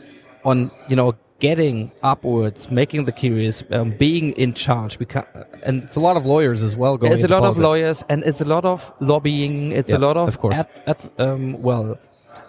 on 0.44 0.72
you 0.88 0.96
know 0.96 1.14
getting 1.38 1.92
upwards, 2.02 2.68
making 2.68 3.04
the 3.04 3.12
careers, 3.12 3.62
um, 3.70 3.90
being 3.92 4.32
in 4.32 4.54
charge. 4.54 4.98
Because, 4.98 5.24
and 5.62 5.84
it's 5.84 5.94
a 5.94 6.00
lot 6.00 6.16
of 6.16 6.26
lawyers 6.26 6.64
as 6.64 6.76
well 6.76 6.96
going 6.98 7.12
it's 7.12 7.22
a 7.22 7.28
lot 7.28 7.44
of 7.44 7.56
lawyers, 7.58 8.04
and 8.08 8.24
it's 8.24 8.40
a 8.40 8.44
lot 8.44 8.64
of 8.64 8.92
lobbying. 8.98 9.70
It's 9.70 9.92
a 9.92 9.98
lot 9.98 10.16
of, 10.16 10.26
of 10.26 10.38
course. 10.38 10.58
ad, 10.58 10.68
ad, 10.88 11.10
um, 11.18 11.62
well, 11.62 11.96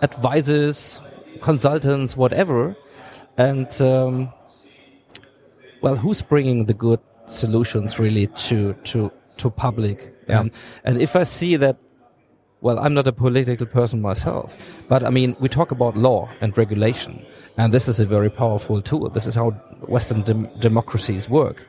advisors, 0.01 1.03
consultants, 1.39 2.17
whatever, 2.17 2.75
and 3.37 3.69
um, 3.79 4.33
well, 5.83 5.95
who's 5.95 6.23
bringing 6.23 6.65
the 6.65 6.73
good 6.73 6.99
solutions 7.27 7.99
really 7.99 8.25
to 8.49 8.73
to 8.85 9.11
to 9.37 9.51
public? 9.51 10.15
Yeah. 10.29 10.41
And, 10.41 10.51
and 10.83 11.01
if 11.01 11.15
I 11.15 11.23
see 11.23 11.55
that, 11.57 11.77
well, 12.61 12.79
I'm 12.79 12.93
not 12.93 13.07
a 13.07 13.13
political 13.13 13.65
person 13.65 14.01
myself, 14.01 14.83
but 14.89 15.03
I 15.03 15.09
mean, 15.09 15.35
we 15.39 15.47
talk 15.47 15.71
about 15.71 15.95
law 15.95 16.29
and 16.41 16.57
regulation, 16.57 17.25
and 17.57 17.73
this 17.73 17.87
is 17.87 17.99
a 17.99 18.05
very 18.05 18.29
powerful 18.29 18.81
tool. 18.81 19.09
This 19.09 19.27
is 19.27 19.35
how 19.35 19.51
Western 19.87 20.23
dem- 20.23 20.49
democracies 20.59 21.29
work, 21.29 21.65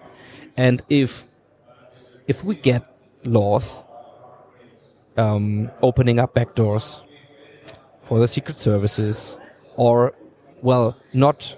and 0.56 0.82
if 0.88 1.24
if 2.26 2.42
we 2.42 2.56
get 2.56 2.82
laws 3.24 3.84
um, 5.16 5.70
opening 5.82 6.18
up 6.18 6.34
back 6.34 6.56
doors 6.56 7.02
for 8.02 8.18
the 8.18 8.26
secret 8.26 8.61
services, 8.61 9.38
or 9.76 10.12
well, 10.61 10.96
not 11.12 11.56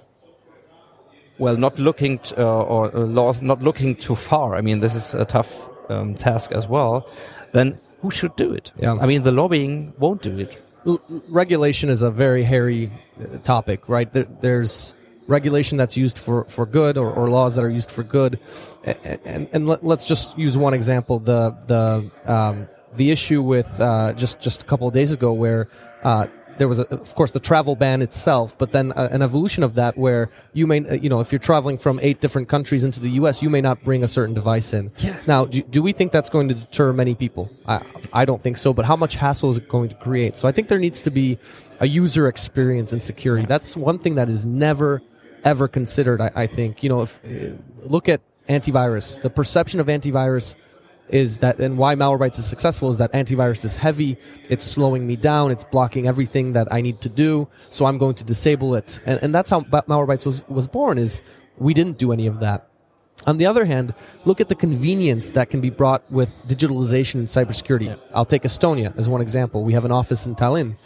well, 1.39 1.57
not 1.57 1.79
looking 1.79 2.21
uh, 2.37 2.63
or 2.63 2.95
uh, 2.95 3.01
laws 3.01 3.41
not 3.41 3.63
looking 3.63 3.97
too 3.97 4.15
far. 4.15 4.57
I 4.57 4.61
mean, 4.61 4.81
this 4.81 4.95
is 4.95 5.15
a 5.15 5.25
tough 5.25 5.71
um, 5.89 6.15
task 6.15 6.53
as 6.53 6.67
well. 6.69 7.09
Then 7.53 7.79
who 8.01 8.11
should 8.11 8.35
do 8.37 8.53
it? 8.53 8.73
Yeah. 8.79 8.97
I 9.01 9.07
mean, 9.07 9.23
the 9.23 9.33
lobbying 9.33 9.93
won't 9.99 10.23
do 10.23 10.37
it. 10.39 10.61
L- 10.87 11.01
regulation 11.29 11.89
is 11.91 12.03
a 12.03 12.11
very 12.11 12.43
hairy 12.43 12.91
uh, 13.21 13.39
topic, 13.39 13.89
right? 13.89 14.11
There, 14.13 14.25
there's 14.41 14.95
regulation 15.29 15.79
that's 15.79 15.97
used 15.97 16.19
for, 16.19 16.45
for 16.47 16.67
good 16.67 16.99
or, 16.99 17.13
or 17.13 17.29
laws 17.31 17.55
that 17.55 17.63
are 17.63 17.71
used 17.71 17.91
for 17.91 18.03
good. 18.03 18.41
A- 18.85 19.27
And, 19.27 19.49
and 19.53 19.67
let, 19.69 19.85
us 19.85 20.09
just 20.09 20.37
use 20.37 20.59
one 20.59 20.75
example. 20.75 21.21
The, 21.21 21.51
the, 21.67 22.11
um, 22.33 22.69
the 22.97 23.11
issue 23.11 23.41
with 23.43 23.69
uh, 23.81 24.13
just, 24.15 24.41
just 24.41 24.63
a 24.63 24.67
couple 24.67 24.89
of 24.89 24.95
days 24.95 25.13
ago 25.13 25.33
where 25.33 25.69
uh, 26.03 26.27
there 26.59 26.69
was, 26.69 26.79
a, 26.79 26.87
of 26.89 27.15
course, 27.15 27.31
the 27.31 27.41
travel 27.41 27.77
ban 27.77 28.03
itself, 28.03 28.57
but 28.59 28.73
then 28.73 28.93
uh, 28.93 29.09
an 29.11 29.23
evolution 29.23 29.63
of 29.63 29.75
that 29.75 29.97
where 29.97 30.31
you 30.53 30.67
may, 30.67 30.87
uh, 30.87 30.95
you 30.95 31.09
know, 31.09 31.21
if 31.21 31.33
you're 31.33 31.39
traveling 31.39 31.79
from 31.79 31.99
eight 32.03 32.21
different 32.21 32.49
countries 32.49 32.85
into 32.85 33.01
the 33.01 33.11
U.S., 33.11 33.43
you 33.43 33.51
may 33.51 33.61
not 33.61 33.83
bring 33.83 34.05
a 34.05 34.09
certain 34.09 34.35
device 34.35 34.73
in. 34.73 34.91
Yeah. 34.99 35.19
Now, 35.27 35.45
do, 35.45 35.63
do 35.63 35.83
we 35.83 35.93
think 35.93 36.13
that's 36.13 36.31
going 36.31 36.49
to 36.49 36.55
deter 36.55 36.93
many 36.93 37.15
people? 37.15 37.51
I, 37.67 37.83
I 38.13 38.25
don't 38.25 38.43
think 38.43 38.57
so, 38.57 38.73
but 38.73 38.85
how 38.85 38.97
much 38.97 39.17
hassle 39.17 39.51
is 39.51 39.59
it 39.59 39.69
going 39.69 39.89
to 39.89 39.97
create? 39.97 40.37
So 40.37 40.49
I 40.49 40.53
think 40.53 40.69
there 40.69 40.79
needs 40.79 41.01
to 41.03 41.11
be 41.11 41.39
a 41.81 41.87
user 41.87 42.29
experience 42.29 42.93
in 42.93 43.01
security. 43.01 43.47
That's 43.47 43.77
one 43.77 43.99
thing 43.99 44.17
that 44.17 44.29
is 44.29 44.45
never, 44.45 45.03
ever 45.45 45.69
considered, 45.69 46.21
I, 46.21 46.31
I 46.35 46.47
think. 46.47 46.83
You 46.83 46.89
know, 46.89 47.03
if, 47.03 47.21
uh, 47.25 47.57
look 47.87 48.09
at 48.09 48.21
antivirus. 48.49 49.21
The 49.21 49.31
perception 49.31 49.81
of 49.81 49.87
antivirus 49.87 50.55
is 51.13 51.37
that 51.39 51.61
and 51.61 51.79
why 51.79 51.95
Malwarebytes 51.95 52.39
is 52.39 52.47
successful 52.47 52.89
is 52.91 52.99
that 52.99 53.13
antivirus 53.13 53.65
is 53.65 53.77
heavy, 53.77 54.17
it's 54.49 54.65
slowing 54.65 55.07
me 55.07 55.15
down, 55.15 55.51
it's 55.51 55.65
blocking 55.65 56.09
everything 56.09 56.55
that 56.55 56.73
I 56.73 56.81
need 56.81 57.01
to 57.03 57.09
do, 57.09 57.49
so 57.71 57.85
I'm 57.85 57.99
going 57.99 58.15
to 58.17 58.25
disable 58.25 58.75
it. 58.75 59.01
And, 59.07 59.23
and 59.23 59.35
that's 59.35 59.51
how 59.51 59.61
Malwarebytes 59.61 60.27
was, 60.27 60.45
was 60.49 60.67
born 60.67 60.99
is 60.99 61.23
we 61.59 61.75
didn't 61.75 61.99
do 61.99 62.13
any 62.13 62.27
of 62.27 62.41
that. 62.41 62.69
On 63.27 63.37
the 63.37 63.47
other 63.47 63.65
hand, 63.65 63.95
look 64.25 64.41
at 64.41 64.49
the 64.49 64.55
convenience 64.55 65.31
that 65.33 65.51
can 65.51 65.61
be 65.61 65.71
brought 65.71 66.11
with 66.11 66.31
digitalization 66.49 67.17
and 67.17 67.29
cybersecurity. 67.29 67.97
I'll 68.15 68.25
take 68.25 68.43
Estonia 68.43 68.97
as 68.99 69.09
one 69.09 69.21
example. 69.21 69.63
We 69.63 69.75
have 69.75 69.85
an 69.85 69.93
office 69.93 70.27
in 70.27 70.35
Tallinn. 70.35 70.77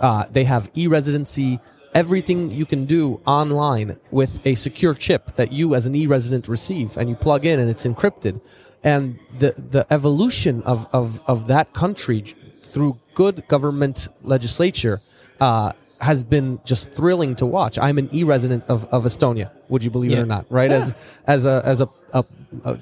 Uh, 0.00 0.24
they 0.30 0.42
have 0.44 0.70
e-residency, 0.74 1.60
everything 1.94 2.50
you 2.50 2.66
can 2.66 2.84
do 2.86 3.20
online 3.26 3.96
with 4.10 4.44
a 4.44 4.56
secure 4.56 4.94
chip 4.94 5.36
that 5.36 5.52
you 5.52 5.74
as 5.76 5.86
an 5.86 5.94
e-resident 5.94 6.48
receive 6.48 6.96
and 6.96 7.08
you 7.08 7.14
plug 7.14 7.44
in 7.44 7.60
and 7.60 7.70
it's 7.70 7.86
encrypted. 7.86 8.40
And 8.84 9.18
the, 9.38 9.54
the 9.56 9.86
evolution 9.90 10.62
of, 10.62 10.86
of, 10.92 11.20
of 11.26 11.48
that 11.48 11.72
country 11.72 12.22
through 12.62 13.00
good 13.14 13.46
government 13.48 14.08
legislature, 14.22 15.00
uh, 15.40 15.72
has 16.00 16.22
been 16.22 16.60
just 16.64 16.92
thrilling 16.92 17.34
to 17.36 17.46
watch. 17.46 17.78
I'm 17.78 17.98
an 17.98 18.08
e-resident 18.12 18.64
of, 18.64 18.84
of 18.86 19.04
Estonia. 19.04 19.50
Would 19.68 19.82
you 19.84 19.90
believe 19.90 20.12
it 20.12 20.18
or 20.18 20.26
not? 20.26 20.44
Right? 20.50 20.70
As, 20.70 20.94
as 21.26 21.46
a, 21.46 21.62
as 21.64 21.80
a, 21.80 21.88
a, 22.12 22.24
a 22.64 22.78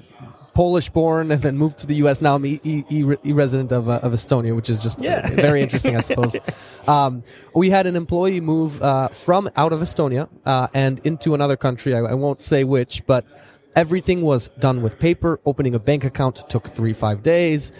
Polish 0.53 0.89
born 0.89 1.31
and 1.31 1.41
then 1.41 1.57
moved 1.57 1.79
to 1.79 1.87
the 1.87 1.95
U.S. 1.95 2.21
Now 2.21 2.35
I'm 2.35 2.45
e, 2.45 2.59
e, 2.63 2.83
e, 2.89 3.31
resident 3.31 3.71
of, 3.71 3.89
uh, 3.89 3.99
of 4.03 4.13
Estonia, 4.13 4.55
which 4.55 4.69
is 4.69 4.83
just 4.83 4.99
very 4.99 5.61
interesting, 5.61 5.95
I 5.97 6.01
suppose. 6.01 6.35
Um, 6.85 7.23
we 7.55 7.69
had 7.69 7.87
an 7.87 7.95
employee 7.95 8.41
move 8.41 8.81
uh, 8.81 9.07
from 9.07 9.49
out 9.55 9.71
of 9.71 9.79
Estonia 9.79 10.27
uh, 10.45 10.67
and 10.73 10.99
into 11.05 11.33
another 11.33 11.55
country. 11.55 11.95
I, 11.95 11.99
I 11.99 12.13
won't 12.13 12.41
say 12.41 12.65
which, 12.65 13.05
but 13.05 13.25
everything 13.75 14.21
was 14.21 14.49
done 14.59 14.81
with 14.81 14.99
paper. 14.99 15.39
Opening 15.45 15.75
a 15.75 15.79
bank 15.79 16.03
account 16.05 16.47
took 16.49 16.67
three 16.67 16.93
five 16.93 17.23
days. 17.23 17.71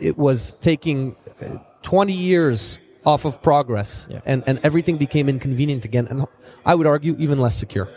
It 0.00 0.16
was 0.16 0.54
taking 0.60 1.16
uh, 1.40 1.58
20 1.82 2.12
years 2.12 2.78
off 3.04 3.24
of 3.24 3.42
progress, 3.42 4.06
Yeah. 4.10 4.20
and 4.26 4.44
and 4.46 4.60
everything 4.62 4.96
became 4.96 5.28
inconvenient 5.28 5.84
again, 5.84 6.06
and 6.10 6.26
I 6.64 6.74
would 6.76 6.86
argue 6.86 7.16
even 7.18 7.38
less 7.38 7.56
secure. 7.58 7.88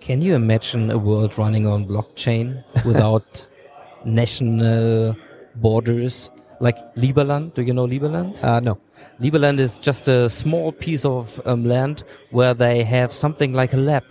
Can 0.00 0.20
you 0.22 0.34
imagine 0.34 0.90
a 0.90 0.98
world 0.98 1.38
running 1.38 1.66
on 1.66 1.86
blockchain 1.86 2.62
without 2.84 3.46
national 4.04 5.16
borders? 5.56 6.30
Like 6.58 6.78
Liberland, 6.96 7.52
do 7.54 7.62
you 7.62 7.74
know 7.74 7.86
Liberland? 7.86 8.42
Uh, 8.42 8.60
no. 8.60 8.78
Liberland 9.20 9.58
is 9.58 9.76
just 9.78 10.08
a 10.08 10.30
small 10.30 10.72
piece 10.72 11.04
of 11.04 11.38
um, 11.44 11.64
land 11.64 12.02
where 12.30 12.54
they 12.54 12.82
have 12.82 13.12
something 13.12 13.52
like 13.52 13.74
a 13.74 13.76
lab. 13.76 14.04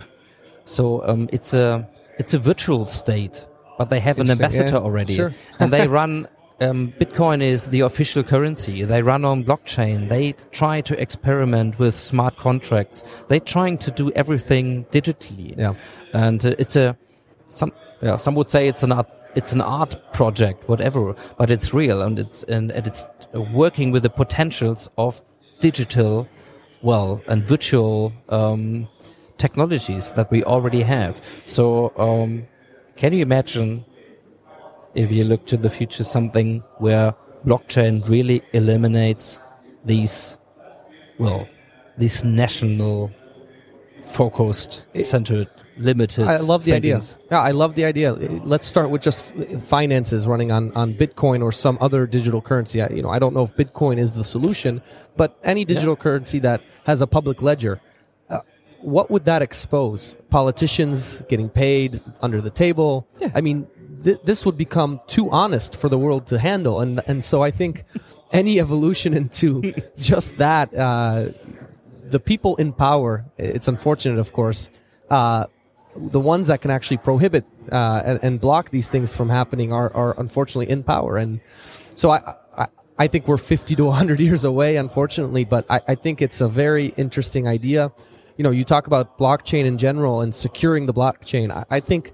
So 0.64 1.02
um, 1.08 1.28
it's 1.32 1.54
a 1.54 1.88
it's 2.18 2.34
a 2.34 2.38
virtual 2.38 2.86
state, 2.86 3.46
but 3.78 3.90
they 3.90 4.00
have 4.00 4.18
an 4.18 4.30
ambassador 4.30 4.74
yeah, 4.74 4.80
already, 4.80 5.14
sure. 5.14 5.32
and 5.60 5.72
they 5.72 5.86
run. 6.00 6.28
Um, 6.58 6.90
Bitcoin 6.98 7.42
is 7.42 7.66
the 7.66 7.80
official 7.80 8.22
currency. 8.22 8.82
They 8.82 9.02
run 9.02 9.26
on 9.26 9.44
blockchain. 9.44 10.08
They 10.08 10.32
try 10.52 10.80
to 10.80 10.98
experiment 10.98 11.78
with 11.78 11.94
smart 11.94 12.38
contracts. 12.38 13.04
They're 13.28 13.40
trying 13.40 13.76
to 13.78 13.90
do 13.90 14.10
everything 14.12 14.86
digitally. 14.86 15.54
Yeah. 15.58 15.74
and 16.14 16.44
uh, 16.46 16.54
it's 16.58 16.76
a 16.76 16.96
some 17.50 17.72
yeah 18.00 18.16
some 18.16 18.34
would 18.34 18.48
say 18.48 18.66
it's 18.68 18.82
an 18.82 18.92
art 18.92 19.08
it's 19.34 19.52
an 19.52 19.60
art 19.60 19.96
project 20.12 20.66
whatever 20.68 21.14
but 21.36 21.50
it's 21.50 21.74
real 21.74 22.00
and 22.02 22.18
it's 22.18 22.42
and, 22.44 22.70
and 22.72 22.86
it's 22.86 23.06
working 23.52 23.90
with 23.92 24.02
the 24.02 24.10
potentials 24.10 24.88
of 24.96 25.20
digital 25.60 26.26
well 26.82 27.20
and 27.28 27.44
virtual 27.44 28.12
um, 28.30 28.88
technologies 29.38 30.10
that 30.12 30.30
we 30.30 30.42
already 30.44 30.82
have 30.82 31.20
so 31.44 31.92
um, 31.98 32.46
can 32.96 33.12
you 33.12 33.22
imagine 33.22 33.84
if 34.94 35.12
you 35.12 35.24
look 35.24 35.46
to 35.46 35.56
the 35.56 35.70
future 35.70 36.04
something 36.04 36.62
where 36.78 37.14
blockchain 37.44 38.06
really 38.08 38.42
eliminates 38.52 39.38
these 39.84 40.38
well 41.18 41.48
these 41.98 42.24
national 42.24 43.10
focused 43.96 44.86
centered 44.94 45.48
limited 45.78 46.26
I 46.26 46.38
love 46.38 46.64
the 46.64 46.72
things. 46.72 47.14
idea. 47.14 47.28
Yeah, 47.30 47.42
I 47.42 47.50
love 47.50 47.74
the 47.74 47.84
idea. 47.84 48.12
Let's 48.12 48.66
start 48.66 48.90
with 48.90 49.02
just 49.02 49.34
finances 49.60 50.26
running 50.26 50.52
on, 50.52 50.72
on 50.72 50.94
Bitcoin 50.94 51.42
or 51.42 51.52
some 51.52 51.78
other 51.80 52.06
digital 52.06 52.40
currency. 52.40 52.80
I, 52.82 52.88
you 52.88 53.02
know, 53.02 53.10
I 53.10 53.18
don't 53.18 53.34
know 53.34 53.42
if 53.42 53.54
Bitcoin 53.56 53.98
is 53.98 54.14
the 54.14 54.24
solution, 54.24 54.82
but 55.16 55.38
any 55.42 55.64
digital 55.64 55.96
currency 55.96 56.38
that 56.40 56.62
has 56.86 57.00
a 57.00 57.06
public 57.06 57.42
ledger, 57.42 57.80
what 58.80 59.10
would 59.10 59.24
that 59.24 59.42
expose? 59.42 60.16
Politicians 60.30 61.22
getting 61.28 61.48
paid 61.48 62.00
under 62.22 62.40
the 62.40 62.50
table. 62.50 63.08
Yeah. 63.18 63.30
I 63.34 63.40
mean, 63.40 63.66
th- 64.04 64.20
this 64.24 64.46
would 64.46 64.56
become 64.56 65.00
too 65.06 65.30
honest 65.30 65.76
for 65.76 65.88
the 65.88 65.98
world 65.98 66.26
to 66.28 66.38
handle, 66.38 66.80
and 66.80 67.00
and 67.06 67.22
so 67.22 67.42
I 67.42 67.50
think 67.50 67.84
any 68.32 68.60
evolution 68.60 69.14
into 69.14 69.74
just 69.96 70.38
that. 70.38 70.74
Uh, 70.74 71.30
the 72.10 72.20
people 72.20 72.56
in 72.56 72.72
power, 72.72 73.24
it's 73.36 73.68
unfortunate, 73.68 74.18
of 74.18 74.32
course, 74.32 74.70
uh, 75.10 75.46
the 75.96 76.20
ones 76.20 76.46
that 76.46 76.60
can 76.60 76.70
actually 76.70 76.98
prohibit 76.98 77.44
uh, 77.72 78.02
and, 78.04 78.20
and 78.22 78.40
block 78.40 78.70
these 78.70 78.88
things 78.88 79.16
from 79.16 79.28
happening 79.28 79.72
are, 79.72 79.94
are 79.94 80.18
unfortunately 80.18 80.70
in 80.70 80.82
power. 80.82 81.16
And 81.16 81.40
so 81.94 82.10
I, 82.10 82.34
I, 82.56 82.66
I 82.98 83.06
think 83.06 83.26
we're 83.26 83.38
50 83.38 83.74
to 83.76 83.84
100 83.86 84.20
years 84.26 84.44
away, 84.44 84.76
unfortunately, 84.76 85.44
but 85.44 85.66
I, 85.70 85.80
I 85.88 85.94
think 85.94 86.22
it's 86.22 86.40
a 86.40 86.48
very 86.48 86.86
interesting 86.96 87.48
idea. 87.48 87.92
You 88.36 88.44
know, 88.44 88.50
you 88.50 88.64
talk 88.64 88.86
about 88.86 89.18
blockchain 89.18 89.64
in 89.64 89.78
general 89.78 90.20
and 90.20 90.34
securing 90.34 90.86
the 90.86 90.92
blockchain. 90.92 91.50
I, 91.50 91.64
I 91.70 91.80
think 91.80 92.12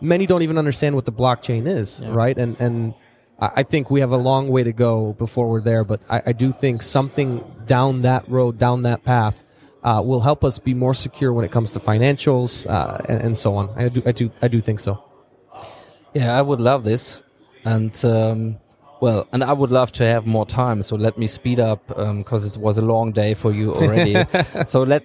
many 0.00 0.26
don't 0.26 0.42
even 0.42 0.58
understand 0.58 0.94
what 0.94 1.04
the 1.04 1.12
blockchain 1.12 1.66
is, 1.66 2.04
right? 2.06 2.36
And, 2.36 2.60
and 2.60 2.94
I 3.38 3.64
think 3.64 3.90
we 3.90 4.00
have 4.00 4.12
a 4.12 4.16
long 4.16 4.48
way 4.48 4.62
to 4.64 4.72
go 4.72 5.12
before 5.14 5.48
we're 5.48 5.60
there, 5.60 5.84
but 5.84 6.00
I, 6.08 6.22
I 6.26 6.32
do 6.32 6.52
think 6.52 6.82
something 6.82 7.44
down 7.66 8.02
that 8.02 8.28
road, 8.28 8.58
down 8.58 8.82
that 8.82 9.04
path, 9.04 9.44
uh, 9.82 10.02
will 10.04 10.20
help 10.20 10.42
us 10.42 10.58
be 10.58 10.74
more 10.74 10.94
secure 10.94 11.32
when 11.32 11.44
it 11.44 11.52
comes 11.52 11.70
to 11.72 11.78
financials 11.78 12.68
uh, 12.68 12.98
and, 13.08 13.22
and 13.22 13.36
so 13.36 13.54
on. 13.54 13.70
I 13.76 13.88
do, 13.88 14.02
I 14.06 14.12
do, 14.12 14.30
I 14.40 14.48
do 14.48 14.60
think 14.60 14.80
so. 14.80 15.02
Yeah, 16.14 16.36
I 16.36 16.40
would 16.40 16.60
love 16.60 16.82
this, 16.82 17.22
and 17.64 17.94
um, 18.04 18.56
well, 19.02 19.28
and 19.32 19.44
I 19.44 19.52
would 19.52 19.70
love 19.70 19.92
to 19.92 20.06
have 20.06 20.26
more 20.26 20.46
time. 20.46 20.80
So 20.80 20.96
let 20.96 21.18
me 21.18 21.26
speed 21.26 21.60
up 21.60 21.86
because 21.88 22.46
it 22.46 22.56
was 22.56 22.78
a 22.78 22.82
long 22.82 23.12
day 23.12 23.34
for 23.34 23.52
you 23.52 23.74
already. 23.74 24.24
so 24.64 24.82
let. 24.82 25.04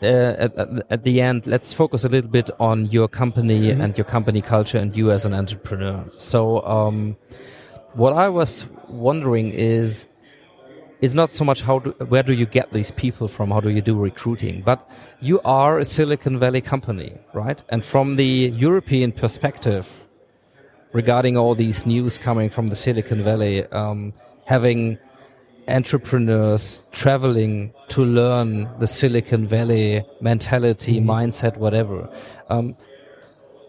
Uh, 0.00 0.06
at, 0.38 0.58
at- 0.90 1.02
the 1.02 1.20
end, 1.20 1.46
let's 1.46 1.72
focus 1.72 2.04
a 2.04 2.08
little 2.08 2.30
bit 2.30 2.50
on 2.60 2.86
your 2.86 3.08
company 3.08 3.70
and 3.70 3.98
your 3.98 4.04
company 4.04 4.40
culture 4.40 4.78
and 4.78 4.96
you 4.96 5.10
as 5.10 5.24
an 5.24 5.34
entrepreneur. 5.34 6.04
So, 6.18 6.64
um, 6.64 7.16
what 7.94 8.12
I 8.12 8.28
was 8.28 8.66
wondering 8.88 9.50
is, 9.50 10.06
is 11.00 11.14
not 11.16 11.34
so 11.34 11.44
much 11.44 11.62
how 11.62 11.80
do, 11.80 11.90
where 12.08 12.22
do 12.22 12.32
you 12.32 12.46
get 12.46 12.72
these 12.72 12.92
people 12.92 13.26
from? 13.26 13.50
How 13.50 13.60
do 13.60 13.70
you 13.70 13.80
do 13.80 13.98
recruiting? 13.98 14.62
But 14.62 14.88
you 15.20 15.40
are 15.44 15.80
a 15.80 15.84
Silicon 15.84 16.38
Valley 16.38 16.60
company, 16.60 17.18
right? 17.32 17.60
And 17.68 17.84
from 17.84 18.16
the 18.16 18.52
European 18.54 19.10
perspective, 19.10 20.06
regarding 20.92 21.36
all 21.36 21.56
these 21.56 21.86
news 21.86 22.18
coming 22.18 22.50
from 22.50 22.68
the 22.68 22.76
Silicon 22.76 23.24
Valley, 23.24 23.64
um, 23.66 24.12
having 24.44 24.98
entrepreneurs 25.68 26.82
traveling 26.92 27.72
to 27.88 28.04
learn 28.04 28.68
the 28.78 28.86
Silicon 28.86 29.46
Valley 29.46 30.04
mentality, 30.20 31.00
mindset, 31.00 31.56
whatever. 31.56 32.08
Um, 32.48 32.76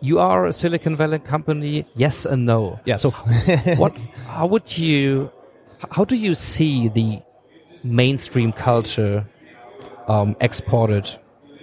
you 0.02 0.20
are 0.20 0.46
a 0.46 0.54
Silicon 0.54 0.96
Valley 0.96 1.20
company, 1.20 1.86
yes 1.96 2.26
and 2.26 2.46
no. 2.46 2.80
Yes. 2.86 3.02
So, 3.02 3.10
what? 3.76 3.96
How 4.28 4.48
would 4.48 4.78
you 4.78 5.32
How 5.92 6.06
do 6.06 6.16
you 6.16 6.36
see 6.36 6.90
the 6.90 7.22
mainstream 7.84 8.52
culture 8.52 9.26
um, 10.08 10.36
exported 10.42 11.10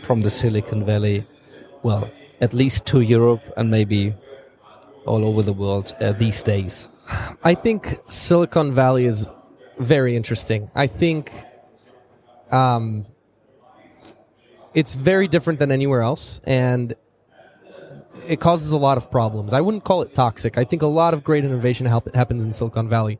from 0.02 0.22
the 0.22 0.30
Silicon 0.30 0.84
Valley? 0.84 1.26
Well, 1.82 2.10
at 2.40 2.52
least 2.52 2.86
to 2.86 3.00
Europe 3.00 3.42
and 3.56 3.70
maybe 3.70 4.14
all 5.06 5.24
over 5.24 5.42
the 5.42 5.52
world 5.52 5.94
uh, 6.00 6.12
these 6.12 6.42
days. 6.42 6.88
I 7.44 7.54
think 7.54 7.96
Silicon 8.08 8.74
Valley 8.74 9.04
is 9.04 9.30
very 9.78 10.16
interesting. 10.16 10.70
I 10.74 10.86
think 10.86 11.30
um, 12.50 13.06
it's 14.74 14.94
very 14.94 15.28
different 15.28 15.58
than 15.58 15.72
anywhere 15.72 16.02
else, 16.02 16.40
and 16.44 16.94
it 18.28 18.40
causes 18.40 18.72
a 18.72 18.76
lot 18.76 18.96
of 18.96 19.10
problems. 19.10 19.52
I 19.52 19.60
wouldn't 19.60 19.84
call 19.84 20.02
it 20.02 20.14
toxic. 20.14 20.58
I 20.58 20.64
think 20.64 20.82
a 20.82 20.86
lot 20.86 21.14
of 21.14 21.24
great 21.24 21.44
innovation 21.44 21.86
happens 21.86 22.44
in 22.44 22.52
Silicon 22.52 22.88
Valley. 22.88 23.18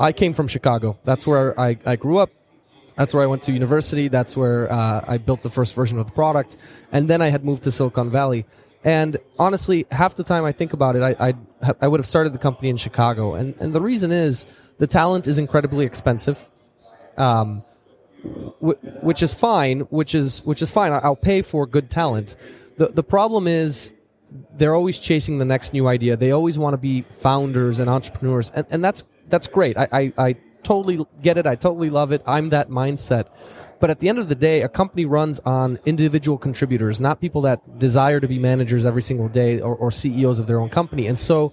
I 0.00 0.12
came 0.12 0.32
from 0.32 0.48
Chicago. 0.48 0.98
That's 1.04 1.26
where 1.26 1.58
I, 1.58 1.78
I 1.84 1.96
grew 1.96 2.18
up. 2.18 2.30
That's 2.96 3.14
where 3.14 3.22
I 3.22 3.26
went 3.26 3.44
to 3.44 3.52
university. 3.52 4.08
That's 4.08 4.36
where 4.36 4.70
uh, 4.72 5.04
I 5.06 5.18
built 5.18 5.42
the 5.42 5.50
first 5.50 5.74
version 5.74 5.98
of 5.98 6.06
the 6.06 6.12
product. 6.12 6.56
And 6.90 7.08
then 7.08 7.22
I 7.22 7.28
had 7.28 7.44
moved 7.44 7.62
to 7.64 7.70
Silicon 7.70 8.10
Valley. 8.10 8.44
And 8.84 9.16
honestly, 9.38 9.86
half 9.90 10.14
the 10.14 10.24
time 10.24 10.44
I 10.44 10.52
think 10.52 10.72
about 10.72 10.96
it, 10.96 11.02
I, 11.02 11.28
I, 11.28 11.34
I 11.80 11.88
would 11.88 12.00
have 12.00 12.06
started 12.06 12.32
the 12.32 12.38
company 12.38 12.68
in 12.68 12.76
Chicago. 12.76 13.34
And, 13.34 13.54
and 13.60 13.72
the 13.72 13.80
reason 13.80 14.10
is 14.12 14.46
the 14.78 14.86
talent 14.86 15.26
is 15.26 15.38
incredibly 15.38 15.84
expensive. 15.84 16.46
Um, 17.16 17.64
wh- 18.60 19.02
which 19.02 19.22
is 19.22 19.34
fine, 19.34 19.80
which 19.90 20.14
is, 20.14 20.40
which 20.44 20.62
is 20.62 20.70
fine. 20.70 20.92
I'll 20.92 21.16
pay 21.16 21.42
for 21.42 21.66
good 21.66 21.90
talent. 21.90 22.36
The, 22.76 22.86
the 22.86 23.02
problem 23.02 23.46
is 23.46 23.92
they're 24.56 24.74
always 24.74 24.98
chasing 24.98 25.38
the 25.38 25.44
next 25.44 25.72
new 25.72 25.88
idea. 25.88 26.16
They 26.16 26.30
always 26.32 26.58
want 26.58 26.74
to 26.74 26.78
be 26.78 27.02
founders 27.02 27.80
and 27.80 27.90
entrepreneurs, 27.90 28.50
and, 28.50 28.66
and 28.70 28.84
that's 28.84 29.04
that's 29.28 29.48
great. 29.48 29.76
I, 29.76 29.88
I, 29.92 30.12
I 30.18 30.34
totally 30.62 31.04
get 31.22 31.38
it. 31.38 31.46
I 31.46 31.54
totally 31.54 31.90
love 31.90 32.12
it. 32.12 32.22
I'm 32.26 32.50
that 32.50 32.68
mindset. 32.68 33.26
But 33.80 33.90
at 33.90 34.00
the 34.00 34.08
end 34.08 34.18
of 34.18 34.28
the 34.28 34.34
day, 34.34 34.62
a 34.62 34.68
company 34.68 35.04
runs 35.04 35.38
on 35.40 35.78
individual 35.84 36.36
contributors, 36.36 37.00
not 37.00 37.20
people 37.20 37.42
that 37.42 37.78
desire 37.78 38.18
to 38.20 38.26
be 38.26 38.38
managers 38.38 38.84
every 38.84 39.02
single 39.02 39.28
day 39.28 39.60
or, 39.60 39.74
or 39.76 39.92
CEOs 39.92 40.38
of 40.40 40.46
their 40.46 40.60
own 40.60 40.68
company. 40.68 41.06
And 41.06 41.18
so, 41.18 41.52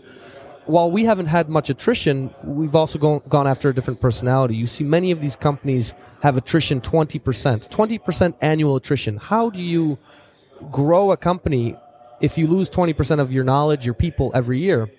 while 0.65 0.89
we 0.89 1.05
haven't 1.05 1.27
had 1.27 1.49
much 1.49 1.69
attrition, 1.69 2.33
we've 2.43 2.75
also 2.75 2.97
gone, 2.97 3.21
gone 3.29 3.47
after 3.47 3.69
a 3.69 3.73
different 3.73 4.01
personality. 4.01 4.55
You 4.55 4.65
see, 4.65 4.83
many 4.83 5.11
of 5.11 5.21
these 5.21 5.35
companies 5.35 5.93
have 6.21 6.37
attrition 6.37 6.81
20%, 6.81 7.19
20% 7.21 8.33
annual 8.41 8.75
attrition. 8.75 9.17
How 9.17 9.49
do 9.49 9.61
you 9.61 9.97
grow 10.71 11.11
a 11.11 11.17
company 11.17 11.75
if 12.21 12.37
you 12.37 12.47
lose 12.47 12.69
20% 12.69 13.19
of 13.19 13.31
your 13.31 13.43
knowledge, 13.43 13.85
your 13.85 13.93
people 13.93 14.31
every 14.33 14.59
year? 14.59 14.89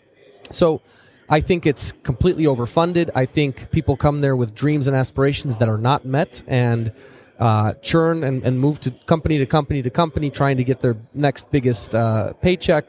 So 0.51 0.83
I 1.29 1.41
think 1.41 1.67
it's 1.67 1.93
completely 1.93 2.45
overfunded. 2.45 3.11
I 3.14 3.27
think 3.27 3.71
people 3.73 3.97
come 3.97 4.21
there 4.21 4.37
with 4.37 4.55
dreams 4.55 4.87
and 4.87 4.97
aspirations 4.97 5.59
that 5.59 5.69
are 5.69 5.79
not 5.79 6.05
met 6.05 6.43
and 6.47 6.93
uh, 7.39 7.75
churn 7.75 8.23
and, 8.25 8.45
and 8.45 8.61
move 8.61 8.81
to 8.81 8.91
company 9.07 9.39
to 9.39 9.47
company 9.47 9.83
to 9.83 9.91
company 9.91 10.31
trying 10.31 10.57
to 10.59 10.64
get 10.64 10.81
their 10.81 10.97
next 11.12 11.51
biggest 11.51 11.95
uh, 11.95 12.33
paycheck. 12.35 12.89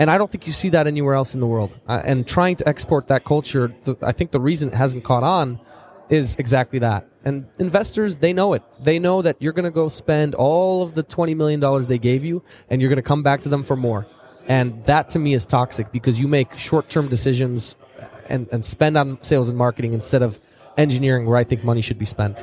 And 0.00 0.10
I 0.10 0.16
don't 0.16 0.32
think 0.32 0.46
you 0.46 0.54
see 0.54 0.70
that 0.70 0.86
anywhere 0.86 1.14
else 1.14 1.34
in 1.34 1.40
the 1.40 1.46
world. 1.46 1.78
Uh, 1.86 2.00
and 2.06 2.26
trying 2.26 2.56
to 2.56 2.66
export 2.66 3.08
that 3.08 3.26
culture, 3.26 3.74
I 4.02 4.12
think 4.12 4.30
the 4.30 4.40
reason 4.40 4.70
it 4.70 4.74
hasn't 4.74 5.04
caught 5.04 5.22
on 5.22 5.60
is 6.08 6.36
exactly 6.36 6.78
that. 6.78 7.06
And 7.22 7.46
investors, 7.58 8.16
they 8.16 8.32
know 8.32 8.54
it. 8.54 8.62
They 8.80 8.98
know 8.98 9.20
that 9.20 9.36
you're 9.40 9.52
going 9.52 9.66
to 9.66 9.70
go 9.70 9.88
spend 9.88 10.34
all 10.34 10.82
of 10.82 10.94
the 10.94 11.04
$20 11.04 11.36
million 11.36 11.60
they 11.86 11.98
gave 11.98 12.24
you 12.24 12.42
and 12.70 12.80
you're 12.80 12.88
going 12.88 12.96
to 12.96 13.02
come 13.02 13.22
back 13.22 13.42
to 13.42 13.50
them 13.50 13.62
for 13.62 13.76
more. 13.76 14.06
And 14.48 14.82
that 14.86 15.10
to 15.10 15.18
me 15.18 15.34
is 15.34 15.44
toxic 15.44 15.92
because 15.92 16.18
you 16.18 16.28
make 16.28 16.56
short 16.56 16.88
term 16.88 17.08
decisions 17.08 17.76
and, 18.30 18.48
and 18.50 18.64
spend 18.64 18.96
on 18.96 19.22
sales 19.22 19.50
and 19.50 19.58
marketing 19.58 19.92
instead 19.92 20.22
of 20.22 20.40
engineering 20.78 21.26
where 21.26 21.36
I 21.36 21.44
think 21.44 21.62
money 21.62 21.82
should 21.82 21.98
be 21.98 22.06
spent. 22.06 22.42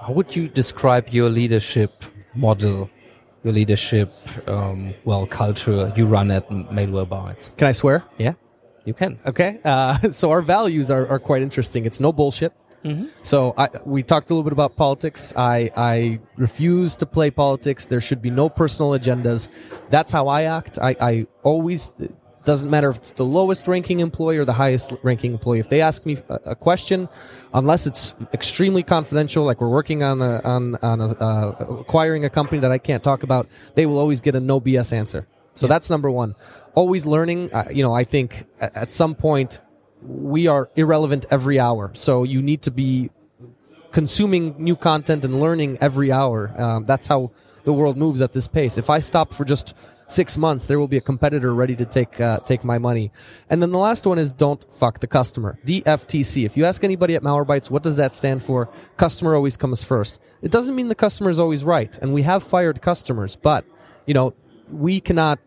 How 0.00 0.14
would 0.14 0.34
you 0.34 0.48
describe 0.48 1.10
your 1.10 1.28
leadership 1.28 2.02
model, 2.34 2.88
your 3.44 3.52
leadership, 3.52 4.12
um, 4.48 4.94
well, 5.04 5.26
culture 5.26 5.92
you 5.96 6.06
run 6.06 6.30
at 6.30 6.48
Malwarebytes? 6.48 7.56
Can 7.56 7.68
I 7.68 7.72
swear? 7.72 8.04
Yeah, 8.18 8.34
you 8.84 8.94
can. 8.94 9.18
Okay. 9.26 9.60
Uh, 9.64 9.94
so 10.10 10.30
our 10.30 10.42
values 10.42 10.90
are, 10.90 11.06
are 11.08 11.18
quite 11.18 11.42
interesting. 11.42 11.84
It's 11.84 12.00
no 12.00 12.12
bullshit. 12.12 12.52
So 13.22 13.54
I, 13.56 13.68
we 13.86 14.02
talked 14.02 14.30
a 14.30 14.34
little 14.34 14.42
bit 14.42 14.52
about 14.52 14.76
politics. 14.76 15.32
I, 15.36 15.70
I 15.76 16.20
refuse 16.36 16.96
to 16.96 17.06
play 17.06 17.30
politics. 17.30 17.86
There 17.86 18.00
should 18.00 18.20
be 18.20 18.30
no 18.30 18.48
personal 18.48 18.92
agendas. 18.92 19.48
That's 19.90 20.10
how 20.10 20.28
I 20.28 20.42
act. 20.42 20.78
I, 20.80 20.96
I 21.00 21.26
always 21.42 21.92
it 22.00 22.12
doesn't 22.44 22.70
matter 22.70 22.90
if 22.90 22.96
it's 22.96 23.12
the 23.12 23.24
lowest 23.24 23.68
ranking 23.68 24.00
employee 24.00 24.38
or 24.38 24.44
the 24.44 24.52
highest 24.52 24.92
ranking 25.02 25.32
employee. 25.32 25.60
If 25.60 25.68
they 25.68 25.80
ask 25.80 26.04
me 26.04 26.16
a, 26.28 26.54
question, 26.54 27.08
unless 27.54 27.86
it's 27.86 28.14
extremely 28.32 28.82
confidential, 28.82 29.44
like 29.44 29.60
we're 29.60 29.68
working 29.68 30.02
on 30.02 30.20
a, 30.22 30.40
on 30.44 30.76
on 30.76 31.00
a, 31.00 31.06
uh, 31.06 31.66
acquiring 31.80 32.24
a 32.24 32.30
company 32.30 32.60
that 32.60 32.72
I 32.72 32.78
can't 32.78 33.02
talk 33.02 33.22
about, 33.22 33.48
they 33.74 33.86
will 33.86 33.98
always 33.98 34.20
get 34.20 34.34
a 34.34 34.40
no 34.40 34.60
BS 34.60 34.92
answer. 34.92 35.26
So 35.54 35.66
that's 35.66 35.90
number 35.90 36.10
one. 36.10 36.34
Always 36.74 37.06
learning. 37.06 37.52
Uh, 37.52 37.64
you 37.72 37.82
know, 37.82 37.94
I 37.94 38.04
think 38.04 38.44
at, 38.60 38.76
at 38.76 38.90
some 38.90 39.14
point 39.14 39.60
we 40.02 40.46
are 40.46 40.70
irrelevant 40.74 41.26
every 41.30 41.60
hour. 41.60 41.90
So 41.94 42.24
you 42.24 42.42
need 42.42 42.62
to 42.62 42.70
be 42.70 43.10
consuming 43.92 44.54
new 44.58 44.74
content 44.74 45.24
and 45.24 45.38
learning 45.38 45.78
every 45.80 46.10
hour. 46.10 46.52
Um, 46.56 46.84
that's 46.84 47.06
how 47.06 47.30
the 47.64 47.72
world 47.72 47.96
moves 47.96 48.20
at 48.20 48.32
this 48.32 48.48
pace. 48.48 48.78
If 48.78 48.90
I 48.90 48.98
stop 48.98 49.32
for 49.32 49.44
just 49.44 49.76
six 50.12 50.36
months, 50.38 50.66
there 50.66 50.78
will 50.78 50.88
be 50.88 50.96
a 50.96 51.00
competitor 51.00 51.54
ready 51.54 51.74
to 51.76 51.84
take 51.84 52.20
uh, 52.20 52.38
take 52.40 52.64
my 52.64 52.78
money. 52.78 53.10
And 53.48 53.60
then 53.60 53.70
the 53.70 53.78
last 53.78 54.06
one 54.06 54.18
is 54.18 54.32
don't 54.32 54.64
fuck 54.72 55.00
the 55.00 55.06
customer. 55.06 55.58
DFTC. 55.66 56.44
If 56.44 56.56
you 56.56 56.64
ask 56.64 56.84
anybody 56.84 57.14
at 57.14 57.22
Malwarebytes, 57.22 57.70
what 57.70 57.82
does 57.82 57.96
that 57.96 58.14
stand 58.14 58.42
for? 58.42 58.68
Customer 58.96 59.34
always 59.34 59.56
comes 59.56 59.84
first. 59.84 60.20
It 60.42 60.50
doesn't 60.50 60.76
mean 60.76 60.88
the 60.88 60.94
customer 60.94 61.30
is 61.30 61.38
always 61.38 61.64
right, 61.64 61.96
and 61.98 62.12
we 62.12 62.22
have 62.22 62.42
fired 62.42 62.82
customers, 62.82 63.36
but 63.36 63.64
you 64.06 64.14
know 64.14 64.34
we 64.70 65.00
cannot 65.00 65.38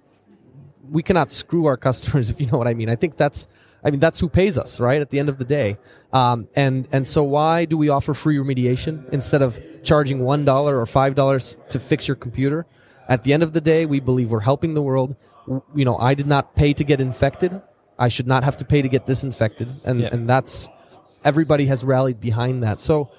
we 0.90 1.04
cannot 1.04 1.32
screw 1.32 1.66
our 1.66 1.78
customers 1.88 2.30
if 2.30 2.40
you 2.40 2.48
know 2.48 2.58
what 2.58 2.68
I 2.68 2.74
mean. 2.74 2.90
I 2.90 2.96
think 2.96 3.18
that's 3.18 3.48
I 3.84 3.92
mean 3.92 4.00
that's 4.00 4.20
who 4.20 4.30
pays 4.30 4.58
us, 4.58 4.80
right? 4.80 5.00
At 5.00 5.12
the 5.12 5.20
end 5.20 5.30
of 5.30 5.38
the 5.38 5.46
day, 5.46 5.78
um, 6.12 6.48
and 6.56 6.88
and 6.92 7.06
so 7.06 7.24
why 7.24 7.66
do 7.66 7.78
we 7.78 7.90
offer 7.90 8.14
free 8.14 8.38
remediation 8.38 9.08
instead 9.14 9.42
of 9.42 9.60
charging 9.84 10.24
one 10.24 10.44
dollar 10.44 10.80
or 10.80 10.86
five 10.86 11.14
dollars 11.16 11.56
to 11.70 11.80
fix 11.80 12.08
your 12.08 12.16
computer? 12.16 12.66
At 13.08 13.24
the 13.24 13.34
end 13.34 13.44
of 13.44 13.54
the 13.54 13.62
day, 13.62 13.86
we 13.86 14.00
believe 14.00 14.32
we're 14.32 14.40
helping 14.40 14.74
the 14.74 14.82
world. 14.82 15.16
You 15.76 15.86
know, 15.86 15.98
I 15.98 16.14
did 16.16 16.28
not 16.28 16.56
pay 16.56 16.74
to 16.74 16.84
get 16.84 17.00
infected. 17.00 17.62
I 18.00 18.10
should 18.10 18.28
not 18.28 18.44
have 18.44 18.58
to 18.58 18.66
pay 18.66 18.82
to 18.82 18.90
get 18.90 19.06
disinfected, 19.06 19.74
and 19.86 20.00
Yeah. 20.00 20.10
and 20.12 20.28
that's 20.30 20.68
everybody 21.24 21.66
has 21.68 21.84
rallied 21.84 22.20
behind 22.20 22.64
that. 22.64 22.80
So 22.82 23.10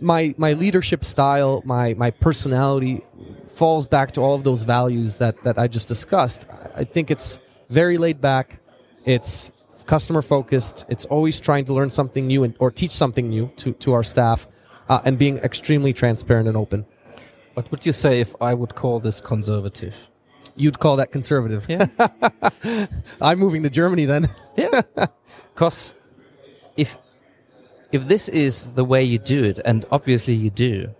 my 0.00 0.34
my 0.38 0.52
leadership 0.54 1.04
style, 1.04 1.62
my 1.64 1.94
my 1.94 2.10
personality 2.10 3.02
falls 3.46 3.86
back 3.86 4.12
to 4.12 4.20
all 4.20 4.34
of 4.34 4.42
those 4.42 4.62
values 4.64 5.16
that 5.18 5.42
that 5.44 5.58
I 5.58 5.68
just 5.68 5.86
discussed. 5.88 6.46
I 6.76 6.84
think 6.84 7.10
it's 7.10 7.38
very 7.70 7.98
laid 7.98 8.20
back. 8.20 8.60
It's 9.04 9.52
customer 9.86 10.22
focused. 10.22 10.84
It's 10.88 11.04
always 11.06 11.40
trying 11.40 11.64
to 11.66 11.72
learn 11.72 11.90
something 11.90 12.26
new 12.26 12.42
and, 12.42 12.54
or 12.58 12.70
teach 12.70 12.90
something 12.90 13.28
new 13.30 13.48
to 13.56 13.72
to 13.74 13.92
our 13.92 14.02
staff, 14.02 14.46
uh, 14.88 15.00
and 15.04 15.16
being 15.18 15.36
extremely 15.38 15.92
transparent 15.92 16.48
and 16.48 16.56
open. 16.56 16.84
What 17.56 17.70
would 17.70 17.86
you 17.86 17.92
say 17.92 18.20
if 18.20 18.34
I 18.38 18.52
would 18.52 18.74
call 18.74 18.98
this 18.98 19.18
conservative? 19.18 20.10
You'd 20.56 20.78
call 20.78 20.96
that 20.96 21.10
conservative. 21.10 21.64
Yeah. 21.66 21.86
I'm 23.22 23.38
moving 23.38 23.62
to 23.62 23.70
Germany 23.70 24.04
then. 24.04 24.28
Yeah. 24.56 24.82
Because 25.54 25.94
if 26.76 26.98
if 27.92 28.08
this 28.08 28.28
is 28.28 28.66
the 28.74 28.84
way 28.84 29.02
you 29.02 29.16
do 29.16 29.42
it, 29.42 29.58
and 29.64 29.86
obviously 29.90 30.34
you 30.34 30.50
do, 30.50 30.94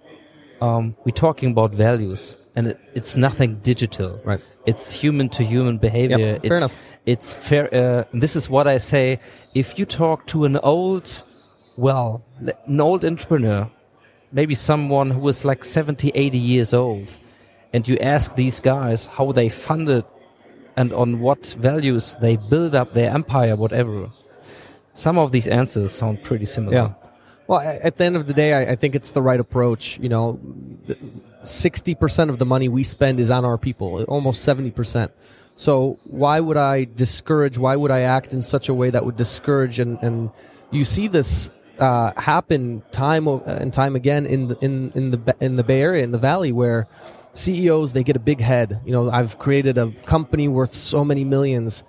um, 0.63 0.97
we're 1.05 1.13
talking 1.13 1.51
about 1.51 1.75
values, 1.75 2.39
and 2.55 2.69
it, 2.69 2.81
it's 2.95 3.19
nothing 3.19 3.57
digital. 3.57 4.19
Right. 4.25 4.41
It's 4.65 4.99
human 4.99 5.29
to 5.37 5.45
human 5.45 5.77
behavior. 5.77 6.17
Yep, 6.17 6.37
it's, 6.37 6.49
fair 6.49 6.57
enough. 6.57 6.97
It's 7.05 7.35
fair. 7.35 7.65
Uh, 7.75 8.05
this 8.15 8.35
is 8.35 8.49
what 8.49 8.67
I 8.67 8.79
say. 8.79 9.19
If 9.55 9.79
you 9.79 9.85
talk 9.85 10.27
to 10.29 10.47
an 10.47 10.57
old, 10.63 11.23
well, 11.77 12.25
an 12.65 12.81
old 12.81 13.05
entrepreneur, 13.05 13.71
maybe 14.37 14.55
someone 14.55 15.11
who 15.11 15.26
is 15.28 15.47
like 15.47 15.64
70, 15.64 16.12
80 16.14 16.39
years 16.39 16.74
old, 16.74 17.16
and 17.72 17.89
you 17.89 17.97
ask 17.97 18.37
these 18.37 18.61
guys 18.61 19.07
how 19.07 19.32
they 19.32 19.49
funded 19.49 20.05
and 20.76 20.93
on 20.93 21.20
what 21.20 21.57
values 21.59 22.14
they 22.20 22.37
build 22.37 22.74
up 22.74 22.93
their 22.93 23.11
empire, 23.11 23.57
whatever. 23.57 24.11
Some 24.93 25.16
of 25.16 25.32
these 25.32 25.49
answers 25.49 25.91
sound 25.91 26.22
pretty 26.22 26.45
similar. 26.45 26.76
Yeah. 26.76 26.93
Well, 27.47 27.61
at 27.61 27.97
the 27.97 28.05
end 28.05 28.16
of 28.16 28.26
the 28.26 28.34
day, 28.34 28.53
I, 28.53 28.72
I 28.72 28.76
think 28.76 28.95
it's 28.95 29.12
the 29.12 29.22
right 29.22 29.41
approach. 29.41 29.99
You 29.99 30.11
know, 30.11 30.41
sixty 31.43 31.95
percent 31.95 32.28
of 32.28 32.39
the 32.39 32.45
money 32.45 32.68
we 32.68 32.82
spend 32.82 33.20
is 33.20 33.30
on 33.30 33.45
our 33.45 33.57
people, 33.57 34.03
almost 34.05 34.43
seventy 34.43 34.70
percent. 34.70 35.12
So 35.57 35.99
why 36.05 36.41
would 36.41 36.57
I 36.57 36.84
discourage? 36.84 37.57
Why 37.57 37.76
would 37.76 37.91
I 37.91 38.01
act 38.01 38.34
in 38.34 38.43
such 38.43 38.68
a 38.68 38.74
way 38.74 38.91
that 38.91 39.05
would 39.07 39.16
discourage? 39.16 39.78
And 39.78 39.99
and 40.03 40.30
you 40.70 40.84
see 40.84 41.09
this 41.09 41.51
uh, 41.79 42.12
happen 42.20 42.83
time 42.93 43.27
and 43.29 43.72
time 43.72 43.97
again 43.97 44.27
in 44.27 44.49
the, 44.49 44.59
in 44.61 44.91
in 44.95 45.11
the 45.11 45.37
in 45.41 45.57
the 45.57 45.64
Bay 45.64 45.81
Area 45.83 46.05
in 46.05 46.11
the 46.11 46.18
Valley 46.18 46.53
where 46.53 46.87
CEOs 47.35 47.93
they 47.93 48.03
get 48.03 48.16
a 48.16 48.20
big 48.20 48.41
head. 48.41 48.81
You 48.85 48.93
know, 48.93 49.11
I've 49.11 49.39
created 49.39 49.79
a 49.79 49.91
company 49.91 50.49
worth 50.49 50.74
so 50.74 51.05
many 51.05 51.24
millions. 51.24 51.85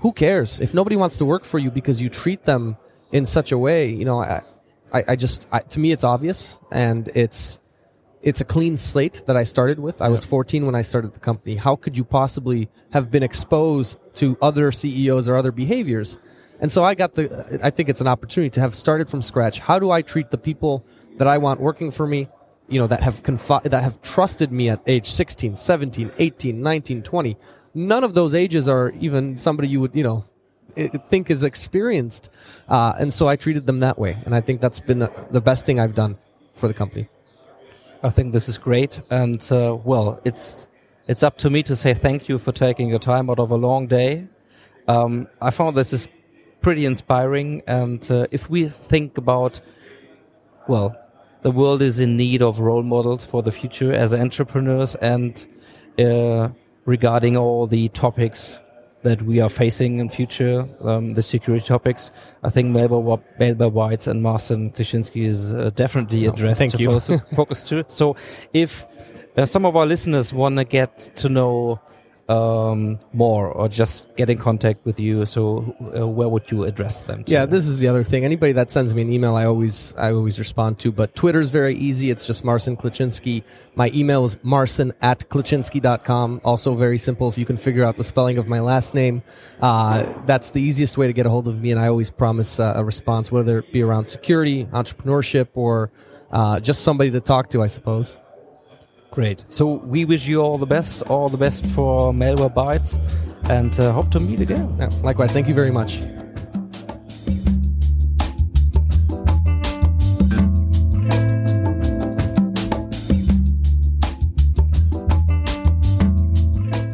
Who 0.00 0.12
cares 0.12 0.60
if 0.60 0.74
nobody 0.74 0.96
wants 0.96 1.16
to 1.16 1.24
work 1.24 1.44
for 1.44 1.58
you 1.58 1.70
because 1.70 2.00
you 2.00 2.08
treat 2.08 2.44
them 2.44 2.76
in 3.12 3.26
such 3.26 3.52
a 3.52 3.58
way. 3.58 3.90
You 3.90 4.04
know, 4.04 4.20
I, 4.20 4.42
I, 4.92 5.04
I 5.08 5.16
just 5.16 5.48
I, 5.52 5.60
to 5.60 5.80
me 5.80 5.92
it's 5.92 6.04
obvious, 6.04 6.60
and 6.70 7.08
it's 7.14 7.60
it's 8.22 8.40
a 8.40 8.44
clean 8.44 8.76
slate 8.76 9.22
that 9.26 9.36
I 9.36 9.44
started 9.44 9.78
with. 9.78 10.02
I 10.02 10.08
was 10.08 10.24
14 10.24 10.66
when 10.66 10.74
I 10.74 10.82
started 10.82 11.14
the 11.14 11.20
company. 11.20 11.54
How 11.54 11.76
could 11.76 11.96
you 11.96 12.04
possibly 12.04 12.68
have 12.92 13.10
been 13.10 13.22
exposed 13.22 13.98
to 14.14 14.36
other 14.42 14.72
CEOs 14.72 15.28
or 15.28 15.36
other 15.36 15.52
behaviors? 15.52 16.18
And 16.60 16.72
so 16.72 16.82
I 16.82 16.94
got 16.94 17.14
the, 17.14 17.60
I 17.62 17.70
think 17.70 17.88
it's 17.88 18.00
an 18.00 18.08
opportunity 18.08 18.50
to 18.50 18.60
have 18.60 18.74
started 18.74 19.08
from 19.08 19.22
scratch. 19.22 19.58
How 19.60 19.78
do 19.78 19.90
I 19.90 20.02
treat 20.02 20.30
the 20.30 20.38
people 20.38 20.84
that 21.18 21.28
I 21.28 21.38
want 21.38 21.60
working 21.60 21.90
for 21.90 22.06
me? 22.06 22.28
You 22.68 22.80
know, 22.80 22.86
that 22.86 23.02
have 23.02 23.22
confi- 23.22 23.62
that 23.62 23.82
have 23.82 24.02
trusted 24.02 24.52
me 24.52 24.68
at 24.68 24.82
age 24.86 25.06
16, 25.06 25.56
17, 25.56 26.10
18, 26.18 26.62
19, 26.62 27.02
20. 27.02 27.36
None 27.74 28.04
of 28.04 28.12
those 28.14 28.34
ages 28.34 28.68
are 28.68 28.92
even 29.00 29.36
somebody 29.36 29.68
you 29.68 29.80
would, 29.80 29.94
you 29.94 30.02
know, 30.02 30.26
think 31.08 31.30
is 31.30 31.44
experienced. 31.44 32.30
Uh, 32.68 32.92
and 32.98 33.12
so 33.12 33.26
I 33.26 33.36
treated 33.36 33.66
them 33.66 33.80
that 33.80 33.98
way. 33.98 34.18
And 34.26 34.34
I 34.34 34.42
think 34.42 34.60
that's 34.60 34.80
been 34.80 35.02
uh, 35.02 35.08
the 35.30 35.40
best 35.40 35.64
thing 35.64 35.80
I've 35.80 35.94
done 35.94 36.18
for 36.54 36.68
the 36.68 36.74
company. 36.74 37.08
I 38.02 38.10
think 38.10 38.32
this 38.32 38.48
is 38.48 38.58
great, 38.58 39.00
and 39.10 39.40
uh, 39.50 39.76
well, 39.82 40.20
it's 40.24 40.68
it's 41.08 41.24
up 41.24 41.36
to 41.38 41.50
me 41.50 41.64
to 41.64 41.74
say 41.74 41.94
thank 41.94 42.28
you 42.28 42.38
for 42.38 42.52
taking 42.52 42.88
your 42.88 43.00
time 43.00 43.28
out 43.28 43.40
of 43.40 43.50
a 43.50 43.56
long 43.56 43.88
day. 43.88 44.28
Um, 44.86 45.26
I 45.40 45.50
found 45.50 45.76
this 45.76 45.92
is 45.92 46.08
pretty 46.60 46.84
inspiring, 46.84 47.62
and 47.66 48.08
uh, 48.10 48.26
if 48.30 48.50
we 48.50 48.68
think 48.68 49.18
about, 49.18 49.60
well, 50.66 50.96
the 51.42 51.50
world 51.50 51.82
is 51.82 52.00
in 52.00 52.16
need 52.16 52.42
of 52.42 52.58
role 52.58 52.82
models 52.82 53.24
for 53.24 53.42
the 53.42 53.52
future 53.52 53.92
as 53.92 54.12
entrepreneurs, 54.14 54.94
and 54.96 55.46
uh, 55.98 56.48
regarding 56.84 57.36
all 57.36 57.66
the 57.66 57.88
topics 57.90 58.60
that 59.02 59.22
we 59.22 59.40
are 59.40 59.48
facing 59.48 60.00
in 60.00 60.08
future, 60.08 60.68
um, 60.80 61.14
the 61.14 61.22
security 61.22 61.64
topics, 61.64 62.10
I 62.42 62.50
think 62.50 62.74
Malwarebytes 62.76 64.08
and 64.08 64.22
Marcin 64.22 64.70
Kleczynski 64.70 65.22
is 65.24 65.54
uh, 65.54 65.70
definitely 65.74 66.26
addressed 66.26 66.58
thank 66.58 66.72
to 66.72 66.82
you. 66.82 66.98
focus, 66.98 67.22
focus 67.36 67.62
to. 67.68 67.84
So 67.88 68.16
if 68.52 68.86
uh, 69.36 69.46
some 69.46 69.64
of 69.64 69.76
our 69.76 69.86
listeners 69.86 70.34
want 70.34 70.56
to 70.56 70.64
get 70.64 70.98
to 71.16 71.28
know 71.28 71.80
um, 72.28 72.98
more 73.14 73.48
or 73.50 73.68
just 73.68 74.14
get 74.16 74.28
in 74.28 74.36
contact 74.36 74.84
with 74.84 75.00
you, 75.00 75.24
so 75.24 75.74
uh, 75.98 76.06
where 76.06 76.28
would 76.28 76.50
you 76.50 76.64
address 76.64 77.02
them 77.02 77.24
to? 77.24 77.32
Yeah, 77.32 77.46
this 77.46 77.66
is 77.66 77.78
the 77.78 77.88
other 77.88 78.04
thing. 78.04 78.24
Anybody 78.24 78.52
that 78.52 78.70
sends 78.70 78.94
me 78.94 79.02
an 79.02 79.10
email, 79.10 79.34
I 79.34 79.46
always 79.46 79.94
I 79.96 80.12
always 80.12 80.38
respond 80.38 80.78
to. 80.80 80.92
But 80.92 81.16
Twitter's 81.16 81.50
very 81.50 81.74
easy. 81.74 82.10
It's 82.10 82.26
just 82.26 82.44
Marcin 82.44 82.76
Kleczynski. 82.76 83.44
My 83.76 83.90
email 83.94 84.24
is 84.24 84.36
marcin 84.42 84.92
at 85.00 85.20
kleczynski.com. 85.30 86.42
Also 86.44 86.74
very 86.74 86.98
simple. 86.98 87.28
If 87.28 87.38
you 87.38 87.46
can 87.46 87.56
figure 87.56 87.84
out 87.84 87.96
the 87.96 88.04
spelling 88.04 88.36
of 88.36 88.46
my 88.46 88.60
last 88.60 88.94
name, 88.94 89.22
uh, 89.62 90.04
that's 90.26 90.50
the 90.50 90.60
easiest 90.60 90.98
way 90.98 91.06
to 91.06 91.14
get 91.14 91.24
a 91.24 91.30
hold 91.30 91.48
of 91.48 91.60
me. 91.60 91.70
And 91.70 91.80
I 91.80 91.88
always 91.88 92.10
promise 92.10 92.60
uh, 92.60 92.74
a 92.76 92.84
response, 92.84 93.32
whether 93.32 93.58
it 93.60 93.72
be 93.72 93.82
around 93.82 94.04
security, 94.04 94.66
entrepreneurship, 94.66 95.48
or 95.54 95.90
uh, 96.30 96.60
just 96.60 96.82
somebody 96.82 97.10
to 97.12 97.20
talk 97.20 97.48
to, 97.50 97.62
I 97.62 97.68
suppose. 97.68 98.18
Great. 99.10 99.44
So 99.48 99.66
we 99.66 100.04
wish 100.04 100.26
you 100.26 100.40
all 100.40 100.58
the 100.58 100.66
best, 100.66 101.02
all 101.02 101.28
the 101.28 101.36
best 101.36 101.66
for 101.66 102.12
Malwarebytes, 102.12 102.98
and 103.50 103.78
uh, 103.80 103.92
hope 103.92 104.10
to 104.10 104.20
meet 104.20 104.40
again. 104.40 104.74
Yeah, 104.78 104.90
likewise, 105.02 105.32
thank 105.32 105.48
you 105.48 105.54
very 105.54 105.70
much. 105.70 106.00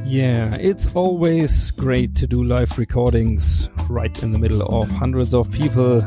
Yeah, 0.07 0.55
it's 0.61 0.95
always 0.95 1.73
great 1.73 2.15
to 2.17 2.27
do 2.29 2.45
live 2.45 2.79
recordings 2.79 3.69
right 3.91 4.23
in 4.23 4.31
the 4.31 4.39
middle 4.39 4.62
of 4.62 4.89
hundreds 4.89 5.35
of 5.35 5.51
people 5.51 6.01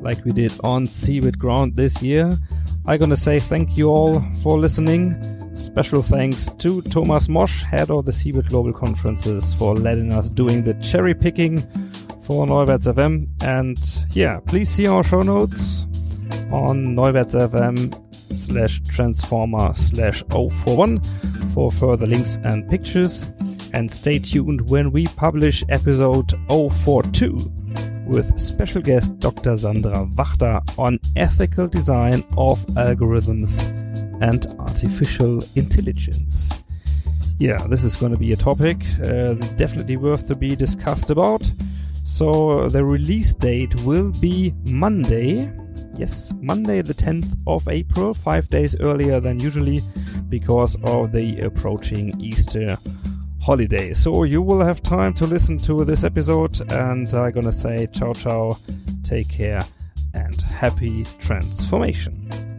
like 0.00 0.22
we 0.26 0.32
did 0.32 0.52
on 0.62 0.84
CeBIT 0.86 1.38
Ground 1.38 1.74
this 1.74 2.02
year. 2.02 2.36
I'm 2.84 3.00
gonna 3.00 3.16
say 3.16 3.40
thank 3.40 3.78
you 3.78 3.88
all 3.88 4.20
for 4.42 4.58
listening. 4.58 5.35
Special 5.56 6.02
thanks 6.02 6.50
to 6.58 6.82
Thomas 6.82 7.28
Mosch, 7.28 7.62
head 7.62 7.90
of 7.90 8.04
the 8.04 8.12
CeBIT 8.12 8.50
Global 8.50 8.74
Conferences, 8.74 9.54
for 9.54 9.74
letting 9.74 10.12
us 10.12 10.28
doing 10.28 10.62
the 10.62 10.74
cherry 10.74 11.14
picking 11.14 11.58
for 12.20 12.46
Neuwerts 12.46 12.92
FM. 12.92 13.26
And 13.42 13.78
yeah, 14.14 14.38
please 14.40 14.68
see 14.68 14.86
our 14.86 15.02
show 15.02 15.22
notes 15.22 15.86
on 16.52 16.94
Neuwerts 16.94 17.34
FM 17.34 17.90
slash 18.36 18.82
transformer 18.82 19.72
slash 19.72 20.22
041 20.30 21.00
for 21.54 21.72
further 21.72 22.06
links 22.06 22.36
and 22.44 22.68
pictures. 22.68 23.24
And 23.72 23.90
stay 23.90 24.18
tuned 24.18 24.68
when 24.68 24.92
we 24.92 25.06
publish 25.06 25.64
episode 25.70 26.34
042 26.48 27.34
with 28.06 28.38
special 28.38 28.82
guest 28.82 29.18
Dr. 29.20 29.56
Sandra 29.56 30.04
Wachter 30.04 30.60
on 30.78 31.00
ethical 31.16 31.66
design 31.66 32.24
of 32.36 32.64
algorithms 32.76 33.85
and 34.20 34.46
artificial 34.58 35.42
intelligence. 35.54 36.52
Yeah, 37.38 37.66
this 37.66 37.84
is 37.84 37.96
going 37.96 38.12
to 38.12 38.18
be 38.18 38.32
a 38.32 38.36
topic 38.36 38.78
uh, 39.02 39.34
definitely 39.56 39.96
worth 39.96 40.26
to 40.28 40.34
be 40.36 40.56
discussed 40.56 41.10
about. 41.10 41.50
So 42.04 42.68
the 42.68 42.84
release 42.84 43.34
date 43.34 43.74
will 43.82 44.10
be 44.12 44.54
Monday. 44.64 45.52
Yes, 45.96 46.32
Monday, 46.40 46.82
the 46.82 46.94
10th 46.94 47.36
of 47.46 47.68
April, 47.68 48.14
five 48.14 48.48
days 48.48 48.78
earlier 48.80 49.20
than 49.20 49.40
usually 49.40 49.82
because 50.28 50.76
of 50.84 51.12
the 51.12 51.40
approaching 51.40 52.18
Easter 52.20 52.78
holiday. 53.42 53.92
So 53.92 54.24
you 54.24 54.42
will 54.42 54.60
have 54.60 54.82
time 54.82 55.14
to 55.14 55.26
listen 55.26 55.58
to 55.58 55.84
this 55.84 56.04
episode, 56.04 56.60
and 56.72 57.12
I'm 57.14 57.32
gonna 57.32 57.52
say 57.52 57.86
ciao 57.92 58.12
ciao, 58.12 58.58
take 59.02 59.28
care, 59.28 59.64
and 60.14 60.40
happy 60.42 61.04
transformation. 61.18 62.55